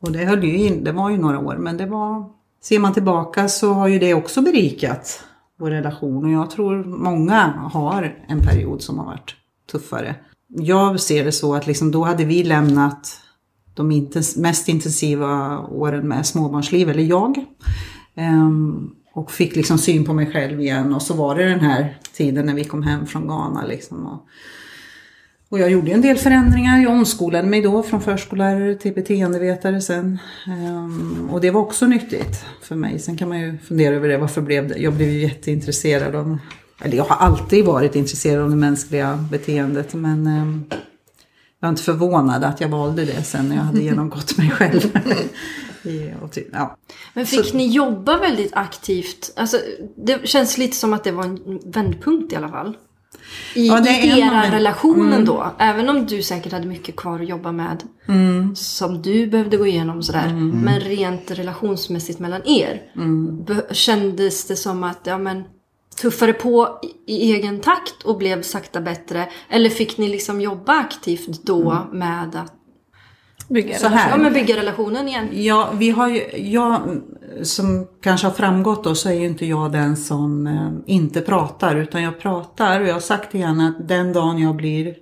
Och 0.01 0.11
det 0.11 0.25
höll 0.25 0.43
ju 0.43 0.57
in, 0.57 0.83
det 0.83 0.91
var 0.91 1.09
ju 1.09 1.17
några 1.17 1.39
år, 1.39 1.55
men 1.57 1.77
det 1.77 1.85
var, 1.85 2.29
ser 2.61 2.79
man 2.79 2.93
tillbaka 2.93 3.47
så 3.47 3.73
har 3.73 3.87
ju 3.87 3.99
det 3.99 4.13
också 4.13 4.41
berikat 4.41 5.23
vår 5.59 5.69
relation. 5.71 6.25
Och 6.25 6.31
jag 6.31 6.49
tror 6.51 6.83
många 6.83 7.41
har 7.73 8.17
en 8.27 8.39
period 8.41 8.81
som 8.81 8.99
har 8.99 9.05
varit 9.05 9.35
tuffare. 9.71 10.15
Jag 10.47 10.99
ser 10.99 11.25
det 11.25 11.31
så 11.31 11.55
att 11.55 11.67
liksom, 11.67 11.91
då 11.91 12.03
hade 12.03 12.25
vi 12.25 12.43
lämnat 12.43 13.21
de 13.73 13.91
intens- 13.91 14.39
mest 14.39 14.69
intensiva 14.69 15.59
åren 15.59 16.07
med 16.07 16.25
småbarnsliv, 16.25 16.89
eller 16.89 17.03
jag. 17.03 17.45
Um, 18.17 18.95
och 19.13 19.31
fick 19.31 19.55
liksom 19.55 19.77
syn 19.77 20.05
på 20.05 20.13
mig 20.13 20.31
själv 20.31 20.61
igen. 20.61 20.93
Och 20.93 21.01
så 21.01 21.13
var 21.13 21.35
det 21.35 21.49
den 21.49 21.59
här 21.59 21.97
tiden 22.13 22.45
när 22.45 22.53
vi 22.53 22.63
kom 22.63 22.83
hem 22.83 23.05
från 23.05 23.27
Ghana. 23.27 23.65
Liksom, 23.65 24.05
och, 24.05 24.25
och 25.49 25.59
jag 25.59 25.71
gjorde 25.71 25.91
en 25.91 26.01
del 26.01 26.17
förändringar. 26.17 26.81
Jag 26.81 26.91
omskolade 26.91 27.47
mig 27.47 27.61
då 27.61 27.83
från 27.83 28.01
förskollärare 28.01 28.75
till 28.75 28.93
beteendevetare 28.93 29.81
sen. 29.81 30.19
Um, 30.47 31.29
och 31.31 31.41
det 31.41 31.51
var 31.51 31.61
också 31.61 31.85
nyttigt 31.85 32.45
för 32.61 32.75
mig. 32.75 32.99
Sen 32.99 33.17
kan 33.17 33.29
man 33.29 33.39
ju 33.39 33.57
fundera 33.57 33.95
över 33.95 34.09
det. 34.09 34.17
Varför 34.17 34.41
blev 34.41 34.67
det? 34.67 34.77
Jag 34.77 34.93
blev 34.93 35.09
ju 35.09 35.21
jätteintresserad 35.21 36.15
av 36.15 36.37
eller 36.81 36.97
jag 36.97 37.03
har 37.03 37.15
alltid 37.27 37.65
varit 37.65 37.95
intresserad 37.95 38.43
av 38.43 38.49
det 38.49 38.55
mänskliga 38.55 39.27
beteendet. 39.31 39.93
Men 39.93 40.27
ehm, 40.27 40.63
jag 41.59 41.67
är 41.67 41.69
inte 41.69 41.83
förvånad 41.83 42.43
att 42.43 42.61
jag 42.61 42.69
valde 42.69 43.05
det 43.05 43.23
sen 43.23 43.49
när 43.49 43.55
jag 43.55 43.63
hade 43.63 43.81
genomgått 43.83 44.37
mig 44.37 44.49
själv. 44.51 44.81
Ja. 46.51 46.77
Men 47.13 47.25
fick 47.25 47.53
ni 47.53 47.67
jobba 47.67 48.17
väldigt 48.17 48.53
aktivt? 48.53 49.33
Alltså, 49.35 49.57
det 49.97 50.27
känns 50.27 50.57
lite 50.57 50.75
som 50.77 50.93
att 50.93 51.03
det 51.03 51.11
var 51.11 51.23
en 51.23 51.59
vändpunkt 51.65 52.33
i 52.33 52.35
alla 52.35 52.49
fall. 52.49 52.77
I, 53.55 53.67
Ja, 53.67 53.87
i 53.87 54.19
era 54.19 54.31
vänd- 54.31 54.51
relationen 54.51 55.25
då. 55.25 55.51
Även 55.59 55.89
om 55.89 56.05
du 56.05 56.21
säkert 56.23 56.51
hade 56.53 56.65
mycket 56.65 56.95
kvar 56.95 57.19
att 57.19 57.29
jobba 57.29 57.51
med. 57.51 57.83
Som 58.55 59.01
du 59.01 59.27
behövde 59.27 59.57
gå 59.57 59.67
igenom 59.67 60.03
sådär. 60.03 60.33
Men 60.63 60.79
rent 60.79 61.31
relationsmässigt 61.31 62.19
mellan 62.19 62.41
er. 62.47 62.81
be- 63.45 63.65
Kändes 63.73 64.47
det 64.47 64.55
som 64.55 64.83
att, 64.83 64.99
ja 65.03 65.17
men 65.17 65.43
tuffare 66.01 66.33
på 66.33 66.79
i, 67.07 67.13
i 67.15 67.33
egen 67.33 67.59
takt 67.59 68.03
och 68.03 68.17
blev 68.17 68.41
sakta 68.41 68.81
bättre? 68.81 69.29
Eller 69.49 69.69
fick 69.69 69.97
ni 69.97 70.07
liksom 70.07 70.41
jobba 70.41 70.73
aktivt 70.73 71.43
då 71.43 71.87
med 71.91 72.35
att 72.35 72.53
Bygga 73.47 73.77
Så 73.77 73.87
här. 73.87 74.09
ja, 74.09 74.17
men 74.17 74.33
bygga 74.33 74.57
relationen 74.57 75.07
igen? 75.07 75.29
Ja, 75.33 75.69
vi 75.73 75.89
har 75.89 76.07
ju, 76.09 76.21
jag, 76.51 76.81
som 77.43 77.87
kanske 78.01 78.27
har 78.27 78.33
framgått 78.33 78.83
då, 78.83 78.95
så 78.95 79.09
är 79.09 79.13
ju 79.13 79.25
inte 79.25 79.45
jag 79.45 79.71
den 79.71 79.97
som 79.97 80.47
eh, 80.47 80.93
inte 80.95 81.21
pratar. 81.21 81.75
Utan 81.75 82.03
jag 82.03 82.19
pratar 82.19 82.81
och 82.81 82.87
jag 82.87 82.93
har 82.93 82.99
sagt 82.99 83.31
till 83.31 83.39
henne 83.45 83.67
att 83.67 83.87
den 83.87 84.13
dagen 84.13 84.39
jag 84.39 84.55
blir 84.55 84.95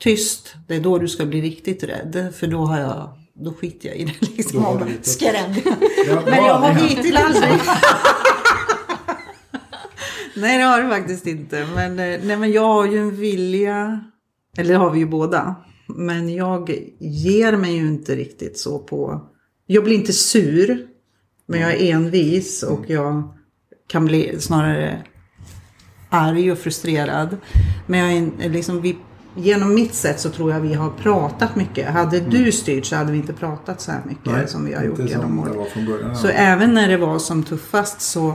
tyst, 0.00 0.54
det 0.68 0.74
är 0.76 0.80
då 0.80 0.98
du 0.98 1.08
ska 1.08 1.26
bli 1.26 1.40
riktigt 1.40 1.82
rädd. 1.82 2.32
För 2.36 2.46
då 2.46 2.58
har 2.58 2.78
jag, 2.80 3.08
då 3.34 3.52
skiter 3.52 3.88
jag 3.88 3.96
i 3.96 4.04
det 4.04 4.28
liksom. 4.36 4.80
Skrämd. 5.02 5.56
Ja, 6.08 6.22
Men 6.26 6.44
jag 6.44 6.54
har 6.54 6.72
hittills 6.72 7.16
aldrig... 7.16 7.60
nej, 10.36 10.58
det 10.58 10.64
har 10.64 10.82
det 10.82 10.88
faktiskt 10.88 11.26
inte. 11.26 11.66
Men, 11.74 11.90
eh, 11.98 12.20
nej, 12.22 12.36
men 12.36 12.52
jag 12.52 12.68
har 12.68 12.86
ju 12.86 12.98
en 12.98 13.16
vilja, 13.16 14.04
eller 14.56 14.72
det 14.72 14.78
har 14.78 14.90
vi 14.90 14.98
ju 14.98 15.06
båda. 15.06 15.54
Men 15.86 16.34
jag 16.34 16.70
ger 16.98 17.56
mig 17.56 17.74
ju 17.74 17.88
inte 17.88 18.16
riktigt 18.16 18.58
så 18.58 18.78
på... 18.78 19.28
Jag 19.66 19.84
blir 19.84 19.94
inte 19.94 20.12
sur, 20.12 20.86
men 21.46 21.60
jag 21.60 21.72
är 21.72 21.94
envis 21.94 22.62
och 22.62 22.90
jag 22.90 23.22
kan 23.88 24.04
bli 24.04 24.40
snarare 24.40 25.02
arg 26.08 26.52
och 26.52 26.58
frustrerad. 26.58 27.36
Men 27.86 28.00
jag 28.00 28.12
är 28.44 28.48
liksom, 28.48 28.80
vi, 28.80 28.96
genom 29.36 29.74
mitt 29.74 29.94
sätt 29.94 30.20
så 30.20 30.30
tror 30.30 30.52
jag 30.52 30.60
vi 30.60 30.74
har 30.74 30.90
pratat 30.90 31.56
mycket. 31.56 31.88
Hade 31.88 32.20
du 32.20 32.52
styrt 32.52 32.86
så 32.86 32.96
hade 32.96 33.12
vi 33.12 33.18
inte 33.18 33.32
pratat 33.32 33.80
så 33.80 33.92
här 33.92 34.00
mycket 34.06 34.32
Nej, 34.32 34.48
som 34.48 34.64
vi 34.64 34.74
har 34.74 34.84
gjort 34.84 34.98
genom 34.98 35.38
åren. 35.38 36.16
Så 36.16 36.28
även 36.28 36.74
när 36.74 36.88
det 36.88 36.96
var 36.96 37.18
som 37.18 37.42
tuffast 37.42 38.00
så 38.00 38.34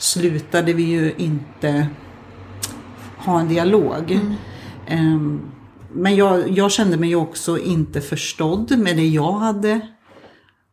slutade 0.00 0.72
vi 0.72 0.82
ju 0.82 1.14
inte 1.16 1.88
ha 3.16 3.40
en 3.40 3.48
dialog. 3.48 4.20
Ehm, 4.86 5.40
men 5.92 6.16
jag, 6.16 6.48
jag 6.48 6.72
kände 6.72 6.96
mig 6.96 7.08
ju 7.08 7.16
också 7.16 7.58
inte 7.58 8.00
förstådd 8.00 8.78
med 8.78 8.96
det 8.96 9.06
jag 9.06 9.32
hade 9.32 9.74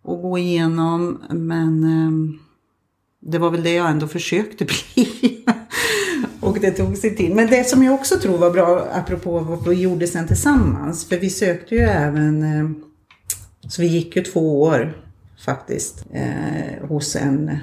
att 0.03 0.21
gå 0.21 0.37
igenom. 0.37 1.21
Men 1.29 1.83
ehm, 1.83 2.39
det 3.21 3.37
var 3.37 3.49
väl 3.49 3.63
det 3.63 3.73
jag 3.73 3.89
ändå 3.89 4.07
försökte 4.07 4.65
bli. 4.95 5.45
Och 6.39 6.59
det 6.59 6.71
tog 6.71 6.97
sin 6.97 7.15
tid. 7.15 7.35
Men 7.35 7.47
det 7.47 7.67
som 7.67 7.83
jag 7.83 7.93
också 7.93 8.19
tror 8.19 8.37
var 8.37 8.51
bra, 8.51 8.87
apropå 8.93 9.39
vad 9.39 9.67
vi 9.67 9.81
gjorde 9.81 10.07
sen 10.07 10.27
tillsammans. 10.27 11.09
För 11.09 11.17
vi 11.17 11.29
sökte 11.29 11.75
ju 11.75 11.81
även, 11.81 12.43
eh, 12.43 12.69
så 13.69 13.81
vi 13.81 13.87
gick 13.87 14.15
ju 14.15 14.23
två 14.23 14.61
år 14.61 14.97
faktiskt 15.45 16.05
eh, 16.13 16.87
hos 16.87 17.15
en, 17.15 17.57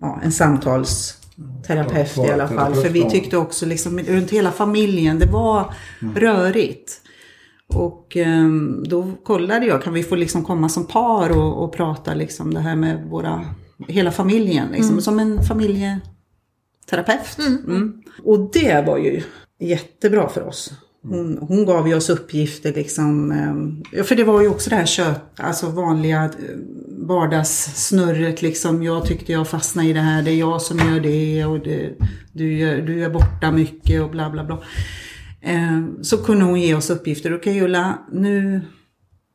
ja, 0.00 0.20
en 0.22 0.32
samtalsterapeut 0.32 2.16
Ja, 2.16 2.26
i 2.26 2.30
alla 2.30 2.48
fall. 2.48 2.74
För 2.74 2.88
vi 2.88 3.10
tyckte 3.10 3.36
också 3.36 3.66
liksom 3.66 3.98
runt 3.98 4.30
hela 4.30 4.52
familjen, 4.52 5.18
det 5.18 5.26
var 5.26 5.74
rörigt. 6.14 7.00
Och 7.74 8.16
ehm, 8.16 8.84
då 8.88 9.12
kollade 9.24 9.66
jag, 9.66 9.82
kan 9.82 9.92
vi 9.92 10.02
få 10.02 10.14
liksom 10.14 10.44
komma 10.44 10.68
som 10.68 10.86
par 10.86 11.30
och, 11.38 11.64
och 11.64 11.72
prata 11.72 12.14
liksom 12.14 12.54
det 12.54 12.60
här 12.60 12.76
med 12.76 13.04
våra, 13.04 13.44
hela 13.88 14.10
familjen, 14.10 14.68
liksom, 14.72 15.00
som 15.00 15.18
en 15.18 15.42
familjeterapeut. 15.42 17.38
Mm. 17.66 18.02
Och 18.24 18.50
det 18.52 18.86
var 18.86 18.98
ju 18.98 19.22
jättebra 19.58 20.28
för 20.28 20.46
oss. 20.46 20.72
Mm. 21.04 21.16
Hon, 21.16 21.38
hon 21.48 21.64
gav 21.64 21.88
ju 21.88 21.94
oss 21.94 22.10
uppgifter 22.10 22.72
liksom, 22.72 23.32
eh, 23.32 23.98
ja, 23.98 24.04
för 24.04 24.16
det 24.16 24.24
var 24.24 24.40
ju 24.40 24.48
också 24.48 24.70
det 24.70 24.76
här 24.76 24.86
kött, 24.86 25.40
alltså 25.40 25.66
vanliga 25.66 26.24
eh, 26.24 26.30
vardagssnurret 26.88 28.42
liksom. 28.42 28.82
Jag 28.82 29.06
tyckte 29.06 29.32
jag 29.32 29.48
fastnade 29.48 29.88
i 29.88 29.92
det 29.92 30.00
här, 30.00 30.22
det 30.22 30.30
är 30.30 30.36
jag 30.36 30.62
som 30.62 30.78
gör 30.78 31.00
det 31.00 31.44
och 31.44 31.60
det, 31.60 31.92
du, 32.32 32.58
gör, 32.58 32.82
du 32.82 33.04
är 33.04 33.10
borta 33.10 33.50
mycket 33.52 34.02
och 34.02 34.10
bla 34.10 34.30
bla 34.30 34.44
bla. 34.44 34.62
Eh, 35.40 35.82
så 36.02 36.16
kunde 36.16 36.44
hon 36.44 36.60
ge 36.60 36.74
oss 36.74 36.90
uppgifter. 36.90 37.36
Okej 37.36 37.62
Ulla, 37.62 37.98
nu 38.12 38.60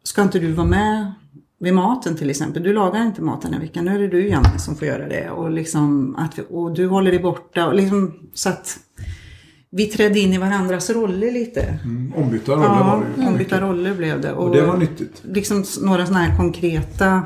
ska 0.04 0.22
inte 0.22 0.40
du 0.40 0.52
vara 0.52 0.68
med 0.68 1.14
vid 1.60 1.74
maten 1.74 2.18
till 2.18 2.30
exempel. 2.30 2.64
Du 2.64 2.74
lagar 2.74 3.02
inte 3.02 3.22
maten 3.22 3.52
den 3.52 3.60
här 3.60 3.68
veckan. 3.68 3.86
Nu 3.86 3.96
är 3.96 4.00
det 4.00 4.08
du 4.08 4.30
Janne 4.30 4.60
som 4.60 4.76
får 4.76 4.88
göra 4.88 5.08
det. 5.08 5.30
Och, 5.30 5.52
liksom 5.52 6.16
att 6.16 6.40
och 6.50 6.74
du 6.74 6.88
håller 6.88 7.12
dig 7.12 7.20
borta. 7.20 7.68
Och 7.68 7.76
liksom, 7.76 8.30
så 8.34 8.50
att 8.50 8.80
vi 9.78 9.86
trädde 9.86 10.20
in 10.20 10.34
i 10.34 10.38
varandras 10.38 10.90
roller 10.90 11.32
lite. 11.32 11.62
Mm, 11.84 12.14
ombytta 12.16 12.52
roller 12.52 12.64
Ja, 12.66 12.84
var 12.84 13.06
det 13.16 13.22
ju. 13.22 13.28
ombytta 13.28 13.62
roller 13.62 13.94
blev 13.96 14.22
det. 14.22 14.34
Och 14.34 14.56
det 14.56 14.62
var 14.62 14.78
nyttigt. 14.78 15.22
Liksom 15.24 15.64
några 15.82 16.06
sådana 16.06 16.26
här 16.26 16.38
konkreta, 16.38 17.22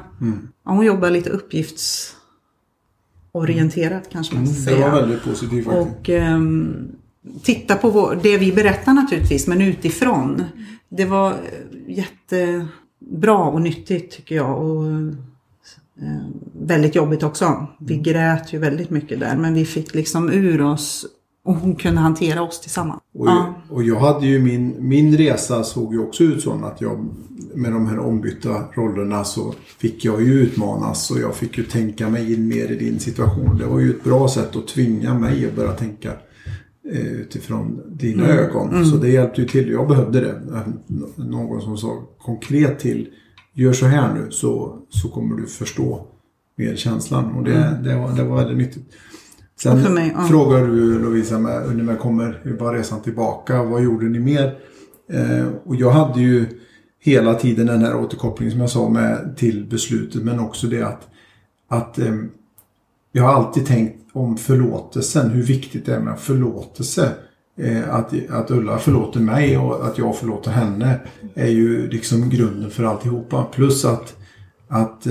ja, 0.66 0.72
hon 0.72 0.86
jobbar 0.86 1.10
lite 1.10 1.30
uppgiftsorienterat 1.30 4.10
kanske 4.12 4.36
man 4.36 4.48
ska 4.48 4.56
Det 4.56 4.62
säga. 4.78 4.92
var 4.92 5.02
väldigt 5.02 5.24
positivt 5.24 5.66
faktiskt. 5.66 5.88
Och 6.00 6.10
ehm, 6.10 6.76
titta 7.44 7.76
på 7.76 7.90
vår, 7.90 8.20
det 8.24 8.38
vi 8.38 8.52
berättar 8.52 8.94
naturligtvis, 8.94 9.48
men 9.48 9.62
utifrån. 9.62 10.44
Det 10.90 11.06
var 11.06 11.32
eh, 11.32 11.38
jättebra 11.88 13.38
och 13.38 13.62
nyttigt 13.62 14.12
tycker 14.12 14.36
jag. 14.36 14.60
Och 14.62 14.88
eh, 14.88 15.12
väldigt 16.62 16.96
jobbigt 16.96 17.24
också. 17.24 17.68
Vi 17.80 17.98
grät 17.98 18.54
ju 18.54 18.60
väldigt 18.60 18.90
mycket 18.90 19.20
där, 19.20 19.38
men 19.38 19.54
vi 19.54 19.66
fick 19.66 19.96
liksom 19.96 20.30
ur 20.30 20.62
oss 20.62 21.06
och 21.44 21.56
hon 21.56 21.76
kunde 21.76 22.02
hantera 22.02 22.42
oss 22.42 22.62
tillsammans. 22.62 23.02
Och, 23.14 23.28
Ja. 23.28 23.54
och 23.70 23.84
jag 23.84 24.00
hade 24.00 24.26
ju 24.26 24.40
min, 24.40 24.76
min 24.80 25.18
resa 25.18 25.64
såg 25.64 25.94
ju 25.94 26.00
också 26.00 26.24
ut 26.24 26.42
så 26.44 26.66
att 26.66 26.82
jag 26.82 27.06
med 27.56 27.72
de 27.72 27.88
här 27.88 28.00
ombytta 28.00 28.64
rollerna 28.74 29.24
så 29.24 29.54
fick 29.78 30.06
jag 30.06 30.22
ju 30.22 30.34
utmanas 30.34 31.12
och 31.12 31.20
jag 31.20 31.36
fick 31.36 31.58
ju 31.58 31.64
tänka 31.64 32.10
mig 32.10 32.34
in 32.34 32.48
mer 32.48 32.72
i 32.72 32.76
din 32.76 33.00
situation. 33.00 33.58
Det 33.58 33.66
var 33.66 33.80
ju 33.80 33.90
ett 33.90 34.04
bra 34.04 34.28
sätt 34.28 34.56
att 34.56 34.68
tvinga 34.68 35.20
mig 35.20 35.48
att 35.48 35.56
börja 35.56 35.72
tänka 35.72 36.12
eh, 36.92 37.08
utifrån 37.12 37.82
dina 37.88 38.28
ögon. 38.28 38.86
Så 38.86 38.98
det 38.98 39.10
hjälpte 39.10 39.42
ju 39.42 39.48
till. 39.48 39.70
Jag 39.72 39.88
behövde 39.88 40.20
det. 40.20 40.42
Någon 41.16 41.62
som 41.62 41.78
sa 41.78 42.04
konkret 42.22 42.80
till 42.80 43.10
gör 43.54 43.74
så 43.74 43.86
här 43.86 44.14
nu 44.14 44.32
så, 44.32 44.80
så 44.90 45.10
kommer 45.10 45.36
du 45.36 45.46
förstå 45.48 46.08
mer 46.56 46.76
känslan. 46.76 47.26
Och 47.36 47.44
det, 47.44 47.80
det, 47.84 47.96
var, 47.96 48.12
det 48.16 48.24
var 48.24 48.36
väldigt 48.38 48.58
nyttigt. 48.58 48.86
Sen 49.64 49.84
för 49.84 49.90
mig, 49.90 50.14
ja. 50.16 50.24
frågar 50.24 50.68
du 50.68 51.00
Lovisa 51.00 51.40
med, 51.40 51.76
när 51.78 51.96
kommer 51.96 52.56
var 52.60 52.74
resan 52.74 53.02
tillbaka? 53.02 53.64
Vad 53.64 53.84
gjorde 53.84 54.06
ni 54.06 54.20
mer? 54.20 54.58
Eh, 55.10 55.48
och 55.66 55.76
jag 55.76 55.92
hade 55.92 56.22
ju 56.22 56.46
hela 57.00 57.34
tiden 57.34 57.68
den 57.68 57.82
här 57.82 57.96
återkopplingen 57.96 58.52
som 58.52 58.62
jag 58.62 58.70
sa 58.70 58.90
med 58.90 59.38
till 59.38 59.66
beslutet 59.66 60.24
men 60.24 60.40
också 60.40 60.68
det 60.68 60.84
att, 60.84 61.08
att 61.68 62.00
eh, 62.00 62.16
jag 63.12 63.24
har 63.24 63.34
alltid 63.34 63.66
tänkt 63.66 64.10
om 64.14 64.38
förlåtelsen, 64.38 65.30
hur 65.30 65.44
viktigt 65.44 65.86
det 65.86 65.96
är 65.96 66.00
med 66.00 66.20
förlåtelse. 66.20 67.12
Eh, 67.58 67.96
att, 67.96 68.14
att 68.30 68.52
Ulla 68.52 68.78
förlåter 68.78 69.20
mig 69.20 69.58
och 69.58 69.88
att 69.88 69.98
jag 69.98 70.18
förlåter 70.18 70.52
henne 70.52 71.00
är 71.34 71.50
ju 71.50 71.90
liksom 71.90 72.30
grunden 72.30 72.72
för 72.72 72.84
alltihopa. 72.84 73.44
Plus 73.44 73.86
att, 73.86 74.16
att 74.68 75.08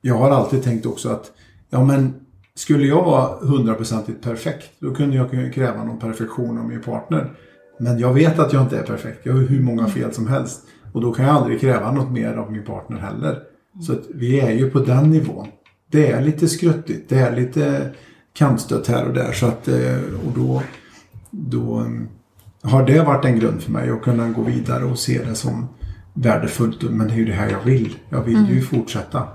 jag 0.00 0.14
har 0.14 0.30
alltid 0.30 0.62
tänkt 0.62 0.86
också 0.86 1.08
att 1.08 1.32
ja 1.70 1.84
men 1.84 2.14
skulle 2.60 2.86
jag 2.86 3.04
vara 3.04 3.46
hundraprocentigt 3.46 4.24
perfekt 4.24 4.70
då 4.78 4.94
kunde 4.94 5.16
jag 5.16 5.54
kräva 5.54 5.84
någon 5.84 5.98
perfektion 5.98 6.58
av 6.58 6.68
min 6.68 6.82
partner. 6.82 7.30
Men 7.78 7.98
jag 7.98 8.14
vet 8.14 8.38
att 8.38 8.52
jag 8.52 8.62
inte 8.62 8.78
är 8.78 8.82
perfekt. 8.82 9.26
Jag 9.26 9.32
har 9.32 9.40
hur 9.40 9.60
många 9.60 9.86
fel 9.86 10.12
som 10.12 10.26
helst. 10.26 10.60
Och 10.92 11.00
då 11.00 11.12
kan 11.12 11.26
jag 11.26 11.34
aldrig 11.34 11.60
kräva 11.60 11.92
något 11.92 12.10
mer 12.10 12.36
av 12.36 12.52
min 12.52 12.64
partner 12.64 12.98
heller. 12.98 13.38
Så 13.86 13.92
att 13.92 14.02
vi 14.14 14.40
är 14.40 14.50
ju 14.50 14.70
på 14.70 14.78
den 14.78 15.10
nivån. 15.10 15.48
Det 15.90 16.10
är 16.10 16.20
lite 16.20 16.48
skruttigt. 16.48 17.08
Det 17.08 17.18
är 17.18 17.36
lite 17.36 17.90
kantstött 18.32 18.86
här 18.86 19.06
och 19.06 19.14
där. 19.14 19.32
Så 19.32 19.46
att, 19.46 19.68
eh, 19.68 19.98
och 20.26 20.32
då, 20.34 20.62
då 21.30 21.76
mm, 21.76 22.08
har 22.62 22.86
det 22.86 23.02
varit 23.02 23.24
en 23.24 23.38
grund 23.38 23.62
för 23.62 23.72
mig 23.72 23.90
att 23.90 24.02
kunna 24.02 24.30
gå 24.30 24.42
vidare 24.42 24.84
och 24.84 24.98
se 24.98 25.24
det 25.24 25.34
som 25.34 25.68
värdefullt. 26.14 26.82
Men 26.82 27.06
det 27.06 27.12
är 27.12 27.18
ju 27.18 27.24
det 27.24 27.32
här 27.32 27.50
jag 27.50 27.64
vill. 27.64 27.96
Jag 28.08 28.22
vill 28.22 28.48
ju 28.48 28.60
fortsätta. 28.60 29.28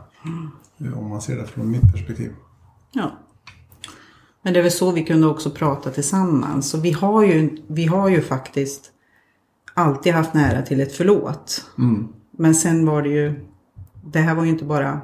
Om 0.96 1.10
man 1.10 1.22
ser 1.22 1.36
det 1.36 1.46
från 1.46 1.72
mitt 1.72 1.94
perspektiv. 1.94 2.32
Ja. 2.96 3.12
Men 4.42 4.54
det 4.54 4.60
är 4.60 4.64
väl 4.64 4.72
så 4.72 4.92
vi 4.92 5.04
kunde 5.04 5.28
också 5.28 5.50
prata 5.50 5.92
tillsammans. 5.92 6.74
Och 6.74 6.86
vi 6.86 6.92
har 6.92 7.24
ju, 7.24 7.58
vi 7.68 7.86
har 7.86 8.10
ju 8.10 8.22
faktiskt 8.22 8.92
alltid 9.74 10.14
haft 10.14 10.34
nära 10.34 10.62
till 10.62 10.82
ett 10.82 10.96
förlåt. 10.96 11.66
Mm. 11.78 12.08
Men 12.32 12.56
sen 12.56 12.86
var 12.86 13.02
det 13.02 13.10
ju, 13.10 13.46
det 14.06 14.20
här 14.20 14.36
var 14.36 14.44
ju 14.44 14.50
inte 14.50 14.66
bara, 14.66 15.02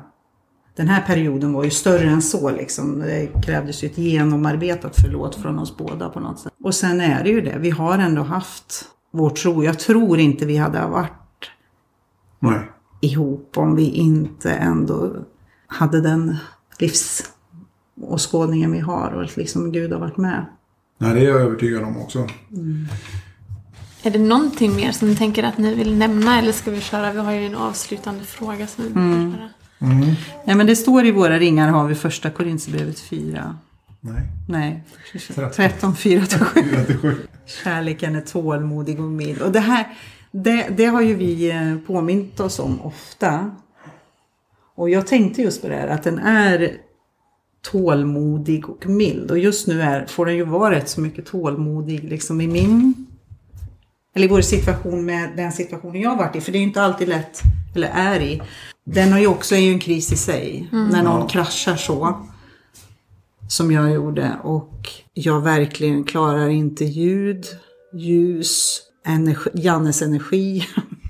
den 0.76 0.88
här 0.88 1.02
perioden 1.02 1.54
var 1.54 1.64
ju 1.64 1.70
större 1.70 2.10
än 2.10 2.22
så 2.22 2.52
liksom. 2.52 3.00
Det 3.00 3.44
krävdes 3.44 3.84
ju 3.84 3.88
ett 3.88 3.98
genomarbetat 3.98 4.96
förlåt 5.02 5.36
från 5.36 5.60
oss 5.60 5.78
båda 5.78 6.10
på 6.10 6.20
något 6.20 6.40
sätt. 6.40 6.54
Och 6.64 6.76
sen 6.76 7.02
är 7.02 7.24
det 7.24 7.30
ju 7.30 7.42
det, 7.42 7.58
vi 7.60 7.70
har 7.70 7.98
ändå 7.98 8.22
haft 8.22 8.86
vår 9.12 9.30
tro. 9.30 9.64
Jag 9.64 9.80
tror 9.80 10.20
inte 10.20 10.46
vi 10.46 10.58
hade 10.58 10.88
varit 10.88 11.52
Nej. 12.40 12.72
ihop 13.02 13.58
om 13.58 13.76
vi 13.76 13.90
inte 13.90 14.52
ändå 14.52 15.16
hade 15.68 16.02
den 16.02 16.36
livsåskådningen 18.02 18.72
vi 18.72 18.80
har 18.80 19.12
och 19.12 19.24
att 19.24 19.38
liksom 19.38 19.72
Gud 19.72 19.92
har 19.92 20.00
varit 20.00 20.18
med. 20.18 20.46
Nej, 20.98 21.14
det 21.14 21.20
är 21.20 21.30
jag 21.30 21.42
övertygad 21.42 21.84
om 21.84 21.98
också. 21.98 22.28
Är 24.04 24.12
det 24.12 24.20
någonting 24.20 24.76
mer 24.76 24.92
som 24.92 25.10
ni 25.10 25.16
tänker 25.16 25.44
att 25.44 25.58
ni 25.58 25.76
vill 25.76 25.98
nämna 25.98 26.40
eller 26.40 26.52
ska 26.52 26.72
vi 26.72 26.82
köra? 26.82 27.12
Vi 27.12 27.20
har 27.20 27.32
ju 27.32 27.46
en 27.46 27.56
avslutande 27.56 28.24
fråga 28.24 28.68
som 28.68 28.84
vi 28.84 28.90
brukar 28.90 29.38
köra. 29.38 29.50
Ja, 30.46 30.56
men 30.56 30.68
det 30.68 30.76
står 30.76 31.06
i 31.06 31.12
våra 31.12 31.40
ringar 31.40 31.68
har 31.68 31.88
vi 31.88 31.96
första 31.96 32.30
Korinthierbrevet 32.30 33.00
4. 33.00 33.58
Nej. 34.00 34.22
Nej, 34.48 34.84
Tretton. 35.12 35.52
13, 35.52 35.96
4 35.96 36.26
till 36.26 36.40
7. 36.40 36.62
4 36.64 36.84
till 36.84 36.98
7. 36.98 37.16
Kärleken 37.64 38.16
är 38.16 38.22
tålmodig 38.22 39.00
och 39.00 39.06
mild. 39.06 39.42
Och 39.42 39.52
det 39.52 39.60
här, 39.60 39.86
det, 40.32 40.68
det 40.78 40.86
har 40.86 41.02
ju 41.02 41.16
vi 41.16 41.52
eh, 41.52 41.78
påmint 41.88 42.40
oss 42.40 42.60
om 42.60 42.82
ofta. 42.82 43.56
Och 44.76 44.90
jag 44.90 45.08
tänkte 45.08 45.42
just 45.42 45.62
på 45.62 45.68
det 45.68 45.76
här 45.76 45.88
att 45.88 46.04
den 46.04 46.20
är 46.20 46.78
tålmodig 47.62 48.70
och 48.70 48.86
mild. 48.86 49.32
Och 49.32 49.40
just 49.40 49.68
nu 49.68 49.82
är, 49.82 50.06
får 50.06 50.26
den 50.26 50.36
ju 50.36 50.44
vara 50.44 50.76
rätt 50.76 50.90
så 50.90 51.02
mycket 51.02 51.26
tålmodig 51.26 52.04
liksom 52.04 52.42
i 52.42 52.48
min 52.48 53.08
eller 54.16 54.26
i 54.26 54.30
vår 54.30 54.42
situation 54.42 55.06
med 55.06 55.30
den 55.36 55.52
situationen 55.52 56.02
jag 56.02 56.10
har 56.10 56.18
varit 56.18 56.36
i. 56.36 56.42
För 56.42 56.52
det 56.52 56.58
är 56.58 56.60
ju 56.60 56.68
inte 56.68 56.82
alltid 56.82 57.08
lätt, 57.08 57.42
eller 57.76 57.88
är 57.88 58.20
i. 58.20 58.42
Den 58.84 59.12
har 59.12 59.20
ju 59.20 59.28
också, 59.28 59.56
är 59.56 59.60
ju 59.60 59.72
en 59.72 59.80
kris 59.80 60.12
i 60.12 60.18
sig. 60.18 60.70
När 60.72 61.04
någon 61.04 61.28
kraschar 61.28 61.76
så. 61.76 62.28
Som 63.48 63.72
jag 63.72 63.92
gjorde. 63.92 64.38
Och 64.44 64.90
jag 65.14 65.42
verkligen 65.42 66.04
klarar 66.04 66.50
inte 66.50 66.86
ljud, 66.86 67.46
ljus, 67.94 68.82
energi, 69.06 69.50
Jannes 69.54 70.02
energi. 70.02 70.68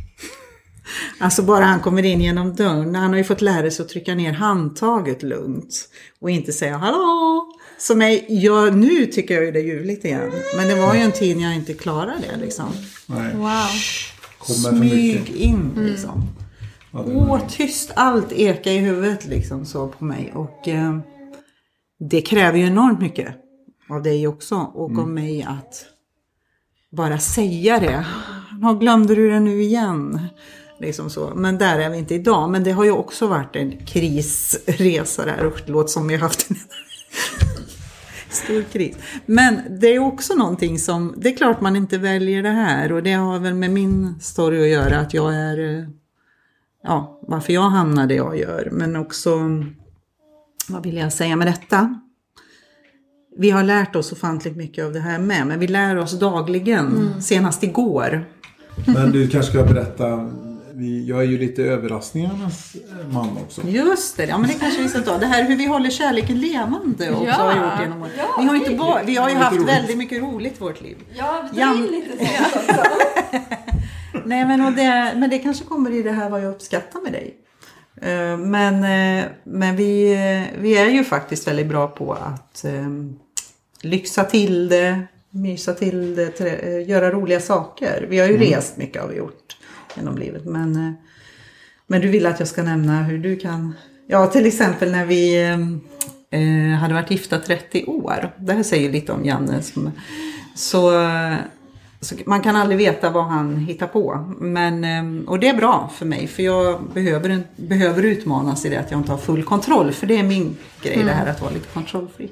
Alltså 1.20 1.42
bara 1.44 1.66
han 1.66 1.80
kommer 1.80 2.04
in 2.06 2.22
genom 2.22 2.56
dörren. 2.56 2.96
Han 2.96 3.10
har 3.10 3.18
ju 3.18 3.24
fått 3.24 3.42
lära 3.42 3.72
sig 3.72 3.84
att 3.84 3.90
trycka 3.90 4.16
ner 4.16 4.34
handtaget 4.34 5.24
lugnt. 5.24 5.90
Och 6.20 6.30
inte 6.30 6.52
säga 6.54 6.78
hallå. 6.78 7.48
Som 7.78 8.02
är, 8.02 8.22
jag, 8.30 8.76
nu 8.76 9.06
tycker 9.06 9.34
jag 9.36 9.44
ju 9.46 9.52
det 9.52 9.60
är 9.60 9.64
ljuvligt 9.64 10.06
igen. 10.06 10.32
Men 10.58 10.68
det 10.68 10.76
var 10.76 10.94
ju 10.96 11.00
en 11.02 11.12
tid 11.12 11.38
när 11.38 11.44
jag 11.44 11.56
inte 11.56 11.74
klarade 11.74 12.18
det 12.32 12.38
liksom. 12.46 12.66
Nej. 13.06 13.36
Wow. 13.36 13.48
Kommer 14.40 14.78
Smyg 14.78 15.30
in 15.30 15.72
liksom. 15.76 16.24
Ja, 16.94 17.04
det 17.08 17.14
var- 17.14 17.30
Åh, 17.30 17.40
tyst, 17.50 17.92
allt 17.96 18.32
ekar 18.32 18.72
i 18.72 18.78
huvudet 18.78 19.26
liksom 19.28 19.66
så 19.66 19.88
på 19.88 20.06
mig. 20.06 20.32
Och 20.36 20.68
eh, 20.68 21.00
det 22.10 22.22
kräver 22.22 22.58
ju 22.58 22.66
enormt 22.66 23.00
mycket 23.02 23.28
av 23.90 24.04
dig 24.04 24.28
också 24.28 24.56
och 24.56 25.00
av 25.00 25.10
mig 25.10 25.44
att 25.44 25.86
bara 26.92 27.20
säga 27.20 27.80
det. 27.80 28.06
Ja, 28.62 28.74
glömde 28.74 29.16
du 29.16 29.30
det 29.30 29.40
nu 29.40 29.62
igen? 29.62 30.20
Liksom 30.82 31.10
så. 31.10 31.32
Men 31.36 31.58
där 31.58 31.80
är 31.80 31.90
vi 31.90 31.98
inte 31.98 32.16
idag. 32.16 32.50
Men 32.50 32.64
det 32.64 32.72
har 32.72 32.84
ju 32.84 32.92
också 32.92 33.28
varit 33.28 33.56
en 33.56 33.86
krisresa 33.86 35.26
där. 35.26 35.46
Usch, 35.46 35.64
det 35.66 35.72
låter 35.72 35.90
som 35.90 36.08
vi 36.08 36.14
har 36.14 36.22
haft 36.22 36.50
en 36.50 36.56
stor 38.30 38.64
kris. 38.64 38.96
Men 39.26 39.62
det 39.80 39.88
är 39.88 40.00
också 40.00 40.34
någonting 40.34 40.80
som, 40.80 41.14
det 41.18 41.30
är 41.30 41.38
klart 41.38 41.62
man 41.62 41.76
inte 41.76 41.98
väljer 41.98 42.44
det 42.44 42.50
här 42.50 42.92
och 42.92 43.04
det 43.04 43.14
har 43.14 43.40
väl 43.40 43.54
med 43.54 43.72
min 43.72 44.20
story 44.20 44.62
att 44.64 44.70
göra 44.70 45.00
att 45.00 45.14
jag 45.14 45.36
är, 45.36 45.80
eh, 45.80 45.86
ja, 46.84 47.20
varför 47.28 47.54
jag 47.54 47.70
hamnar 47.70 48.08
där 48.08 48.16
jag 48.16 48.38
gör. 48.38 48.70
Men 48.72 48.96
också, 48.96 49.40
vad 50.70 50.84
vill 50.84 50.98
jag 50.98 51.14
säga 51.14 51.36
med 51.36 51.48
detta? 51.48 52.00
Vi 53.38 53.50
har 53.50 53.64
lärt 53.64 53.96
oss 53.96 54.12
ofantligt 54.12 54.58
mycket 54.58 54.86
av 54.86 54.94
det 54.94 55.00
här 55.00 55.20
med, 55.20 55.48
men 55.48 55.60
vi 55.60 55.68
lär 55.68 55.98
oss 55.98 56.20
dagligen, 56.20 57.22
senast 57.22 57.64
igår. 57.64 58.26
Men 58.86 59.12
du 59.12 59.28
kanske 59.28 59.52
ska 59.52 59.64
berätta. 59.64 60.30
Vi, 60.82 61.06
jag 61.06 61.20
är 61.20 61.24
ju 61.28 61.38
lite 61.38 61.64
överraskningarnas 61.64 62.76
man 63.12 63.38
också. 63.46 63.62
Just 63.68 64.18
det, 64.18 64.26
ja 64.26 64.38
men 64.38 64.48
det 64.50 64.54
kanske 64.54 64.82
vi 64.82 64.90
ska 64.90 65.00
ta. 65.00 65.18
Det 65.18 65.26
här 65.26 65.44
hur 65.44 65.56
vi 65.56 65.66
håller 65.66 65.90
kärleken 65.90 66.40
levande 66.40 67.12
också 67.12 67.26
Ja. 67.26 67.34
har 67.34 67.56
gjort 67.56 67.82
genom 67.82 68.02
åren. 68.02 68.12
vi 68.40 68.46
har, 68.48 68.56
ju 68.56 68.60
inte 68.62 68.76
bara, 68.76 69.04
vi 69.04 69.16
har 69.16 69.30
ju 69.30 69.36
haft 69.36 69.68
väldigt 69.68 69.98
mycket 69.98 70.22
roligt 70.22 70.54
i 70.58 70.60
vårt 70.60 70.82
liv. 70.82 70.98
Ja, 71.14 71.50
dra 71.54 71.60
Jan- 71.60 71.78
in 71.78 71.84
lite 71.92 72.18
sånt 72.26 72.56
också. 72.56 72.84
Nej 74.26 74.46
men, 74.46 74.62
och 74.66 74.72
det, 74.72 75.14
men 75.16 75.30
det 75.30 75.40
kanske 75.40 75.66
kommer 75.66 75.92
i 75.92 76.04
det 76.04 76.12
här 76.12 76.30
vad 76.30 76.44
jag 76.44 76.50
uppskattar 76.52 77.00
med 77.02 77.12
dig. 77.12 77.36
Eh, 78.02 78.38
Men, 78.38 78.74
eh, 78.84 79.26
men 79.44 79.76
vi, 79.76 80.12
eh, 80.14 80.62
vi 80.62 80.78
är 80.78 80.90
ju 80.90 81.04
faktiskt 81.04 81.48
väldigt 81.48 81.68
bra 81.68 81.88
på 81.88 82.14
att 82.14 82.66
eh, 82.66 82.88
lyxa 83.82 84.24
till 84.24 84.70
det, 84.70 85.02
mysa 85.30 85.74
till 85.74 86.16
det, 86.16 86.40
eh, 86.42 86.90
göra 86.90 87.12
roliga 87.12 87.40
saker. 87.40 88.08
Vi 88.10 88.20
har 88.20 88.28
ju 88.28 88.38
rest 88.38 88.78
mycket 88.78 89.02
har 89.02 89.10
vi 89.10 89.16
gjort 89.18 89.58
genom 89.96 90.18
livet. 90.18 90.46
Men, 90.46 90.76
eh, 90.76 90.94
men 91.88 92.02
du 92.02 92.08
vill 92.08 92.26
att 92.26 92.40
jag 92.40 92.48
ska 92.48 92.64
nämna 92.64 93.04
hur 93.04 93.18
du 93.18 93.36
kan, 93.36 93.76
ja 94.08 94.28
till 94.28 94.46
exempel 94.46 94.92
när 94.92 95.06
vi 95.06 95.52
eh, 96.32 96.80
hade 96.80 96.94
varit 96.94 97.12
gifta 97.12 97.40
30 97.40 97.86
år. 97.86 98.36
Det 98.38 98.54
här 98.54 98.64
säger 98.64 98.92
lite 98.92 99.12
om 99.12 99.26
Janne. 99.26 99.62
Som, 99.62 99.92
så, 100.56 101.02
eh, 101.04 101.36
så 102.00 102.16
man 102.26 102.42
kan 102.42 102.56
aldrig 102.56 102.78
veta 102.78 103.10
vad 103.10 103.26
han 103.26 103.58
hittar 103.58 103.88
på. 103.88 104.34
Men, 104.40 104.84
eh, 104.84 105.30
och 105.30 105.40
det 105.40 105.48
är 105.48 105.54
bra 105.54 105.92
för 105.96 106.06
mig 106.06 106.28
för 106.28 106.44
jag 106.44 106.84
behöver, 106.94 107.44
behöver 107.56 108.04
utmanas 108.04 108.66
i 108.66 108.70
det 108.70 108.78
att 108.78 108.92
jag 108.92 109.00
inte 109.00 109.12
har 109.12 109.20
full 109.20 109.44
kontroll. 109.44 109.92
För 109.92 110.08
det 110.08 110.18
är 110.18 110.24
min 110.24 110.58
grej 110.84 111.04
det 111.04 111.12
här 111.12 111.28
att 111.28 111.42
vara 111.42 111.52
lite 111.52 111.68
kontrollfri. 111.74 112.32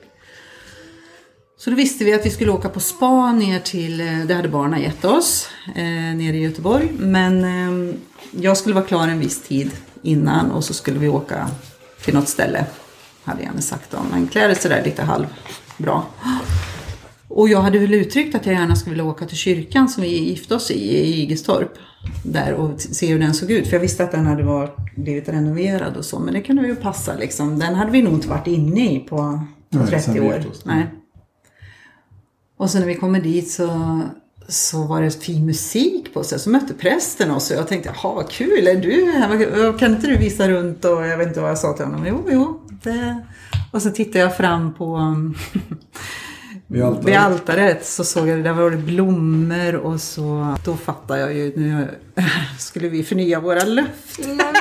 Så 1.59 1.69
då 1.69 1.75
visste 1.75 2.05
vi 2.05 2.13
att 2.13 2.25
vi 2.25 2.29
skulle 2.29 2.51
åka 2.51 2.69
på 2.69 2.79
spa 2.79 3.31
ner 3.31 3.59
till, 3.59 4.01
eh, 4.01 4.19
det 4.27 4.33
hade 4.33 4.49
barnen 4.49 4.81
gett 4.81 5.05
oss, 5.05 5.49
eh, 5.75 5.83
nere 5.83 6.37
i 6.37 6.41
Göteborg. 6.41 6.91
Men 6.97 7.43
eh, 7.43 7.95
jag 8.31 8.57
skulle 8.57 8.75
vara 8.75 8.85
klar 8.85 9.07
en 9.07 9.19
viss 9.19 9.41
tid 9.41 9.71
innan 10.01 10.51
och 10.51 10.63
så 10.63 10.73
skulle 10.73 10.99
vi 10.99 11.07
åka 11.07 11.49
till 12.05 12.13
något 12.13 12.27
ställe. 12.27 12.65
Hade 13.23 13.43
Janne 13.43 13.61
sagt 13.61 13.91
då. 13.91 13.97
Men 14.11 14.27
klä 14.27 14.55
sådär 14.55 14.81
lite 14.85 15.03
halvbra. 15.03 16.01
Och 17.27 17.49
jag 17.49 17.61
hade 17.61 17.79
väl 17.79 17.93
uttryckt 17.93 18.35
att 18.35 18.45
jag 18.45 18.55
gärna 18.55 18.75
skulle 18.75 18.95
vilja 18.95 19.11
åka 19.11 19.25
till 19.25 19.37
kyrkan 19.37 19.89
som 19.89 20.03
vi 20.03 20.29
gifte 20.29 20.55
oss 20.55 20.71
i, 20.71 20.97
i 20.97 21.21
Igestorp. 21.21 21.73
Där 22.25 22.53
och 22.53 22.81
se 22.81 23.07
hur 23.07 23.19
den 23.19 23.33
såg 23.33 23.51
ut. 23.51 23.67
För 23.67 23.73
jag 23.73 23.81
visste 23.81 24.03
att 24.03 24.11
den 24.11 24.25
hade 24.25 24.43
varit, 24.43 24.75
blivit 24.95 25.29
renoverad 25.29 25.97
och 25.97 26.05
så. 26.05 26.19
Men 26.19 26.33
det 26.33 26.41
kunde 26.41 26.67
ju 26.67 26.75
passa 26.75 27.15
liksom. 27.15 27.59
Den 27.59 27.75
hade 27.75 27.91
vi 27.91 28.01
nog 28.01 28.13
inte 28.13 28.27
varit 28.27 28.47
inne 28.47 28.95
i 28.95 28.99
på, 28.99 29.15
på 29.69 29.77
Nej, 29.77 29.87
30 29.87 30.05
sen 30.05 30.13
vi 30.13 30.19
år. 30.19 30.43
Nej. 30.63 30.87
Och 32.59 32.69
så 32.69 32.79
när 32.79 32.85
vi 32.85 32.95
kommer 32.95 33.21
dit 33.21 33.51
så, 33.51 34.01
så 34.47 34.83
var 34.83 35.01
det 35.01 35.23
fin 35.23 35.45
musik 35.45 36.13
på 36.13 36.23
sig. 36.23 36.39
Så 36.39 36.49
mötte 36.49 36.73
prästen 36.73 37.31
oss 37.31 37.51
och 37.51 37.57
jag 37.57 37.67
tänkte, 37.67 37.93
jaha 37.95 38.13
vad 38.13 38.29
kul, 38.29 38.67
är 38.67 38.75
du 38.75 39.11
här? 39.11 39.77
Kan 39.77 39.95
inte 39.95 40.07
du 40.07 40.17
visa 40.17 40.49
runt? 40.49 40.85
Och 40.85 41.05
jag 41.05 41.17
vet 41.17 41.27
inte 41.27 41.41
vad 41.41 41.49
jag 41.49 41.57
sa 41.57 41.73
till 41.73 41.85
honom. 41.85 42.05
Jo, 42.07 42.25
jo. 42.31 42.61
Det... 42.83 43.21
Och 43.71 43.81
så 43.81 43.89
tittade 43.89 44.19
jag 44.19 44.37
fram 44.37 44.73
på 44.73 44.97
Vi 46.67 46.81
altaret. 46.81 47.07
vid 47.07 47.15
altaret 47.15 47.85
så 47.85 48.03
såg 48.03 48.27
jag, 48.27 48.43
där 48.43 48.53
var 48.53 48.71
det 48.71 48.77
blommor 48.77 49.75
och 49.75 50.01
så, 50.01 50.55
då 50.65 50.77
fattade 50.77 51.19
jag 51.19 51.33
ju, 51.33 51.53
nu 51.55 51.87
skulle 52.59 52.89
vi 52.89 53.03
förnya 53.03 53.39
våra 53.39 53.63
löften. 53.63 54.41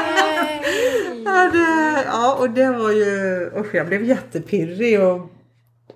Ja, 1.24 1.50
det, 1.52 2.04
ja, 2.06 2.36
och 2.40 2.50
det 2.50 2.70
var 2.70 2.90
ju, 2.90 3.50
usch 3.56 3.74
jag 3.74 3.86
blev 3.86 4.04
jättepirrig 4.04 5.00
och 5.00 5.30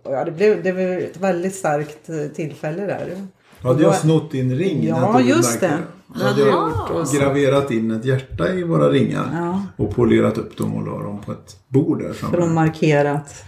ja, 0.04 0.24
det, 0.24 0.30
blev, 0.30 0.62
det 0.62 0.72
var 0.72 0.80
ett 0.80 1.20
väldigt 1.20 1.54
starkt 1.54 2.08
eh, 2.08 2.16
tillfälle 2.34 2.82
där. 2.86 3.26
Då 3.62 3.68
hade 3.68 3.82
jag 3.82 3.94
snott 3.94 4.30
din 4.30 4.56
ring. 4.56 4.86
Ja, 4.86 5.20
just 5.20 5.60
det. 5.60 5.78
Då 6.14 6.24
hade 6.24 6.40
jag 6.40 6.72
graverat 7.14 7.70
in 7.70 7.90
ett 7.90 8.04
hjärta 8.04 8.52
i 8.52 8.62
våra 8.62 8.88
ringar. 8.90 9.28
Ja. 9.32 9.62
Och 9.84 9.94
polerat 9.94 10.38
upp 10.38 10.56
dem 10.56 10.74
och 10.74 10.86
la 10.86 11.02
dem 11.02 11.20
på 11.26 11.32
ett 11.32 11.56
bord 11.68 12.02
där 12.02 12.12
För 12.12 12.26
att 12.26 12.32
framme. 12.32 12.52
markera 12.54 13.12
att, 13.12 13.44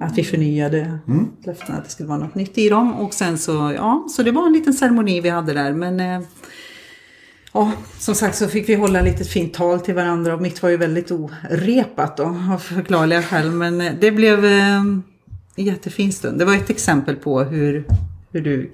att 0.00 0.18
vi 0.18 0.24
förnyade 0.24 0.98
Mm. 1.08 1.26
löftena 1.44 1.78
att 1.78 1.84
det 1.84 1.90
skulle 1.90 2.08
vara 2.08 2.18
något 2.18 2.34
nytt 2.34 2.58
i 2.58 2.68
dem. 2.68 2.94
Och 2.94 3.14
sen 3.14 3.38
så, 3.38 3.72
ja, 3.76 4.06
så 4.10 4.22
det 4.22 4.30
var 4.30 4.46
en 4.46 4.52
liten 4.52 4.72
ceremoni 4.74 5.20
vi 5.20 5.28
hade 5.28 5.52
där. 5.52 5.72
Men 5.72 6.00
eh, 6.00 6.20
ja, 7.52 7.72
som 7.98 8.14
sagt 8.14 8.36
så 8.36 8.48
fick 8.48 8.68
vi 8.68 8.74
hålla 8.74 9.00
lite 9.00 9.24
fint 9.24 9.54
tal 9.54 9.80
till 9.80 9.94
varandra 9.94 10.34
och 10.34 10.42
mitt 10.42 10.62
var 10.62 10.70
ju 10.70 10.76
väldigt 10.76 11.10
orepat 11.10 12.16
då 12.16 12.24
av 12.54 12.58
förklarliga 12.58 13.22
skäl. 13.22 13.50
Men 13.50 13.80
eh, 13.80 13.92
det 14.00 14.10
blev 14.10 14.44
eh, 14.44 14.82
en 15.58 15.64
jättefin 15.64 16.12
stund. 16.12 16.38
Det 16.38 16.44
var 16.44 16.54
ett 16.54 16.70
exempel 16.70 17.16
på 17.16 17.40
hur, 17.42 17.84
hur 18.32 18.40
du 18.40 18.70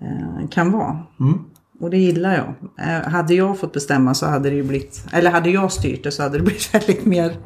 eh, 0.00 0.48
kan 0.50 0.72
vara. 0.72 0.98
Mm. 1.20 1.38
Och 1.80 1.90
det 1.90 1.98
gillar 1.98 2.34
jag. 2.34 2.54
Eh, 2.88 3.10
hade 3.10 3.34
jag 3.34 3.58
fått 3.58 3.72
bestämma 3.72 4.14
så 4.14 4.26
hade 4.26 4.50
det 4.50 4.56
ju 4.56 4.62
blivit, 4.62 5.06
eller 5.12 5.30
hade 5.30 5.50
jag 5.50 5.72
styrt 5.72 6.04
det 6.04 6.10
så 6.10 6.22
hade 6.22 6.38
det 6.38 6.42
blivit 6.44 6.74
väldigt 6.74 7.04
mer 7.04 7.36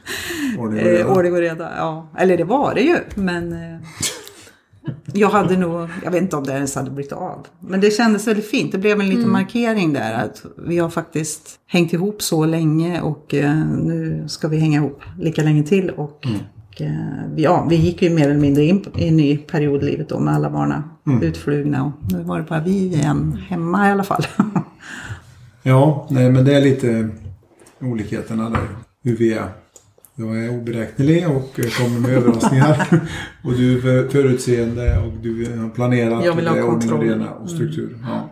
Ordning 0.58 0.80
och 0.80 0.86
eh, 0.86 0.92
reda. 0.92 1.08
ordning 1.08 1.32
och 1.32 1.38
reda. 1.38 1.72
Ja. 1.76 2.08
Eller 2.18 2.36
det 2.36 2.44
var 2.44 2.74
det 2.74 2.80
ju, 2.80 2.96
men 3.14 3.52
eh, 3.52 3.80
jag 5.12 5.28
hade 5.28 5.56
nog, 5.56 5.88
jag 6.04 6.10
vet 6.10 6.22
inte 6.22 6.36
om 6.36 6.44
det 6.44 6.52
ens 6.52 6.74
hade 6.74 6.90
blivit 6.90 7.12
av. 7.12 7.46
Men 7.60 7.80
det 7.80 7.90
kändes 7.90 8.26
väldigt 8.26 8.50
fint. 8.50 8.72
Det 8.72 8.78
blev 8.78 9.00
en 9.00 9.08
liten 9.08 9.30
markering 9.30 9.92
där 9.92 10.14
att 10.14 10.42
vi 10.66 10.78
har 10.78 10.90
faktiskt 10.90 11.58
hängt 11.66 11.92
ihop 11.92 12.22
så 12.22 12.44
länge 12.44 13.00
och 13.00 13.34
eh, 13.34 13.56
nu 13.66 14.24
ska 14.28 14.48
vi 14.48 14.58
hänga 14.58 14.78
ihop 14.78 15.02
lika 15.18 15.42
länge 15.42 15.62
till. 15.62 15.90
Och, 15.90 16.26
och, 16.74 16.80
eh, 16.80 17.24
vi- 17.34 17.42
ja, 17.42 17.66
vi 17.70 17.76
gick 17.76 18.02
ju 18.02 18.10
mer 18.10 18.24
eller 18.30 18.40
mindre 18.40 18.64
in 18.64 18.84
i 18.96 19.08
en 19.08 19.16
ny 19.16 19.36
period 19.38 19.82
i 19.82 19.86
livet 19.86 20.08
då 20.08 20.18
med 20.20 20.34
alla 20.34 20.50
barnen 20.50 20.82
utflugna 21.22 21.84
och 21.84 22.12
nu 22.12 22.22
var 22.22 22.38
det 22.38 22.44
bara 22.48 22.60
vi 22.60 22.70
igen 22.86 23.38
hemma 23.48 23.88
i 23.88 23.92
alla 23.92 24.04
fall. 24.04 24.26
Ja, 25.66 26.06
nej, 26.10 26.30
men 26.30 26.44
det 26.44 26.54
är 26.54 26.60
lite 26.60 27.08
olikheterna 27.80 28.50
där. 28.50 28.68
Hur 29.02 29.16
vi 29.16 29.32
är. 29.32 29.48
Jag 30.14 30.44
är 30.44 30.50
oberäknelig 30.60 31.28
och 31.28 31.54
kommer 31.78 32.00
med 32.00 32.10
överraskningar. 32.10 32.86
och 33.44 33.52
du 33.52 33.76
är 33.76 33.80
för- 33.80 34.08
förutseende 34.08 34.98
och 34.98 35.12
du 35.22 35.58
har 35.60 35.68
planerat. 35.70 36.24
Jag 36.24 36.34
vill 36.34 36.48
och 36.48 36.54
det 36.54 36.60
ha 36.60 36.68
är 36.68 36.74
ordning 36.74 36.92
och 36.92 36.98
kontroll. 37.00 37.28
och 37.42 37.50
struktur. 37.50 37.98
Ja. 38.02 38.30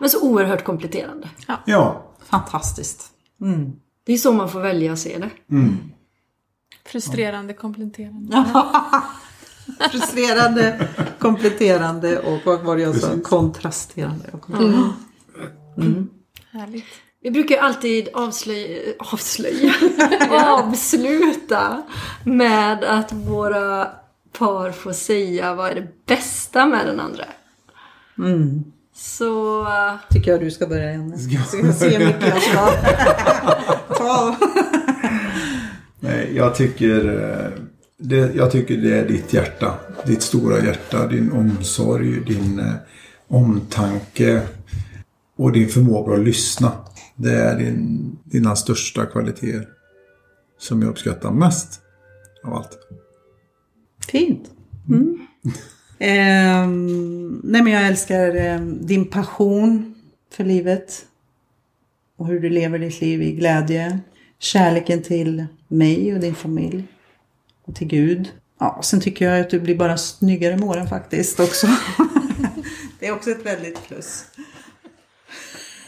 Men 0.00 0.10
så 0.10 0.28
oerhört 0.30 0.64
kompletterande. 0.64 1.28
ja. 1.66 2.06
Fantastiskt. 2.24 3.02
Mm. 3.40 3.72
Det 4.06 4.12
är 4.12 4.16
så 4.16 4.32
man 4.32 4.48
får 4.48 4.60
välja 4.60 4.92
att 4.92 4.98
se 4.98 5.18
det. 5.18 5.54
Mm. 5.56 5.76
Frustrerande, 6.90 7.54
kompletterande. 7.54 8.44
Frustrerande, 9.90 10.88
kompletterande 11.18 12.18
och 12.18 12.40
vad 12.44 12.60
var 12.60 12.76
det 12.76 12.82
jag 12.82 12.96
sa? 12.96 13.08
Kontrasterande. 13.22 14.24
och 14.32 14.40
kompletterande. 14.40 14.94
Härligt. 16.52 16.84
Vi 17.22 17.30
brukar 17.30 17.54
ju 17.54 17.60
alltid 17.60 18.08
avslöja, 18.14 18.94
avslöja 18.98 19.74
avsluta 20.46 21.82
med 22.24 22.84
att 22.84 23.12
våra 23.12 23.88
par 24.32 24.72
får 24.72 24.92
säga 24.92 25.54
vad 25.54 25.70
är 25.70 25.74
det 25.74 26.06
bästa 26.06 26.66
med 26.66 26.86
den 26.86 27.00
andra. 27.00 27.24
Mm. 28.18 28.64
Så 28.94 29.66
Tycker 30.10 30.30
jag 30.30 30.40
du 30.40 30.50
ska 30.50 30.66
börja 30.66 30.90
igen. 30.90 31.18
Ska 31.18 31.42
Ska 31.44 31.66
jag 31.66 31.74
se 31.74 31.98
mycket 31.98 32.28
jag 32.28 32.42
ska 32.42 32.66
ta. 33.94 34.36
Nej, 36.00 36.32
jag 36.36 36.54
tycker, 36.54 37.08
eh, 37.08 37.62
det, 37.96 38.34
jag 38.34 38.50
tycker 38.52 38.76
det 38.76 38.98
är 38.98 39.08
ditt 39.08 39.32
hjärta. 39.32 39.74
Ditt 40.06 40.22
stora 40.22 40.64
hjärta, 40.64 41.06
din 41.06 41.32
omsorg, 41.32 42.24
din 42.24 42.58
eh, 42.58 42.74
omtanke 43.28 44.42
och 45.36 45.52
din 45.52 45.68
förmåga 45.68 46.14
att 46.14 46.24
lyssna. 46.24 46.72
Det 47.16 47.34
är 47.34 47.58
din, 47.58 48.18
dina 48.24 48.56
största 48.56 49.06
kvaliteter 49.06 49.68
som 50.58 50.82
jag 50.82 50.90
uppskattar 50.90 51.30
mest 51.30 51.80
av 52.44 52.54
allt. 52.54 52.78
Fint. 54.10 54.50
Mm. 54.88 55.26
Ehm, 55.98 57.40
nej 57.44 57.62
men 57.62 57.72
jag 57.72 57.86
älskar 57.86 58.34
ehm, 58.34 58.86
din 58.86 59.04
passion 59.04 59.94
för 60.32 60.44
livet. 60.44 61.06
Och 62.16 62.26
hur 62.26 62.40
du 62.40 62.48
lever 62.48 62.78
ditt 62.78 63.00
liv 63.00 63.22
i 63.22 63.32
glädje. 63.32 64.00
Kärleken 64.42 65.02
till 65.02 65.46
mig 65.68 66.14
och 66.14 66.20
din 66.20 66.34
familj. 66.34 66.84
Och 67.64 67.74
till 67.74 67.86
Gud. 67.86 68.32
Ja, 68.60 68.80
sen 68.82 69.00
tycker 69.00 69.30
jag 69.30 69.40
att 69.40 69.50
du 69.50 69.60
blir 69.60 69.76
bara 69.76 69.96
snyggare 69.98 70.56
med 70.56 70.68
åren 70.68 70.88
faktiskt 70.88 71.40
också. 71.40 71.66
det 72.98 73.06
är 73.06 73.12
också 73.12 73.30
ett 73.30 73.46
väldigt 73.46 73.88
plus. 73.88 74.24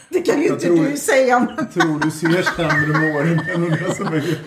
Det 0.09 0.21
kan 0.21 0.41
ju 0.41 0.47
Jag 0.47 0.55
inte 0.55 0.65
tror- 0.65 0.85
du 0.85 0.97
säga. 0.97 1.39
Men... 1.39 1.55
Jag 1.57 1.71
tror 1.73 1.99
du 1.99 2.11
ser 2.11 2.43
sämre 2.55 2.87
med 2.99 3.15
åren 3.15 3.39
än 3.53 3.69
det 3.69 3.95
som 3.95 4.07
är 4.07 4.37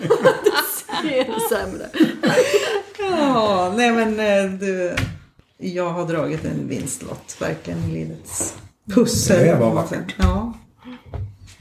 det 1.03 1.19
är 1.19 1.49
sämre. 1.49 1.89
Ja, 2.99 3.73
nej 3.77 3.91
men 3.91 4.19
eh, 4.19 4.59
du, 4.59 4.95
jag 5.57 5.89
har 5.89 6.07
dragit 6.07 6.45
en 6.45 6.67
vinstlott 6.67 7.37
verkligen 7.39 7.83
i 7.83 7.93
livets 7.93 8.53
pussel. 8.93 9.45
Det 9.45 9.55
var 9.55 9.73
vackert. 9.73 10.15
Ja, 10.17 10.53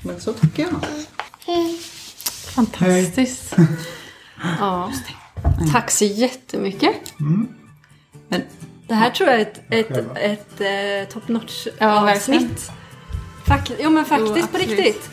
men 0.03 0.21
så 0.21 0.33
tycker 0.33 0.63
jag. 0.63 0.75
Fantastiskt. 2.57 3.57
Ja. 4.61 4.93
Tack 5.73 5.91
så 5.91 6.05
jättemycket. 6.05 6.95
Men 8.29 8.43
Det 8.87 8.95
här 8.95 9.11
tror 9.11 9.29
jag 9.31 9.39
är 9.41 9.43
ett, 9.43 9.61
ett, 9.71 10.17
ett, 10.17 10.61
ett 10.61 11.11
top 11.11 11.29
notch 11.29 11.67
Ja, 11.79 12.13
avsnitt. 12.13 12.71
Fak- 13.47 13.73
jo 13.81 13.91
men 13.91 14.05
faktiskt 14.05 14.33
Jo, 14.37 14.47
på 14.53 14.59
riktigt. 14.59 15.11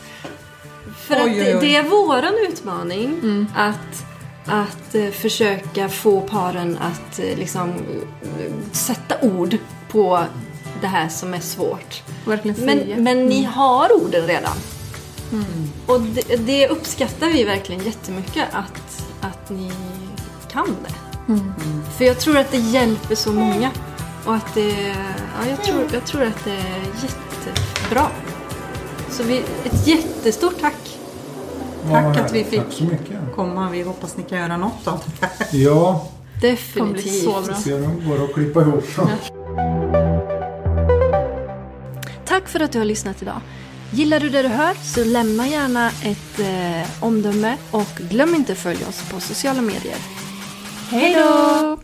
För 0.98 1.14
Oj, 1.14 1.20
att 1.20 1.26
oj, 1.26 1.34
det, 1.44 1.54
oj. 1.54 1.60
det 1.60 1.76
är 1.76 1.82
våran 1.82 2.34
utmaning 2.48 3.46
att, 3.56 4.04
att 4.46 4.94
eh, 4.94 5.10
försöka 5.10 5.88
få 5.88 6.20
paren 6.20 6.78
att 6.78 7.18
eh, 7.18 7.36
liksom 7.38 7.70
eh, 8.38 8.52
sätta 8.72 9.20
ord 9.20 9.56
på 9.88 10.24
det 10.80 10.86
här 10.86 11.08
som 11.08 11.34
är 11.34 11.40
svårt. 11.40 12.02
Men, 12.56 13.02
men 13.04 13.26
ni 13.26 13.44
har 13.44 13.92
orden 14.04 14.26
redan. 14.26 14.56
Och 15.86 16.00
det, 16.00 16.36
det 16.36 16.68
uppskattar 16.68 17.26
vi 17.28 17.44
verkligen 17.44 17.84
jättemycket 17.84 18.44
att, 18.52 19.04
att 19.20 19.50
ni 19.50 19.70
kan 20.52 20.66
det. 20.66 20.94
För 21.98 22.04
jag 22.04 22.20
tror 22.20 22.38
att 22.38 22.50
det 22.50 22.58
hjälper 22.58 23.14
så 23.14 23.32
många. 23.32 23.70
Och 24.26 24.34
att 24.34 24.54
det, 24.54 24.70
ja, 25.40 25.48
jag, 25.50 25.62
tror, 25.64 25.82
jag 25.92 26.06
tror 26.06 26.22
att 26.22 26.44
det 26.44 26.50
är 26.52 26.80
jättebra. 27.02 28.06
Så 29.10 29.22
vi, 29.22 29.38
ett 29.64 29.86
jättestort 29.86 30.60
tack. 30.60 30.98
Tack 31.90 32.16
att 32.16 32.32
vi 32.32 32.44
fick. 32.44 32.82
Komma, 33.34 33.70
vi 33.70 33.82
hoppas 33.82 34.16
ni 34.16 34.22
kan 34.22 34.38
göra 34.38 34.56
något 34.56 34.86
av 34.86 35.00
det. 35.20 35.56
Ja, 35.56 36.08
Det 36.40 36.56
kommer 36.74 36.92
bli 36.92 37.02
Definitivt. 37.02 37.24
så 37.24 37.42
bra. 37.42 37.54
ser 37.56 37.80
de 37.80 38.08
går 38.08 38.24
att 38.24 38.34
klippa 38.34 38.60
ihop. 38.60 38.84
Tack 42.24 42.48
för 42.48 42.60
att 42.60 42.72
du 42.72 42.78
har 42.78 42.84
lyssnat 42.84 43.22
idag. 43.22 43.40
Gillar 43.94 44.20
du 44.20 44.30
det 44.30 44.42
du 44.42 44.48
hör 44.48 44.74
så 44.74 45.04
lämna 45.04 45.48
gärna 45.48 45.88
ett 45.88 46.40
eh, 46.40 47.04
omdöme 47.04 47.56
och 47.70 47.88
glöm 48.10 48.34
inte 48.34 48.52
att 48.52 48.58
följa 48.58 48.88
oss 48.88 49.10
på 49.10 49.20
sociala 49.20 49.62
medier. 49.62 49.96
Hej 50.90 51.14
då! 51.14 51.83